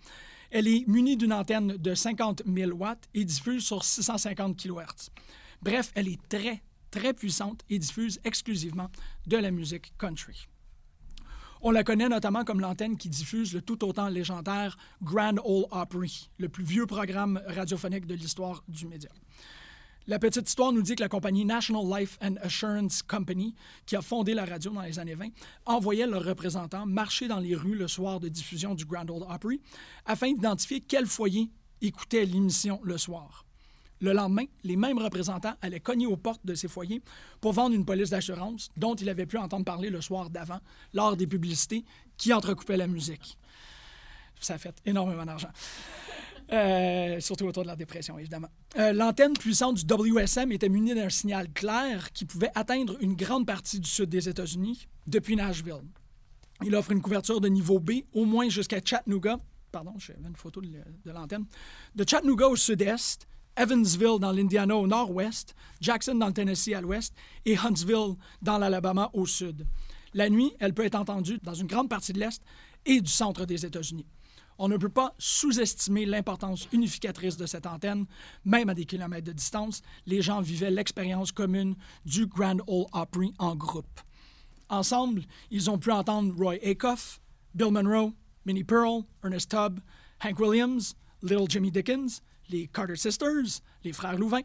Elle 0.50 0.68
est 0.68 0.84
munie 0.88 1.16
d'une 1.16 1.32
antenne 1.32 1.78
de 1.78 1.94
50 1.94 2.42
000 2.52 2.72
watts 2.72 3.08
et 3.14 3.24
diffuse 3.24 3.64
sur 3.64 3.84
650 3.84 4.58
kHz. 4.58 5.12
Bref, 5.62 5.92
elle 5.94 6.08
est 6.08 6.20
très, 6.28 6.64
très 6.90 7.14
puissante 7.14 7.62
et 7.70 7.78
diffuse 7.78 8.20
exclusivement 8.24 8.90
de 9.28 9.38
la 9.38 9.52
musique 9.52 9.94
country. 10.00 10.48
On 11.64 11.70
la 11.70 11.84
connaît 11.84 12.10
notamment 12.10 12.44
comme 12.44 12.60
l'antenne 12.60 12.98
qui 12.98 13.08
diffuse 13.08 13.54
le 13.54 13.62
tout 13.62 13.86
autant 13.86 14.08
légendaire 14.08 14.78
Grand 15.04 15.36
Ole 15.46 15.66
Opry, 15.70 16.32
le 16.40 16.50
plus 16.50 16.64
vieux 16.64 16.88
programme 16.88 17.40
radiophonique 17.46 18.08
de 18.08 18.16
l'histoire 18.16 18.64
du 18.68 18.88
média. 18.88 19.12
La 20.08 20.18
petite 20.18 20.50
histoire 20.50 20.72
nous 20.72 20.82
dit 20.82 20.96
que 20.96 21.04
la 21.04 21.08
compagnie 21.08 21.46
National 21.46 21.84
Life 21.86 22.18
and 22.20 22.38
Assurance 22.42 23.04
Company, 23.04 23.54
qui 23.86 23.96
a 23.96 24.02
fondé 24.02 24.34
la 24.34 24.46
radio 24.46 24.72
dans 24.72 24.82
les 24.82 24.98
années 24.98 25.14
20, 25.14 25.28
envoyait 25.68 26.08
leurs 26.08 26.26
représentants 26.26 26.88
marcher 26.88 27.28
dans 27.28 27.40
les 27.40 27.54
rues 27.54 27.76
le 27.76 27.88
soir 27.88 28.20
de 28.20 28.28
diffusion 28.28 28.74
du 28.74 28.86
Grand 28.86 29.08
Ole 29.12 29.28
Opry 29.30 29.62
afin 30.08 30.34
d'identifier 30.34 30.82
quel 30.82 31.06
foyer 31.06 31.52
écoutait 31.80 32.26
l'émission 32.26 32.80
le 32.82 32.98
soir. 32.98 33.46
Le 34.02 34.14
lendemain, 34.14 34.46
les 34.64 34.76
mêmes 34.76 34.98
représentants 34.98 35.54
allaient 35.62 35.80
cogner 35.80 36.08
aux 36.08 36.18
portes 36.18 36.44
de 36.44 36.56
ces 36.56 36.68
foyers 36.68 37.02
pour 37.40 37.54
vendre 37.54 37.76
une 37.76 37.86
police 37.86 38.10
d'assurance 38.10 38.70
dont 38.76 38.96
il 38.96 39.08
avait 39.10 39.28
pu 39.28 39.38
entendre 39.38 39.64
parler 39.64 39.92
le 39.92 40.02
soir 40.02 40.32
d'avant 40.32 40.60
lors 40.94 41.16
des 41.16 41.28
publicités 41.28 41.86
qui 42.18 42.34
entrecoupaient 42.34 42.78
la 42.78 42.88
musique. 42.88 43.38
Ça 44.40 44.56
a 44.56 44.58
fait 44.58 44.76
énormément 44.86 45.24
d'argent. 45.24 45.52
Euh, 46.52 47.20
surtout 47.20 47.46
autour 47.46 47.64
de 47.64 47.68
la 47.68 47.76
dépression, 47.76 48.18
évidemment. 48.18 48.50
Euh, 48.78 48.92
L'antenne 48.92 49.34
puissante 49.34 49.86
du 49.86 49.94
WSM 49.94 50.52
était 50.52 50.68
munie 50.68 50.96
d'un 50.96 51.10
signal 51.10 51.48
clair 51.54 52.12
qui 52.12 52.26
pouvait 52.26 52.52
atteindre 52.56 52.98
une 53.00 53.16
grande 53.16 53.46
partie 53.46 53.80
du 53.80 53.90
sud 53.90 54.10
des 54.10 54.28
États-Unis 54.28 54.88
depuis 55.08 55.36
Nashville. 55.36 55.84
Il 56.64 56.76
offre 56.76 56.92
une 56.92 57.02
couverture 57.02 57.40
de 57.40 57.48
niveau 57.48 57.80
B, 57.80 57.92
au 58.14 58.26
moins 58.26 58.50
jusqu'à 58.50 58.80
Chattanooga. 58.84 59.38
Pardon, 59.72 59.94
j'avais 59.98 60.28
une 60.28 60.36
photo 60.36 60.60
de, 60.60 60.68
de 60.70 61.12
l'antenne. 61.12 61.46
De 61.96 62.04
Chattanooga 62.08 62.50
au 62.50 62.56
sud-est 62.56 63.28
Evansville 63.58 64.20
dans 64.20 64.32
l'Indiana 64.32 64.76
au 64.76 64.88
nord-ouest, 64.88 65.56
Jackson 65.80 66.16
dans 66.16 66.28
le 66.28 66.34
Tennessee 66.34 66.74
à 66.74 66.82
l'ouest 66.82 67.14
et 67.46 67.58
Huntsville 67.58 68.16
dans 68.42 68.58
l'Alabama 68.58 69.10
au 69.14 69.26
sud. 69.26 69.68
La 70.14 70.30
nuit, 70.30 70.52
elle 70.60 70.74
peut 70.74 70.86
être 70.86 70.96
entendue 70.96 71.40
dans 71.44 71.54
une 71.54 71.68
grande 71.68 71.90
partie 71.90 72.14
de 72.14 72.20
l'Est 72.20 72.42
et 72.86 73.02
du 73.02 73.12
centre 73.12 73.46
des 73.46 73.66
États-Unis. 73.66 74.08
On 74.58 74.68
ne 74.68 74.78
peut 74.78 74.90
pas 74.90 75.16
sous-estimer 75.18 76.06
l'importance 76.06 76.68
unificatrice 76.72 77.38
de 77.38 77.46
cette 77.46 77.66
antenne, 77.66 78.06
même 78.46 78.70
à 78.70 78.76
des 78.76 78.86
kilomètres 78.86 79.26
de 79.26 79.32
distance. 79.32 79.82
Les 80.06 80.22
gens 80.22 80.42
vivaient 80.42 80.70
l'expérience 80.70 81.32
commune 81.32 81.76
du 82.06 82.28
Grand 82.28 82.60
Ole 82.68 82.86
Opry 82.94 83.34
en 83.40 83.56
groupe. 83.56 84.02
Ensemble, 84.70 85.24
ils 85.50 85.70
ont 85.70 85.80
pu 85.80 85.92
entendre 85.92 86.34
Roy 86.38 86.56
Acuff, 86.64 87.22
Bill 87.56 87.72
Monroe, 87.72 88.14
Minnie 88.46 88.64
Pearl, 88.64 89.04
Ernest 89.24 89.50
Tubb, 89.50 89.80
Hank 90.24 90.40
Williams, 90.40 90.96
Little 91.24 91.50
Jimmy 91.50 91.72
Dickens, 91.72 92.22
les 92.52 92.68
Carter 92.68 92.96
Sisters, 92.96 93.62
les 93.84 93.94
frères 93.94 94.18
Louvain, 94.18 94.42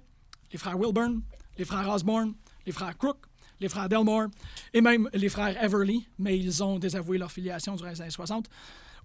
les 0.53 0.59
frères 0.59 0.79
Wilburn, 0.79 1.23
les 1.59 1.65
frères 1.65 1.89
Osborne, 1.91 2.35
les 2.65 2.73
frères 2.73 2.97
Crook, 2.97 3.19
les 3.61 3.69
frères 3.69 3.89
Delmore 3.89 4.29
et 4.73 4.81
même 4.81 5.09
les 5.13 5.29
frères 5.29 5.63
Everly, 5.63 6.09
mais 6.19 6.39
ils 6.39 6.63
ont 6.63 6.79
désavoué 6.79 7.19
leur 7.19 7.33
filiation 7.33 7.75
durant 7.75 7.91
les 7.91 8.01
années 8.01 8.11
60, 8.11 8.49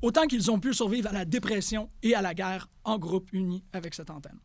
autant 0.02 0.28
qu'ils 0.28 0.52
ont 0.52 0.60
pu 0.60 0.74
survivre 0.74 1.10
à 1.10 1.14
la 1.14 1.26
dépression 1.26 1.90
et 2.04 2.16
à 2.16 2.22
la 2.22 2.34
guerre 2.34 2.68
en 2.84 2.98
groupe 2.98 3.32
unis 3.34 3.64
avec 3.74 3.94
cette 3.94 4.10
antenne. 4.10 4.40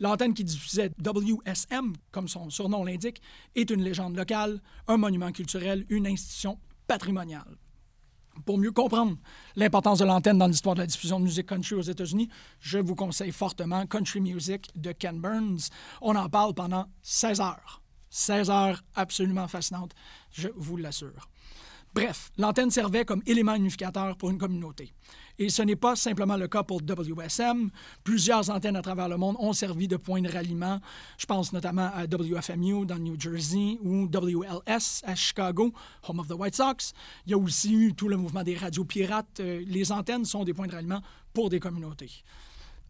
L'antenne 0.00 0.34
qui 0.34 0.44
diffusait 0.44 0.90
WSM, 0.98 1.94
comme 2.10 2.28
son 2.28 2.50
surnom 2.50 2.84
l'indique, 2.84 3.22
est 3.54 3.70
une 3.70 3.82
légende 3.82 4.16
locale, 4.16 4.60
un 4.88 4.96
monument 4.96 5.30
culturel, 5.30 5.86
une 5.88 6.06
institution 6.06 6.58
patrimoniale. 6.86 7.56
Pour 8.44 8.58
mieux 8.58 8.72
comprendre 8.72 9.16
l'importance 9.56 9.98
de 9.98 10.04
l'antenne 10.04 10.38
dans 10.38 10.46
l'histoire 10.46 10.74
de 10.74 10.80
la 10.80 10.86
diffusion 10.86 11.18
de 11.18 11.24
musique 11.24 11.46
country 11.46 11.74
aux 11.74 11.82
États-Unis, 11.82 12.28
je 12.60 12.78
vous 12.78 12.94
conseille 12.94 13.32
fortement 13.32 13.86
Country 13.86 14.20
Music 14.20 14.70
de 14.74 14.92
Ken 14.92 15.20
Burns. 15.20 15.70
On 16.00 16.16
en 16.16 16.28
parle 16.28 16.54
pendant 16.54 16.86
16 17.02 17.40
heures. 17.40 17.82
16 18.10 18.50
heures 18.50 18.84
absolument 18.94 19.48
fascinantes, 19.48 19.92
je 20.30 20.48
vous 20.56 20.76
l'assure. 20.76 21.28
Bref, 21.94 22.32
l'antenne 22.38 22.72
servait 22.72 23.04
comme 23.04 23.22
élément 23.24 23.54
unificateur 23.54 24.16
pour 24.16 24.30
une 24.30 24.38
communauté. 24.38 24.92
Et 25.38 25.48
ce 25.48 25.62
n'est 25.62 25.76
pas 25.76 25.94
simplement 25.94 26.36
le 26.36 26.48
cas 26.48 26.64
pour 26.64 26.80
WSM. 26.80 27.70
Plusieurs 28.02 28.50
antennes 28.50 28.74
à 28.74 28.82
travers 28.82 29.08
le 29.08 29.16
monde 29.16 29.36
ont 29.38 29.52
servi 29.52 29.86
de 29.86 29.96
point 29.96 30.20
de 30.20 30.28
ralliement. 30.28 30.80
Je 31.18 31.26
pense 31.26 31.52
notamment 31.52 31.90
à 31.94 32.04
WFMU 32.04 32.84
dans 32.84 32.98
New 32.98 33.18
Jersey 33.18 33.78
ou 33.82 34.06
WLS 34.06 35.02
à 35.04 35.14
Chicago, 35.14 35.72
home 36.08 36.18
of 36.18 36.26
the 36.26 36.32
White 36.32 36.56
Sox. 36.56 36.92
Il 37.26 37.30
y 37.30 37.34
a 37.34 37.38
aussi 37.38 37.72
eu 37.72 37.94
tout 37.94 38.08
le 38.08 38.16
mouvement 38.16 38.42
des 38.42 38.56
radios 38.56 38.84
pirates. 38.84 39.38
Euh, 39.38 39.62
Les 39.66 39.92
antennes 39.92 40.24
sont 40.24 40.44
des 40.44 40.52
points 40.52 40.66
de 40.66 40.72
ralliement 40.72 41.00
pour 41.32 41.48
des 41.48 41.60
communautés. 41.60 42.10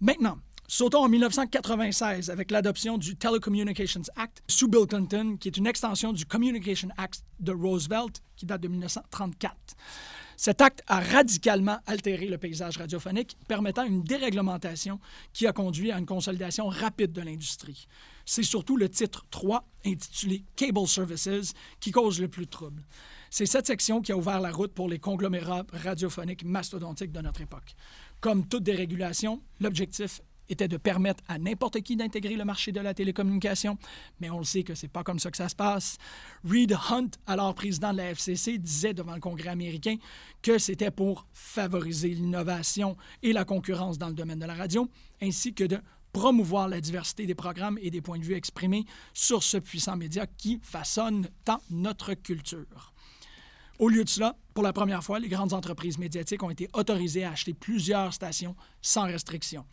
Maintenant, 0.00 0.38
sautons 0.66 1.04
en 1.04 1.08
1996 1.08 2.30
avec 2.30 2.50
l'adoption 2.50 2.98
du 2.98 3.16
Telecommunications 3.16 4.02
Act 4.16 4.42
sous 4.48 4.68
Bill 4.68 4.86
Clinton, 4.86 5.36
qui 5.38 5.48
est 5.48 5.56
une 5.56 5.66
extension 5.66 6.12
du 6.12 6.24
Communication 6.26 6.88
Act 6.96 7.22
de 7.40 7.52
Roosevelt 7.52 8.22
qui 8.36 8.46
date 8.46 8.62
de 8.62 8.68
1934. 8.68 9.54
Cet 10.36 10.60
acte 10.60 10.82
a 10.88 11.00
radicalement 11.00 11.78
altéré 11.86 12.26
le 12.26 12.38
paysage 12.38 12.76
radiophonique, 12.76 13.36
permettant 13.46 13.84
une 13.84 14.02
déréglementation 14.02 14.98
qui 15.32 15.46
a 15.46 15.52
conduit 15.52 15.92
à 15.92 15.98
une 15.98 16.06
consolidation 16.06 16.66
rapide 16.66 17.12
de 17.12 17.20
l'industrie. 17.20 17.86
C'est 18.24 18.42
surtout 18.42 18.76
le 18.76 18.88
titre 18.88 19.24
3, 19.30 19.64
intitulé 19.86 20.44
Cable 20.56 20.88
Services, 20.88 21.54
qui 21.78 21.92
cause 21.92 22.20
le 22.20 22.28
plus 22.28 22.46
de 22.46 22.50
trouble. 22.50 22.82
C'est 23.30 23.46
cette 23.46 23.66
section 23.66 24.00
qui 24.00 24.12
a 24.12 24.16
ouvert 24.16 24.40
la 24.40 24.50
route 24.50 24.72
pour 24.72 24.88
les 24.88 24.98
conglomérats 24.98 25.64
radiophoniques 25.72 26.44
mastodontiques 26.44 27.12
de 27.12 27.20
notre 27.20 27.40
époque. 27.40 27.74
Comme 28.20 28.46
toute 28.48 28.62
dérégulation, 28.64 29.40
l'objectif 29.60 30.20
était 30.48 30.68
de 30.68 30.76
permettre 30.76 31.22
à 31.28 31.38
n'importe 31.38 31.80
qui 31.80 31.96
d'intégrer 31.96 32.36
le 32.36 32.44
marché 32.44 32.72
de 32.72 32.80
la 32.80 32.94
télécommunication, 32.94 33.78
mais 34.20 34.30
on 34.30 34.38
le 34.38 34.44
sait 34.44 34.62
que 34.62 34.74
c'est 34.74 34.88
pas 34.88 35.02
comme 35.02 35.18
ça 35.18 35.30
que 35.30 35.36
ça 35.36 35.48
se 35.48 35.56
passe. 35.56 35.98
Reed 36.44 36.76
Hunt, 36.90 37.10
alors 37.26 37.54
président 37.54 37.92
de 37.92 37.98
la 37.98 38.10
FCC, 38.10 38.58
disait 38.58 38.94
devant 38.94 39.14
le 39.14 39.20
Congrès 39.20 39.50
américain 39.50 39.96
que 40.42 40.58
c'était 40.58 40.90
pour 40.90 41.26
favoriser 41.32 42.08
l'innovation 42.08 42.96
et 43.22 43.32
la 43.32 43.44
concurrence 43.44 43.98
dans 43.98 44.08
le 44.08 44.14
domaine 44.14 44.38
de 44.38 44.46
la 44.46 44.54
radio, 44.54 44.88
ainsi 45.22 45.54
que 45.54 45.64
de 45.64 45.80
promouvoir 46.12 46.68
la 46.68 46.80
diversité 46.80 47.26
des 47.26 47.34
programmes 47.34 47.78
et 47.82 47.90
des 47.90 48.00
points 48.00 48.18
de 48.18 48.24
vue 48.24 48.34
exprimés 48.34 48.84
sur 49.12 49.42
ce 49.42 49.56
puissant 49.56 49.96
média 49.96 50.26
qui 50.26 50.60
façonne 50.62 51.28
tant 51.44 51.60
notre 51.70 52.14
culture. 52.14 52.94
Au 53.80 53.88
lieu 53.88 54.04
de 54.04 54.08
cela, 54.08 54.36
pour 54.54 54.62
la 54.62 54.72
première 54.72 55.02
fois, 55.02 55.18
les 55.18 55.28
grandes 55.28 55.52
entreprises 55.52 55.98
médiatiques 55.98 56.44
ont 56.44 56.50
été 56.50 56.68
autorisées 56.72 57.24
à 57.24 57.32
acheter 57.32 57.52
plusieurs 57.52 58.14
stations 58.14 58.54
sans 58.80 59.02
restriction. 59.02 59.66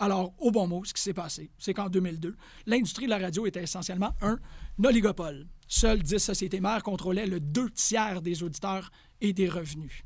Alors, 0.00 0.34
au 0.38 0.50
bon 0.50 0.66
mot, 0.66 0.84
ce 0.84 0.92
qui 0.92 1.00
s'est 1.00 1.14
passé, 1.14 1.50
c'est 1.58 1.72
qu'en 1.72 1.88
2002, 1.88 2.36
l'industrie 2.66 3.04
de 3.04 3.10
la 3.10 3.18
radio 3.18 3.46
était 3.46 3.62
essentiellement 3.62 4.14
un 4.20 4.38
oligopole. 4.82 5.46
Seules 5.68 6.02
10 6.02 6.18
sociétés 6.18 6.60
mères 6.60 6.82
contrôlaient 6.82 7.26
le 7.26 7.40
deux 7.40 7.70
tiers 7.70 8.20
des 8.20 8.42
auditeurs 8.42 8.90
et 9.20 9.32
des 9.32 9.48
revenus. 9.48 10.02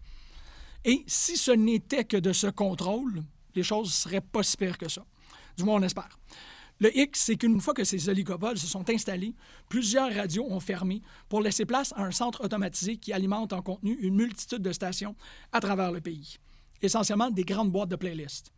Et 0.84 1.04
si 1.06 1.36
ce 1.36 1.50
n'était 1.50 2.04
que 2.04 2.16
de 2.16 2.32
ce 2.32 2.46
contrôle, 2.46 3.22
les 3.54 3.62
choses 3.62 3.92
seraient 3.92 4.20
pas 4.20 4.42
si 4.42 4.56
pires 4.56 4.78
que 4.78 4.88
ça. 4.88 5.04
Du 5.56 5.64
moins, 5.64 5.80
on 5.80 5.82
espère. 5.82 6.18
Le 6.80 6.96
X, 6.96 7.20
c'est 7.24 7.36
qu'une 7.36 7.60
fois 7.60 7.74
que 7.74 7.82
ces 7.82 8.08
oligopoles 8.08 8.58
se 8.58 8.68
sont 8.68 8.88
installés, 8.88 9.34
plusieurs 9.68 10.14
radios 10.14 10.46
ont 10.48 10.60
fermé 10.60 11.02
pour 11.28 11.40
laisser 11.40 11.64
place 11.64 11.92
à 11.96 12.04
un 12.04 12.12
centre 12.12 12.44
automatisé 12.44 12.98
qui 12.98 13.12
alimente 13.12 13.52
en 13.52 13.62
contenu 13.62 13.94
une 14.00 14.14
multitude 14.14 14.62
de 14.62 14.72
stations 14.72 15.16
à 15.50 15.58
travers 15.58 15.90
le 15.90 16.00
pays, 16.00 16.38
essentiellement 16.80 17.30
des 17.30 17.42
grandes 17.42 17.72
boîtes 17.72 17.88
de 17.88 17.96
playlists. 17.96 18.52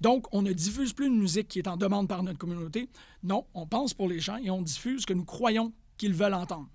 Donc, 0.00 0.26
on 0.32 0.42
ne 0.42 0.52
diffuse 0.52 0.92
plus 0.92 1.06
une 1.06 1.18
musique 1.18 1.48
qui 1.48 1.58
est 1.58 1.68
en 1.68 1.76
demande 1.76 2.08
par 2.08 2.22
notre 2.22 2.38
communauté. 2.38 2.88
Non, 3.22 3.46
on 3.54 3.66
pense 3.66 3.94
pour 3.94 4.08
les 4.08 4.20
gens 4.20 4.36
et 4.36 4.50
on 4.50 4.62
diffuse 4.62 5.02
ce 5.02 5.06
que 5.06 5.14
nous 5.14 5.24
croyons 5.24 5.72
qu'ils 5.96 6.14
veulent 6.14 6.34
entendre. 6.34 6.68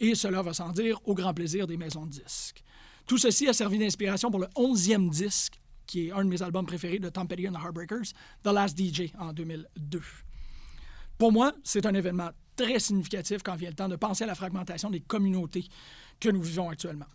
Et 0.00 0.14
cela 0.14 0.42
va 0.42 0.54
sans 0.54 0.70
dire 0.70 1.00
au 1.04 1.14
grand 1.14 1.34
plaisir 1.34 1.66
des 1.66 1.76
maisons 1.76 2.06
de 2.06 2.10
disques. 2.10 2.64
Tout 3.06 3.18
ceci 3.18 3.46
a 3.48 3.52
servi 3.52 3.78
d'inspiration 3.78 4.30
pour 4.30 4.40
le 4.40 4.46
11e 4.56 5.10
disque, 5.10 5.60
qui 5.86 6.08
est 6.08 6.12
un 6.12 6.24
de 6.24 6.30
mes 6.30 6.42
albums 6.42 6.64
préférés 6.64 6.98
de 6.98 7.10
Tom 7.10 7.28
Petty 7.28 7.46
and 7.46 7.52
the 7.52 7.62
Heartbreakers, 7.62 8.12
The 8.42 8.52
Last 8.52 8.78
DJ, 8.78 9.12
en 9.18 9.32
2002. 9.32 10.00
Pour 11.18 11.30
moi, 11.30 11.52
c'est 11.62 11.84
un 11.84 11.94
événement 11.94 12.30
très 12.56 12.78
significatif 12.78 13.42
quand 13.42 13.56
vient 13.56 13.70
le 13.70 13.76
temps 13.76 13.88
de 13.88 13.96
penser 13.96 14.24
à 14.24 14.26
la 14.26 14.34
fragmentation 14.34 14.90
des 14.90 15.00
communautés 15.00 15.66
que 16.18 16.30
nous 16.30 16.42
vivons 16.42 16.70
actuellement. 16.70 17.06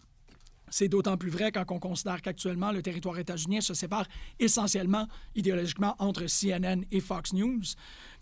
C'est 0.72 0.88
d'autant 0.88 1.17
plus 1.17 1.30
vrai 1.30 1.51
quand 1.51 1.65
on 1.70 1.80
considère 1.80 2.22
qu'actuellement, 2.22 2.72
le 2.72 2.82
territoire 2.82 3.17
états-unien 3.20 3.61
se 3.61 3.74
sépare 3.74 4.07
essentiellement 4.39 5.07
idéologiquement 5.36 5.95
entre 5.99 6.26
CNN 6.26 6.84
et 6.91 6.99
Fox 6.99 7.34
News. 7.34 7.63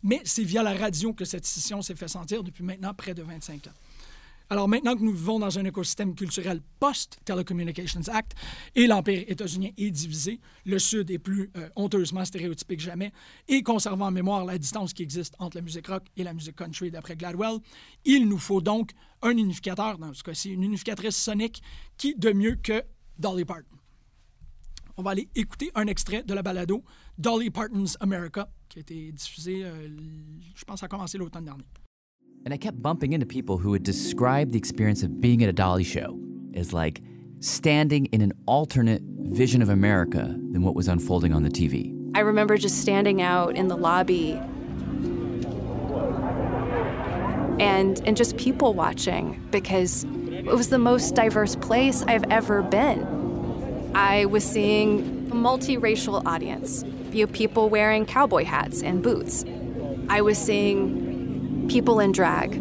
Mais 0.04 0.22
c'est 0.26 0.44
via 0.44 0.64
la 0.64 0.74
radio 0.74 1.14
que 1.14 1.26
cette 1.26 1.46
scission 1.46 1.82
s'est 1.82 1.96
fait 1.96 2.08
sentir 2.08 2.44
depuis 2.44 2.64
maintenant 2.64 2.94
près 2.94 3.14
de 3.14 3.24
25 3.24 3.68
ans. 3.68 3.72
Alors 4.50 4.70
maintenant 4.70 4.96
que 4.96 5.04
nous 5.04 5.12
vivons 5.12 5.40
dans 5.40 5.60
un 5.60 5.66
écosystème 5.66 6.16
culturel 6.16 6.62
post-Telecommunications 6.80 8.08
Act 8.08 8.34
et 8.76 8.88
l'Empire 8.88 9.26
états-unien 9.28 9.72
est 9.78 9.92
divisé, 9.92 10.40
le 10.66 10.80
Sud 10.80 11.12
est 11.12 11.20
plus 11.20 11.52
euh, 11.58 11.68
honteusement 11.76 12.24
stéréotypé 12.24 12.78
que 12.78 12.84
jamais 12.84 13.12
et 13.50 13.62
conservant 13.62 14.08
en 14.08 14.12
mémoire 14.12 14.46
la 14.46 14.58
distance 14.58 14.94
qui 14.94 15.04
existe 15.04 15.36
entre 15.40 15.58
la 15.58 15.64
musique 15.64 15.88
rock 15.88 16.04
et 16.16 16.24
la 16.24 16.34
musique 16.34 16.56
country 16.56 16.92
d'après 16.92 17.18
Gladwell, 17.18 17.60
il 18.06 18.30
nous 18.30 18.38
faut 18.38 18.62
donc 18.62 18.92
un 19.22 19.32
unificateur, 19.32 19.98
dans 19.98 20.14
ce 20.14 20.24
cas-ci 20.24 20.52
une 20.52 20.64
unificatrice 20.64 21.18
sonique, 21.18 21.62
qui 21.98 22.16
de 22.16 22.32
mieux 22.32 22.56
que 22.56 22.84
Dolly 23.20 23.44
Parton. 23.44 23.76
On 24.96 25.04
va 25.04 25.12
aller 25.12 25.28
écouter 25.36 25.72
un 25.76 25.88
extrait 25.88 26.24
de 26.24 26.34
la 26.34 26.42
balado 26.42 26.86
Dolly 27.18 27.50
Parton's 27.50 27.98
America, 28.00 28.48
qui 28.70 28.80
a 28.80 28.82
été 28.82 29.12
diffusé, 29.12 29.66
euh, 29.66 29.90
je 30.56 30.64
pense, 30.64 30.84
a 30.84 30.88
commencé 30.88 31.18
l'automne 31.18 31.46
dernier. 31.46 31.66
And 32.48 32.54
I 32.54 32.58
kept 32.58 32.82
bumping 32.82 33.12
into 33.12 33.26
people 33.26 33.58
who 33.58 33.72
would 33.72 33.84
describe 33.84 34.54
the 34.54 34.58
experience 34.58 35.04
of 35.04 35.20
being 35.20 35.44
at 35.44 35.50
a 35.50 35.52
Dolly 35.52 35.84
show 35.84 36.18
as 36.54 36.72
like 36.72 37.02
standing 37.42 38.06
in 38.06 38.22
an 38.22 38.32
alternate 38.46 39.02
vision 39.04 39.62
of 39.62 39.68
America 39.68 40.34
than 40.52 40.62
what 40.62 40.74
was 40.74 40.88
unfolding 40.88 41.34
on 41.34 41.44
the 41.44 41.50
TV. 41.50 41.94
I 42.16 42.22
remember 42.22 42.56
just 42.56 42.80
standing 42.82 43.22
out 43.22 43.58
in 43.58 43.68
the 43.68 43.76
lobby 43.76 44.40
and 47.60 48.02
and 48.06 48.16
just 48.16 48.38
people 48.38 48.74
watching 48.74 49.46
because 49.52 50.06
it 50.06 50.46
was 50.46 50.70
the 50.70 50.80
most 50.80 51.16
diverse 51.16 51.58
place 51.58 52.02
I've 52.04 52.24
ever 52.32 52.62
been. 52.62 53.92
I 53.94 54.24
was 54.24 54.46
seeing 54.46 55.28
a 55.34 55.36
multiracial 55.36 56.26
audience, 56.26 56.86
you 57.12 57.28
people 57.28 57.68
wearing 57.68 58.06
cowboy 58.06 58.46
hats 58.46 58.82
and 58.82 59.04
boots. 59.04 59.44
I 60.08 60.22
was 60.22 60.38
seeing 60.38 61.07
people 61.68 62.00
in 62.00 62.12
drag, 62.12 62.54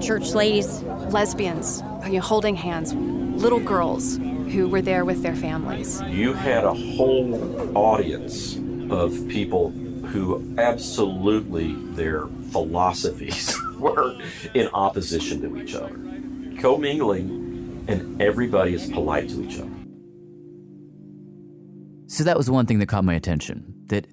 church 0.00 0.32
ladies, 0.32 0.82
lesbians, 1.10 1.82
you 2.04 2.12
know, 2.12 2.20
holding 2.20 2.54
hands, 2.54 2.94
little 2.94 3.60
girls 3.60 4.16
who 4.16 4.68
were 4.68 4.82
there 4.82 5.04
with 5.04 5.22
their 5.22 5.34
families. 5.34 6.00
You 6.02 6.34
had 6.34 6.64
a 6.64 6.74
whole 6.74 7.76
audience 7.76 8.56
of 8.90 9.26
people 9.28 9.70
who 9.70 10.54
absolutely 10.58 11.74
their 11.94 12.26
philosophies 12.50 13.56
were 13.78 14.14
in 14.54 14.68
opposition 14.68 15.40
to 15.40 15.56
each 15.56 15.74
other, 15.74 15.94
commingling, 16.60 17.84
and 17.88 18.20
everybody 18.20 18.74
is 18.74 18.90
polite 18.90 19.28
to 19.30 19.42
each 19.42 19.58
other. 19.58 19.70
So 22.08 22.24
that 22.24 22.36
was 22.36 22.50
one 22.50 22.66
thing 22.66 22.78
that 22.80 22.88
caught 22.88 23.04
my 23.04 23.14
attention 23.14 23.74
that 23.86 24.06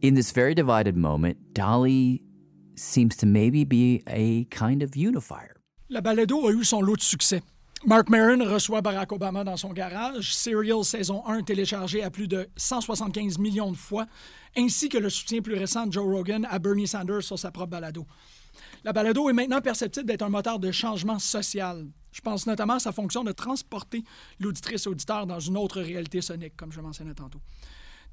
in 0.00 0.14
this 0.14 0.32
very 0.32 0.54
divided 0.54 0.96
moment, 0.96 1.52
Dolly 1.52 2.22
seems 2.76 3.16
to 3.16 3.26
maybe 3.26 3.64
be 3.64 4.02
a 4.06 4.44
kind 4.50 4.82
of 4.82 4.96
unifier. 4.96 5.56
La 5.88 6.00
balado 6.00 6.46
a 6.46 6.52
eu 6.52 6.64
son 6.64 6.80
lot 6.80 6.96
de 6.96 7.02
succès. 7.02 7.42
Mark 7.84 8.08
Maron 8.08 8.42
reçoit 8.44 8.80
Barack 8.80 9.12
Obama 9.12 9.44
dans 9.44 9.56
son 9.56 9.72
garage, 9.72 10.34
Serial 10.34 10.82
saison 10.82 11.24
1 11.26 11.42
téléchargé 11.42 12.02
à 12.02 12.10
plus 12.10 12.26
de 12.26 12.48
175 12.56 13.38
millions 13.38 13.70
de 13.70 13.76
fois, 13.76 14.06
ainsi 14.56 14.88
que 14.88 14.98
le 14.98 15.10
soutien 15.10 15.42
plus 15.42 15.54
récent 15.54 15.86
de 15.86 15.92
Joe 15.92 16.04
Rogan 16.04 16.46
à 16.50 16.58
Bernie 16.58 16.88
Sanders 16.88 17.22
sur 17.22 17.38
sa 17.38 17.50
propre 17.50 17.70
balado. 17.70 18.06
La 18.82 18.92
balado 18.92 19.28
est 19.28 19.34
maintenant 19.34 19.60
perceptible 19.60 20.06
d'être 20.06 20.22
un 20.22 20.30
moteur 20.30 20.58
de 20.58 20.72
changement 20.72 21.18
social. 21.18 21.86
Je 22.10 22.20
pense 22.22 22.46
notamment 22.46 22.74
à 22.74 22.80
sa 22.80 22.92
fonction 22.92 23.22
de 23.22 23.32
transporter 23.32 24.02
l'auditrice-auditeur 24.40 25.26
dans 25.26 25.38
une 25.38 25.56
autre 25.56 25.80
réalité 25.80 26.22
sonique, 26.22 26.56
comme 26.56 26.72
je 26.72 26.80
mentionnais 26.80 27.14
tantôt. 27.14 27.40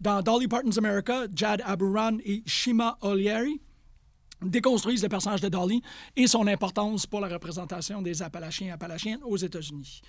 Dans 0.02 0.22
Dolly 0.22 0.48
Parton's 0.48 0.78
America, 0.78 1.26
Jad 1.34 1.64
Aburan 1.66 2.18
et 2.26 2.44
Shima 2.46 2.98
Olieri 3.02 3.62
déconstruisent 4.50 5.04
le 5.04 5.10
personnage 5.10 5.42
de 5.42 5.50
Dolly 5.50 5.82
et 6.16 6.28
son 6.28 6.48
importance 6.48 7.06
pour 7.06 7.20
la 7.20 7.28
représentation 7.28 8.02
des 8.02 8.22
Appalachiens 8.22 8.68
et 8.68 8.72
Appalachiennes 8.72 9.22
aux 9.24 9.38
États-Unis. 9.38 10.02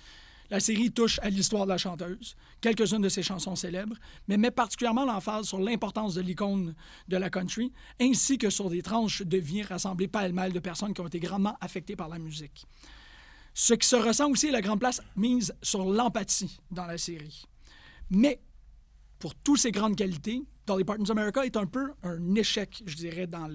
La 0.51 0.59
série 0.59 0.91
touche 0.91 1.19
à 1.23 1.29
l'histoire 1.29 1.65
de 1.65 1.71
la 1.71 1.77
chanteuse, 1.77 2.35
quelques-unes 2.61 3.01
de 3.01 3.09
ses 3.09 3.23
chansons 3.23 3.55
célèbres, 3.55 3.95
mais 4.27 4.37
met 4.37 4.51
particulièrement 4.51 5.05
l'emphase 5.05 5.47
sur 5.47 5.59
l'importance 5.59 6.13
de 6.13 6.21
l'icône 6.21 6.75
de 7.07 7.17
la 7.17 7.31
country, 7.31 7.73
ainsi 7.99 8.37
que 8.37 8.51
sur 8.51 8.69
des 8.69 8.83
tranches 8.83 9.23
de 9.23 9.37
vie 9.37 9.63
rassemblées 9.63 10.07
pêle-mêle 10.07 10.53
de 10.53 10.59
personnes 10.59 10.93
qui 10.93 11.01
ont 11.01 11.07
été 11.07 11.19
grandement 11.19 11.57
affectées 11.61 11.95
par 11.95 12.09
la 12.09 12.19
musique. 12.19 12.65
Ce 13.55 13.73
qui 13.73 13.87
se 13.87 13.95
ressent 13.95 14.29
aussi 14.29 14.47
est 14.47 14.51
la 14.51 14.61
grande 14.61 14.79
place 14.79 15.01
mise 15.15 15.55
sur 15.63 15.85
l'empathie 15.85 16.59
dans 16.69 16.85
la 16.85 16.97
série. 16.97 17.45
Mais 18.11 18.39
pour 19.17 19.33
toutes 19.33 19.59
ces 19.59 19.71
grandes 19.71 19.95
qualités, 19.95 20.43
Dolly 20.65 20.83
Parton's 20.83 21.09
America 21.09 21.45
est 21.45 21.57
un 21.57 21.65
peu 21.65 21.93
un 22.03 22.35
échec, 22.35 22.83
je 22.85 22.95
dirais, 22.95 23.27
dans 23.27 23.47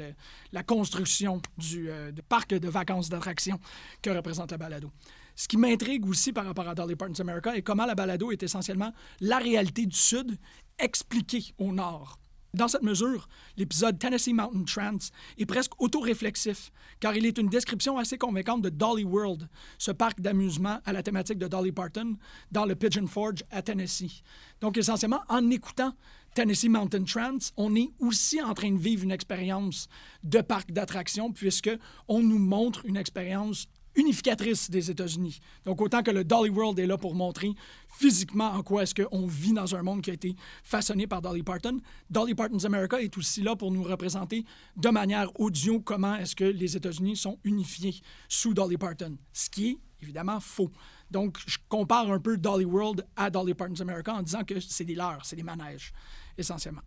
la 0.52 0.62
construction 0.62 1.40
du, 1.58 1.90
euh, 1.90 2.12
du 2.12 2.22
parc 2.22 2.54
de 2.54 2.68
vacances 2.68 3.08
d'attractions 3.08 3.58
que 4.02 4.10
représente 4.10 4.52
la 4.52 4.58
balado. 4.58 4.90
Ce 5.34 5.48
qui 5.48 5.56
m'intrigue 5.56 6.06
aussi 6.06 6.32
par 6.32 6.44
rapport 6.44 6.68
à 6.68 6.74
Dolly 6.74 6.96
Parton's 6.96 7.20
America 7.20 7.56
est 7.56 7.62
comment 7.62 7.86
la 7.86 7.94
balado 7.94 8.30
est 8.30 8.42
essentiellement 8.42 8.92
la 9.20 9.38
réalité 9.38 9.86
du 9.86 9.96
Sud 9.96 10.38
expliquée 10.78 11.54
au 11.58 11.72
Nord. 11.72 12.18
Dans 12.52 12.66
cette 12.66 12.82
mesure, 12.82 13.28
l'épisode 13.56 13.98
Tennessee 13.98 14.32
Mountain 14.32 14.64
Trance 14.64 15.12
est 15.38 15.46
presque 15.46 15.80
autoréflexif, 15.80 16.72
car 16.98 17.16
il 17.16 17.24
est 17.24 17.38
une 17.38 17.48
description 17.48 17.96
assez 17.96 18.18
convaincante 18.18 18.62
de 18.62 18.70
Dolly 18.70 19.04
World, 19.04 19.48
ce 19.78 19.92
parc 19.92 20.20
d'amusement 20.20 20.80
à 20.84 20.92
la 20.92 21.04
thématique 21.04 21.38
de 21.38 21.46
Dolly 21.46 21.70
Parton 21.70 22.16
dans 22.50 22.64
le 22.64 22.74
Pigeon 22.74 23.06
Forge 23.06 23.44
à 23.52 23.62
Tennessee. 23.62 24.24
Donc, 24.60 24.76
essentiellement, 24.76 25.22
en 25.28 25.48
écoutant 25.50 25.94
Tennessee 26.34 26.68
Mountain 26.68 27.04
Trance, 27.04 27.52
on 27.56 27.74
est 27.74 27.90
aussi 27.98 28.40
en 28.40 28.54
train 28.54 28.70
de 28.70 28.78
vivre 28.78 29.02
une 29.04 29.10
expérience 29.10 29.88
de 30.22 30.40
parc 30.40 30.70
d'attractions, 30.70 31.32
puisque 31.32 31.70
on 32.08 32.20
nous 32.20 32.38
montre 32.38 32.86
une 32.86 32.96
expérience 32.96 33.66
unificatrice 33.96 34.70
des 34.70 34.90
États-Unis. 34.90 35.40
Donc, 35.64 35.80
autant 35.80 36.02
que 36.02 36.10
le 36.10 36.24
Dolly 36.24 36.50
World 36.50 36.78
est 36.78 36.86
là 36.86 36.96
pour 36.96 37.14
montrer 37.14 37.52
physiquement 37.88 38.50
en 38.52 38.62
quoi 38.62 38.84
est-ce 38.84 38.94
qu'on 38.94 39.26
vit 39.26 39.52
dans 39.52 39.74
un 39.74 39.82
monde 39.82 40.02
qui 40.02 40.10
a 40.10 40.14
été 40.14 40.36
façonné 40.62 41.06
par 41.06 41.20
Dolly 41.20 41.42
Parton, 41.42 41.78
Dolly 42.08 42.34
Parton's 42.34 42.64
America 42.64 43.00
est 43.00 43.16
aussi 43.18 43.42
là 43.42 43.56
pour 43.56 43.72
nous 43.72 43.82
représenter 43.82 44.44
de 44.76 44.88
manière 44.90 45.28
audio 45.40 45.80
comment 45.80 46.14
est-ce 46.16 46.36
que 46.36 46.44
les 46.44 46.76
États-Unis 46.76 47.16
sont 47.16 47.38
unifiés 47.44 48.00
sous 48.28 48.54
Dolly 48.54 48.76
Parton, 48.76 49.16
ce 49.32 49.50
qui 49.50 49.70
est 49.70 49.78
évidemment 50.02 50.40
faux. 50.40 50.70
Donc, 51.10 51.38
je 51.46 51.58
compare 51.68 52.10
un 52.10 52.20
peu 52.20 52.36
Dolly 52.36 52.64
World 52.64 53.06
à 53.16 53.30
Dolly 53.30 53.54
Parton's 53.54 53.80
America 53.80 54.14
en 54.14 54.22
disant 54.22 54.44
que 54.44 54.60
c'est 54.60 54.84
des 54.84 54.94
leurs, 54.94 55.24
c'est 55.24 55.36
des 55.36 55.42
manèges, 55.42 55.92
essentiellement. 56.38 56.82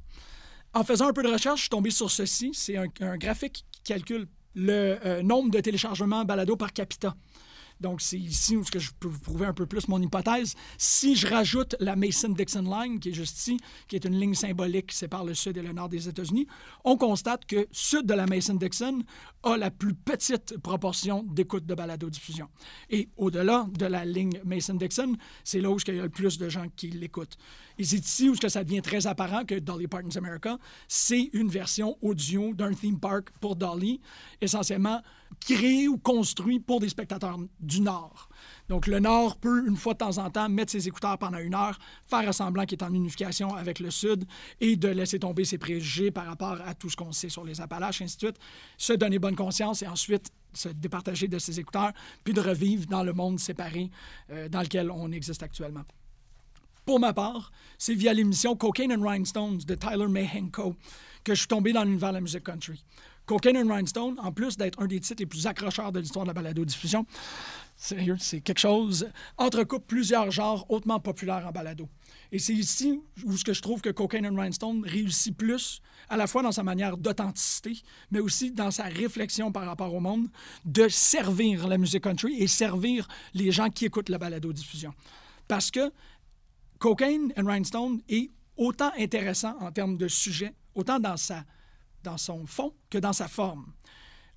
En 0.74 0.84
faisant 0.84 1.09
un 1.09 1.13
peu 1.13 1.24
de 1.24 1.28
recherche, 1.28 1.59
je 1.59 1.63
suis 1.63 1.69
tombé 1.69 1.91
sur 1.91 2.09
ceci. 2.09 2.51
C'est 2.53 2.78
un, 2.78 2.88
un 3.01 3.17
graphique 3.17 3.65
qui 3.71 3.82
calcule 3.84 4.28
le 4.55 4.97
euh, 5.05 5.24
nombre 5.24 5.51
de 5.51 5.59
téléchargements 5.59 6.26
balado 6.26 6.55
par 6.55 6.74
capita. 6.74 7.15
Donc, 7.80 8.01
c'est 8.01 8.19
ici 8.19 8.55
où 8.55 8.63
je 8.63 8.89
peux 8.99 9.07
vous 9.07 9.19
prouver 9.19 9.45
un 9.45 9.53
peu 9.53 9.65
plus 9.65 9.88
mon 9.88 10.01
hypothèse. 10.01 10.55
Si 10.78 11.15
je 11.15 11.28
rajoute 11.28 11.76
la 11.80 11.95
Mason-Dixon 11.95 12.63
Line, 12.63 12.99
qui 12.99 13.09
est 13.09 13.13
juste 13.13 13.38
ici, 13.38 13.57
qui 13.88 13.95
est 13.95 14.05
une 14.05 14.19
ligne 14.19 14.36
symbolique 14.36 14.88
qui 14.88 14.95
sépare 14.95 15.26
le 15.26 15.34
sud 15.34 15.57
et 15.57 15.61
le 15.61 15.74
nord 15.74 15.89
des 15.89 16.07
États-Unis, 16.07 16.47
on 16.84 16.97
constate 16.97 17.45
que 17.45 17.67
sud 17.71 18.05
de 18.05 18.13
la 18.13 18.26
Mason-Dixon 18.26 19.03
a 19.43 19.57
la 19.57 19.71
plus 19.71 19.93
petite 19.93 20.57
proportion 20.59 21.24
d'écoute 21.24 21.65
de 21.65 21.76
balado-diffusion. 21.76 22.49
Et 22.89 23.09
au-delà 23.17 23.67
de 23.78 23.86
la 23.86 24.05
ligne 24.05 24.39
Mason-Dixon, 24.45 25.15
c'est 25.43 25.59
là 25.59 25.69
où 25.69 25.78
il 25.88 25.95
y 25.95 25.99
a 25.99 26.03
le 26.03 26.09
plus 26.09 26.38
de 26.38 26.49
gens 26.49 26.67
qui 26.76 26.89
l'écoutent. 26.89 27.38
Et 27.78 27.84
c'est 27.84 27.97
ici 27.97 28.30
où 28.30 28.36
ça 28.36 28.63
devient 28.63 28.82
très 28.82 29.07
apparent 29.07 29.45
que 29.45 29.55
Dolly 29.55 29.88
Parton's 29.88 30.15
America, 30.17 30.57
c'est 30.88 31.30
une 31.34 31.49
version 31.49 31.97
audio 32.01 32.53
d'un 32.53 32.74
theme 32.74 32.99
park 32.99 33.32
pour 33.41 33.55
Dolly, 33.55 33.99
essentiellement 34.41 35.01
créé 35.40 35.88
ou 35.88 35.98
construit 35.98 36.60
pour 36.60 36.80
des 36.80 36.90
spectateurs 36.90 37.38
du 37.60 37.82
Nord. 37.82 38.30
Donc, 38.70 38.88
le 38.88 39.00
Nord 39.00 39.38
peut, 39.38 39.68
une 39.68 39.76
fois 39.76 39.94
de 39.94 40.00
temps 40.00 40.18
en 40.18 40.30
temps, 40.30 40.50
mettre 40.50 40.72
ses 40.72 40.88
écouteurs 40.88 41.18
pendant 41.18 41.38
une 41.38 41.56
heure, 41.56 41.78
faire 42.06 42.34
semblant 42.34 42.66
qu'il 42.66 42.78
est 42.80 42.84
en 42.84 42.94
unification 42.94 43.54
avec 43.56 43.80
le 43.80 43.92
Sud 43.92 44.26
et 44.62 44.76
de 44.76 44.88
laisser 44.88 45.20
tomber 45.20 45.46
ses 45.46 45.58
préjugés 45.58 46.12
par 46.12 46.26
rapport 46.26 46.60
à 46.66 46.74
tout 46.74 46.90
ce 46.90 46.96
qu'on 46.96 47.12
sait 47.12 47.30
sur 47.30 47.44
les 47.44 47.62
Appalaches, 47.62 48.02
ainsi 48.02 48.18
de 48.18 48.22
suite, 48.28 48.38
se 48.78 48.94
donner 48.94 49.20
bonne 49.20 49.36
conscience 49.36 49.82
et 49.82 49.88
ensuite 49.88 50.32
se 50.54 50.70
départager 50.70 51.28
de 51.28 51.40
ses 51.40 51.60
écouteurs, 51.60 51.94
puis 52.24 52.34
de 52.34 52.42
revivre 52.42 52.86
dans 52.88 53.04
le 53.04 53.14
monde 53.14 53.40
séparé 53.40 53.90
euh, 54.32 54.48
dans 54.50 54.62
lequel 54.62 54.92
on 54.92 55.12
existe 55.12 55.44
actuellement. 55.44 55.84
Pour 56.86 57.00
ma 57.00 57.14
part, 57.14 57.52
c'est 57.78 57.96
via 57.96 58.14
l'émission 58.14 58.56
Cocaine 58.56 58.92
and 58.92 59.08
Rhinestones 59.08 59.60
de 59.60 59.76
Tyler 59.76 60.08
Mahenko 60.08 60.76
que 61.24 61.34
je 61.34 61.40
suis 61.40 61.48
tombé 61.48 61.72
dans 61.72 61.84
l'univers 61.84 62.10
de 62.10 62.16
la 62.16 62.22
musique 62.22 62.44
country. 62.44 62.84
Cocaine 63.26 63.57
and 63.57 63.74
Rhinestone, 63.74 64.19
en 64.19 64.32
plus 64.32 64.57
d'être 64.57 64.82
un 64.82 64.88
des 64.88 64.99
titres 64.99 65.21
les 65.21 65.26
plus 65.26 65.47
accrocheurs 65.47 65.91
de 65.91 65.99
l'histoire 65.99 66.26
de 66.26 66.30
la 66.30 66.34
balado-diffusion, 66.34 67.05
sérieux, 67.78 68.17
c'est 68.19 68.41
quelque 68.41 68.59
chose, 68.59 69.07
entrecoupe 69.38 69.88
plusieurs 69.88 70.30
genres 70.32 70.65
hautement 70.69 70.99
populaires 70.99 71.47
en 71.47 71.51
balado. 71.51 71.88
Et 72.32 72.39
c'est 72.39 72.53
ici 72.53 72.99
où 73.24 73.36
je 73.38 73.61
trouve 73.61 73.82
que 73.82 73.89
Cocaine 73.89 74.28
and 74.28 74.36
Rhinestone 74.39 74.84
réussit 74.86 75.36
plus, 75.36 75.82
à 76.09 76.17
la 76.17 76.28
fois 76.28 76.43
dans 76.43 76.51
sa 76.51 76.63
manière 76.63 76.97
d'authenticité, 76.97 77.82
mais 78.11 78.19
aussi 78.19 78.51
dans 78.51 78.71
sa 78.71 78.84
réflexion 78.84 79.51
par 79.51 79.65
rapport 79.65 79.93
au 79.93 79.99
monde, 79.99 80.28
de 80.65 80.89
servir 80.89 81.67
la 81.67 81.78
musique 81.78 82.03
country 82.03 82.41
et 82.41 82.47
servir 82.47 83.07
les 83.34 83.51
gens 83.51 83.69
qui 83.69 83.86
écoutent 83.86 84.09
la 84.09 84.17
balado-diffusion. 84.17 84.93
Parce 85.47 85.71
que 85.71 85.91
Cocaine 86.80 87.32
and 87.38 87.45
Rhinestone 87.45 88.01
est 88.09 88.32
autant 88.57 88.91
intéressant 88.97 89.55
en 89.61 89.71
termes 89.71 89.97
de 89.97 90.07
sujet, 90.07 90.53
autant 90.76 90.99
dans, 90.99 91.17
sa, 91.17 91.45
dans 92.04 92.18
son 92.18 92.45
fond 92.45 92.74
que 92.89 92.97
dans 92.97 93.14
sa 93.14 93.28
forme. 93.28 93.66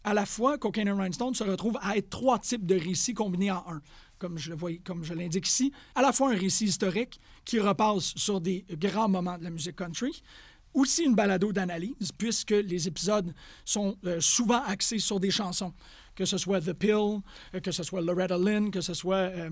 À 0.04 0.14
la 0.14 0.24
fois, 0.24 0.56
Cocaine 0.56 0.88
and 0.88 0.98
Rhinestone 0.98 1.34
se 1.34 1.42
retrouve 1.42 1.78
à 1.82 1.96
être 1.96 2.10
trois 2.10 2.38
types 2.38 2.64
de 2.64 2.76
récits 2.76 3.14
combinés 3.14 3.50
en 3.50 3.64
un, 3.68 3.82
comme 4.18 4.38
je 4.38 5.14
l'indique 5.14 5.48
ici. 5.48 5.72
À 5.94 6.02
la 6.02 6.12
fois 6.12 6.30
un 6.30 6.36
récit 6.36 6.66
historique 6.66 7.20
qui 7.44 7.58
repasse 7.58 8.14
sur 8.16 8.40
des 8.40 8.64
grands 8.70 9.08
moments 9.08 9.36
de 9.36 9.44
la 9.44 9.50
musique 9.50 9.76
country, 9.76 10.22
aussi 10.76 11.04
une 11.04 11.14
balado 11.14 11.52
d'analyse, 11.52 12.12
puisque 12.16 12.50
les 12.50 12.86
épisodes 12.86 13.34
sont 13.64 13.96
euh, 14.04 14.20
souvent 14.20 14.62
axés 14.62 14.98
sur 14.98 15.18
des 15.18 15.30
chansons, 15.30 15.72
que 16.14 16.24
ce 16.24 16.38
soit 16.38 16.60
The 16.60 16.72
Pill, 16.72 17.20
euh, 17.54 17.60
que 17.62 17.72
ce 17.72 17.82
soit 17.82 18.00
Loretta 18.00 18.36
Lynn, 18.36 18.70
que 18.70 18.80
ce 18.80 18.94
soit 18.94 19.16
euh, 19.16 19.50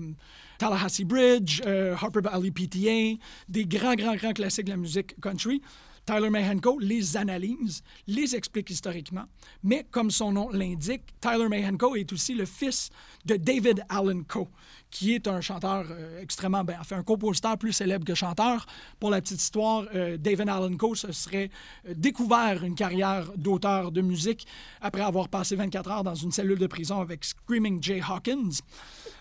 Tallahassee 0.57 1.05
Bridge, 1.05 1.61
euh, 1.65 1.95
Harper 1.95 2.21
Valley 2.21 2.51
PTA, 2.51 3.21
des 3.49 3.65
grands, 3.65 3.95
grands, 3.95 4.15
grands 4.15 4.33
classiques 4.33 4.65
de 4.65 4.71
la 4.71 4.77
musique 4.77 5.19
country. 5.19 5.61
Tyler 6.05 6.29
Mahenko 6.29 6.77
les 6.79 7.17
analyse, 7.17 7.81
les 8.07 8.35
explique 8.35 8.69
historiquement, 8.69 9.25
mais 9.63 9.85
comme 9.89 10.11
son 10.11 10.31
nom 10.31 10.49
l'indique, 10.49 11.01
Tyler 11.19 11.47
Mahenko 11.49 11.95
est 11.95 12.11
aussi 12.13 12.35
le 12.35 12.45
fils 12.45 12.89
de 13.25 13.35
David 13.37 13.83
Allen 13.89 14.23
Coe, 14.23 14.47
qui 14.91 15.13
est 15.13 15.27
un 15.27 15.41
chanteur 15.41 15.85
euh, 15.89 16.21
extrêmement, 16.21 16.63
ben, 16.63 16.77
enfin 16.79 16.97
un 16.97 17.03
compositeur 17.03 17.57
plus 17.57 17.73
célèbre 17.73 18.05
que 18.05 18.13
chanteur. 18.13 18.65
Pour 18.99 19.09
la 19.09 19.19
petite 19.21 19.41
histoire, 19.41 19.85
euh, 19.95 20.17
David 20.17 20.47
Allen 20.47 20.77
Coe 20.77 20.95
se 20.95 21.11
serait 21.11 21.49
euh, 21.87 21.93
découvert 21.95 22.63
une 22.63 22.75
carrière 22.75 23.31
d'auteur 23.35 23.91
de 23.91 24.01
musique 24.01 24.45
après 24.81 25.01
avoir 25.01 25.27
passé 25.27 25.55
24 25.55 25.91
heures 25.91 26.03
dans 26.03 26.15
une 26.15 26.31
cellule 26.31 26.59
de 26.59 26.67
prison 26.67 27.01
avec 27.01 27.25
Screaming 27.25 27.81
Jay 27.81 28.01
Hawkins 28.07 28.61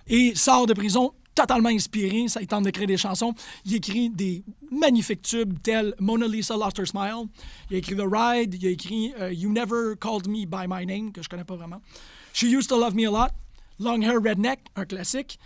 et 0.07 0.35
sort 0.35 0.67
de 0.67 0.75
prison 0.75 1.15
totalement 1.35 1.69
inspiré, 1.69 2.29
ça 2.29 2.41
il 2.41 2.47
tente 2.47 2.65
d'écrire 2.65 2.87
des 2.87 2.97
chansons. 2.97 3.35
Il 3.65 3.75
écrit 3.75 4.11
des 4.11 4.45
magnifiques 4.71 5.23
tubes 5.23 5.61
tels 5.63 5.95
Mona 5.99 6.27
Lisa 6.27 6.57
Lost 6.57 6.79
Her 6.79 6.87
Smile. 6.87 7.27
Il 7.71 7.77
a 7.77 7.79
écrit 7.79 7.97
The 7.97 8.05
Ride. 8.05 8.55
Il 8.55 8.67
a 8.67 8.71
écrit 8.71 9.13
euh, 9.21 9.33
You 9.33 9.53
Never 9.53 9.95
Called 10.01 10.29
Me 10.29 10.47
By 10.47 10.67
My 10.69 10.87
Name, 10.87 11.13
que 11.13 11.23
je 11.23 11.29
connais 11.29 11.45
pas 11.45 11.57
vraiment. 11.57 11.81
She 12.33 12.45
Used 12.45 12.69
to 12.69 12.79
Love 12.79 12.95
Me 12.95 13.07
a 13.07 13.11
Lot. 13.11 13.33
Long 13.81 14.03
Hair 14.03 14.21
Redneck, 14.23 14.61
un 14.77 14.85
classique. 14.85 15.39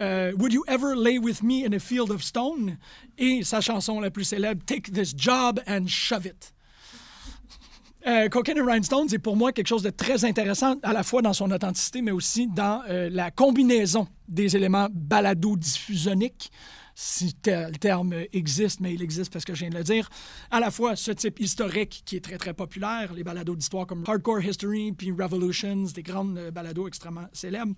Euh, 0.00 0.32
Would 0.38 0.52
You 0.52 0.64
Ever 0.68 0.94
Lay 0.94 1.18
With 1.18 1.42
Me 1.42 1.64
in 1.64 1.72
a 1.72 1.78
Field 1.78 2.10
of 2.10 2.22
Stone? 2.22 2.76
Et 3.18 3.44
sa 3.44 3.60
chanson 3.60 4.00
la 4.00 4.10
plus 4.10 4.24
célèbre, 4.24 4.62
Take 4.64 4.92
This 4.92 5.14
Job 5.16 5.60
and 5.66 5.86
Shove 5.86 6.26
It. 6.26 6.52
Euh, 8.06 8.28
Cocaine 8.28 8.60
and 8.60 8.66
Rhinestones 8.66 9.08
est 9.12 9.18
pour 9.18 9.36
moi 9.36 9.52
quelque 9.52 9.68
chose 9.68 9.82
de 9.82 9.90
très 9.90 10.24
intéressant, 10.24 10.74
à 10.82 10.92
la 10.92 11.04
fois 11.04 11.22
dans 11.22 11.32
son 11.32 11.50
authenticité, 11.52 12.02
mais 12.02 12.10
aussi 12.10 12.48
dans 12.48 12.82
euh, 12.88 13.08
la 13.10 13.30
combinaison 13.30 14.08
des 14.28 14.56
éléments 14.56 14.88
balado-diffusoniques 14.92 16.50
si 16.94 17.34
tel 17.34 17.78
terme 17.78 18.14
existe, 18.32 18.80
mais 18.80 18.94
il 18.94 19.02
existe 19.02 19.32
parce 19.32 19.44
que 19.44 19.54
je 19.54 19.60
viens 19.60 19.70
de 19.70 19.76
le 19.76 19.84
dire. 19.84 20.08
À 20.50 20.60
la 20.60 20.70
fois 20.70 20.96
ce 20.96 21.10
type 21.10 21.40
historique 21.40 22.02
qui 22.04 22.16
est 22.16 22.20
très, 22.20 22.38
très 22.38 22.54
populaire, 22.54 23.12
les 23.14 23.24
balados 23.24 23.56
d'histoire 23.56 23.86
comme 23.86 24.04
Hardcore 24.06 24.42
History 24.42 24.92
puis 24.92 25.10
Revolutions, 25.10 25.84
des 25.94 26.02
grandes 26.02 26.38
euh, 26.38 26.50
balados 26.50 26.88
extrêmement 26.88 27.26
célèbres. 27.32 27.74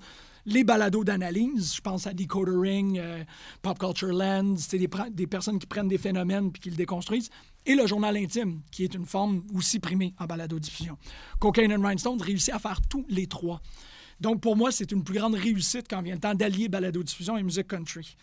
Les 0.47 0.65
balados 0.65 1.05
d'analyse, 1.05 1.75
je 1.77 1.81
pense 1.81 2.07
à 2.07 2.13
Decodering, 2.13 2.99
euh, 2.99 3.25
Pop 3.63 3.79
Culture 3.79 4.13
Lens, 4.13 4.67
c'est 4.69 4.79
des, 4.79 4.91
des 5.11 5.27
personnes 5.27 5.59
qui 5.59 5.67
prennent 5.67 5.89
des 5.89 5.99
phénomènes 5.99 6.53
puis 6.53 6.61
qui 6.61 6.71
le 6.71 6.77
déconstruisent. 6.77 7.31
Et 7.67 7.75
le 7.75 7.87
journal 7.87 8.17
intime, 8.17 8.61
qui 8.71 8.85
est 8.85 8.95
une 8.95 9.07
forme 9.07 9.43
aussi 9.55 9.79
primée 9.79 10.15
en 10.19 10.27
balado-diffusion. 10.27 10.99
Cocaine 11.39 11.73
and 11.73 11.87
Rhinestones 11.87 12.21
réussit 12.21 12.53
à 12.53 12.59
faire 12.59 12.81
tous 12.83 13.07
les 13.09 13.27
trois. 13.27 13.63
Donc, 14.21 14.43
pour 14.43 14.55
moi, 14.57 14.71
c'est 14.71 14.93
une 14.93 15.03
plus 15.03 15.15
grande 15.19 15.35
réussite 15.35 15.87
quand 15.89 16.03
vient 16.03 16.15
le 16.15 16.21
temps 16.21 16.35
d'allier 16.35 16.69
balado-diffusion 16.69 17.39
et 17.39 17.43
musique 17.43 17.69
country. 17.69 18.17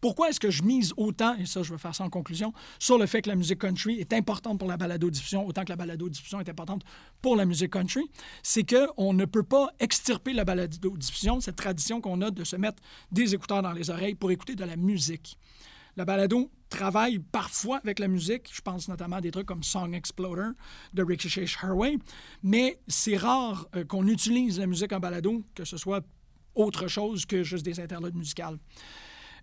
Pourquoi 0.00 0.30
est-ce 0.30 0.38
que 0.38 0.50
je 0.50 0.62
mise 0.62 0.94
autant, 0.96 1.34
et 1.36 1.44
ça 1.44 1.62
je 1.64 1.72
vais 1.72 1.78
faire 1.78 1.94
ça 1.94 2.04
en 2.04 2.08
conclusion, 2.08 2.52
sur 2.78 2.98
le 2.98 3.06
fait 3.06 3.20
que 3.20 3.28
la 3.28 3.34
musique 3.34 3.58
country 3.58 3.98
est 3.98 4.12
importante 4.12 4.58
pour 4.58 4.68
la 4.68 4.76
balado-diffusion, 4.76 5.44
autant 5.44 5.64
que 5.64 5.70
la 5.70 5.76
balado-diffusion 5.76 6.40
est 6.40 6.48
importante 6.48 6.82
pour 7.20 7.34
la 7.34 7.44
musique 7.44 7.72
country? 7.72 8.08
C'est 8.42 8.64
qu'on 8.64 9.12
ne 9.12 9.24
peut 9.24 9.42
pas 9.42 9.68
extirper 9.80 10.32
la 10.32 10.44
balado-diffusion, 10.44 11.40
cette 11.40 11.56
tradition 11.56 12.00
qu'on 12.00 12.22
a 12.22 12.30
de 12.30 12.44
se 12.44 12.56
mettre 12.56 12.80
des 13.10 13.34
écouteurs 13.34 13.60
dans 13.60 13.72
les 13.72 13.90
oreilles 13.90 14.14
pour 14.14 14.30
écouter 14.30 14.54
de 14.54 14.64
la 14.64 14.76
musique. 14.76 15.36
La 15.98 16.04
balado 16.04 16.48
travaille 16.68 17.18
parfois 17.18 17.78
avec 17.78 17.98
la 17.98 18.06
musique. 18.06 18.48
Je 18.52 18.60
pense 18.60 18.86
notamment 18.86 19.16
à 19.16 19.20
des 19.20 19.32
trucs 19.32 19.46
comme 19.46 19.64
Song 19.64 19.92
Exploder 19.94 20.50
de 20.94 21.02
Ricochet 21.02 21.46
Harway. 21.60 21.98
Mais 22.44 22.78
c'est 22.86 23.16
rare 23.16 23.66
euh, 23.74 23.84
qu'on 23.84 24.06
utilise 24.06 24.60
la 24.60 24.68
musique 24.68 24.92
en 24.92 25.00
balado, 25.00 25.42
que 25.56 25.64
ce 25.64 25.76
soit 25.76 26.06
autre 26.54 26.86
chose 26.86 27.26
que 27.26 27.42
juste 27.42 27.64
des 27.64 27.80
interludes 27.80 28.14
musicales. 28.14 28.58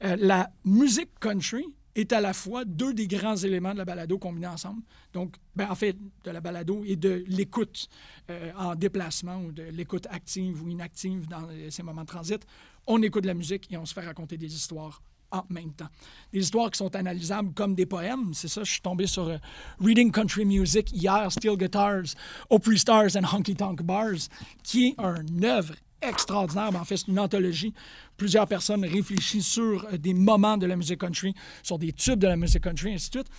Euh, 0.05 0.15
la 0.17 0.49
musique 0.63 1.19
country 1.19 1.65
est 1.93 2.13
à 2.13 2.21
la 2.21 2.31
fois 2.31 2.63
deux 2.63 2.93
des 2.93 3.07
grands 3.07 3.35
éléments 3.35 3.73
de 3.73 3.79
la 3.79 3.85
balado 3.85 4.17
combinés 4.17 4.47
ensemble. 4.47 4.81
Donc, 5.11 5.35
ben, 5.57 5.69
en 5.69 5.75
fait, 5.75 5.97
de 6.23 6.31
la 6.31 6.39
balado 6.39 6.85
et 6.85 6.95
de 6.95 7.25
l'écoute 7.27 7.89
euh, 8.29 8.53
en 8.55 8.75
déplacement 8.75 9.41
ou 9.41 9.51
de 9.51 9.63
l'écoute 9.63 10.07
active 10.09 10.63
ou 10.63 10.69
inactive 10.69 11.27
dans 11.27 11.49
ces 11.69 11.83
moments 11.83 12.03
de 12.03 12.07
transit. 12.07 12.47
On 12.87 13.01
écoute 13.01 13.23
de 13.23 13.27
la 13.27 13.33
musique 13.33 13.69
et 13.73 13.75
on 13.75 13.85
se 13.85 13.93
fait 13.93 14.05
raconter 14.05 14.37
des 14.37 14.55
histoires 14.55 15.01
en 15.31 15.43
même 15.49 15.73
temps. 15.73 15.89
Des 16.31 16.39
histoires 16.39 16.71
qui 16.71 16.77
sont 16.77 16.95
analysables 16.95 17.53
comme 17.53 17.75
des 17.75 17.85
poèmes. 17.85 18.33
C'est 18.33 18.47
ça, 18.47 18.63
je 18.63 18.71
suis 18.71 18.81
tombé 18.81 19.07
sur 19.07 19.27
euh, 19.27 19.37
Reading 19.79 20.11
Country 20.11 20.45
Music 20.45 20.91
hier, 20.91 21.31
Steel 21.31 21.57
Guitars, 21.57 22.15
Opry 22.49 22.79
Stars 22.79 23.15
and 23.15 23.25
Honky 23.31 23.55
Tonk 23.55 23.83
Bars, 23.83 24.29
qui 24.63 24.87
est 24.87 24.95
une 24.99 25.45
œuvre 25.45 25.73
extraordinaire. 26.01 26.75
En 26.75 26.85
fait, 26.85 26.97
c'est 26.97 27.07
une 27.07 27.19
anthologie. 27.19 27.73
Plusieurs 28.17 28.47
personnes 28.47 28.85
réfléchissent 28.85 29.47
sur 29.47 29.85
euh, 29.85 29.97
des 29.97 30.13
moments 30.13 30.57
de 30.57 30.65
la 30.65 30.75
musique 30.75 30.99
country, 30.99 31.33
sur 31.63 31.79
des 31.79 31.91
tubes 31.91 32.19
de 32.19 32.27
la 32.27 32.35
musique 32.35 32.63
country, 32.63 32.93
ainsi 32.93 33.09
de 33.09 33.15
suite. 33.17 33.29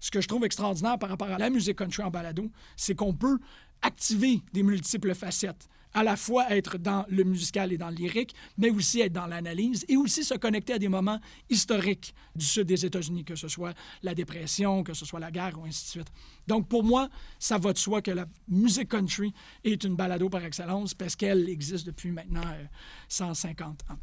Ce 0.00 0.10
que 0.10 0.20
je 0.20 0.28
trouve 0.28 0.44
extraordinaire 0.44 0.98
par 0.98 1.08
rapport 1.08 1.28
à 1.28 1.38
la 1.38 1.50
musique 1.50 1.78
country 1.78 2.02
en 2.02 2.10
balado, 2.10 2.50
c'est 2.76 2.94
qu'on 2.94 3.14
peut 3.14 3.38
activer 3.82 4.42
des 4.52 4.62
multiples 4.62 5.14
facettes 5.14 5.68
à 5.96 6.04
la 6.04 6.14
fois 6.14 6.54
être 6.54 6.76
dans 6.76 7.06
le 7.08 7.24
musical 7.24 7.72
et 7.72 7.78
dans 7.78 7.88
le 7.88 7.94
lyrique, 7.94 8.34
mais 8.58 8.68
aussi 8.68 9.00
être 9.00 9.14
dans 9.14 9.26
l'analyse 9.26 9.86
et 9.88 9.96
aussi 9.96 10.24
se 10.24 10.34
connecter 10.34 10.74
à 10.74 10.78
des 10.78 10.88
moments 10.88 11.18
historiques 11.48 12.14
du 12.34 12.44
sud 12.44 12.64
des 12.66 12.84
États-Unis, 12.84 13.24
que 13.24 13.34
ce 13.34 13.48
soit 13.48 13.72
la 14.02 14.14
dépression, 14.14 14.84
que 14.84 14.92
ce 14.92 15.06
soit 15.06 15.20
la 15.20 15.30
guerre 15.30 15.58
ou 15.58 15.64
ainsi 15.64 15.84
de 15.84 15.88
suite. 15.88 16.08
Donc 16.46 16.68
pour 16.68 16.84
moi, 16.84 17.08
ça 17.38 17.56
va 17.56 17.72
de 17.72 17.78
soi 17.78 18.02
que 18.02 18.10
la 18.10 18.26
musique 18.46 18.90
country 18.90 19.32
est 19.64 19.84
une 19.84 19.96
balado 19.96 20.28
par 20.28 20.44
excellence 20.44 20.92
parce 20.92 21.16
qu'elle 21.16 21.48
existe 21.48 21.86
depuis 21.86 22.10
maintenant 22.10 22.42
euh, 22.44 22.66
150 23.08 23.84
ans. 23.88 23.96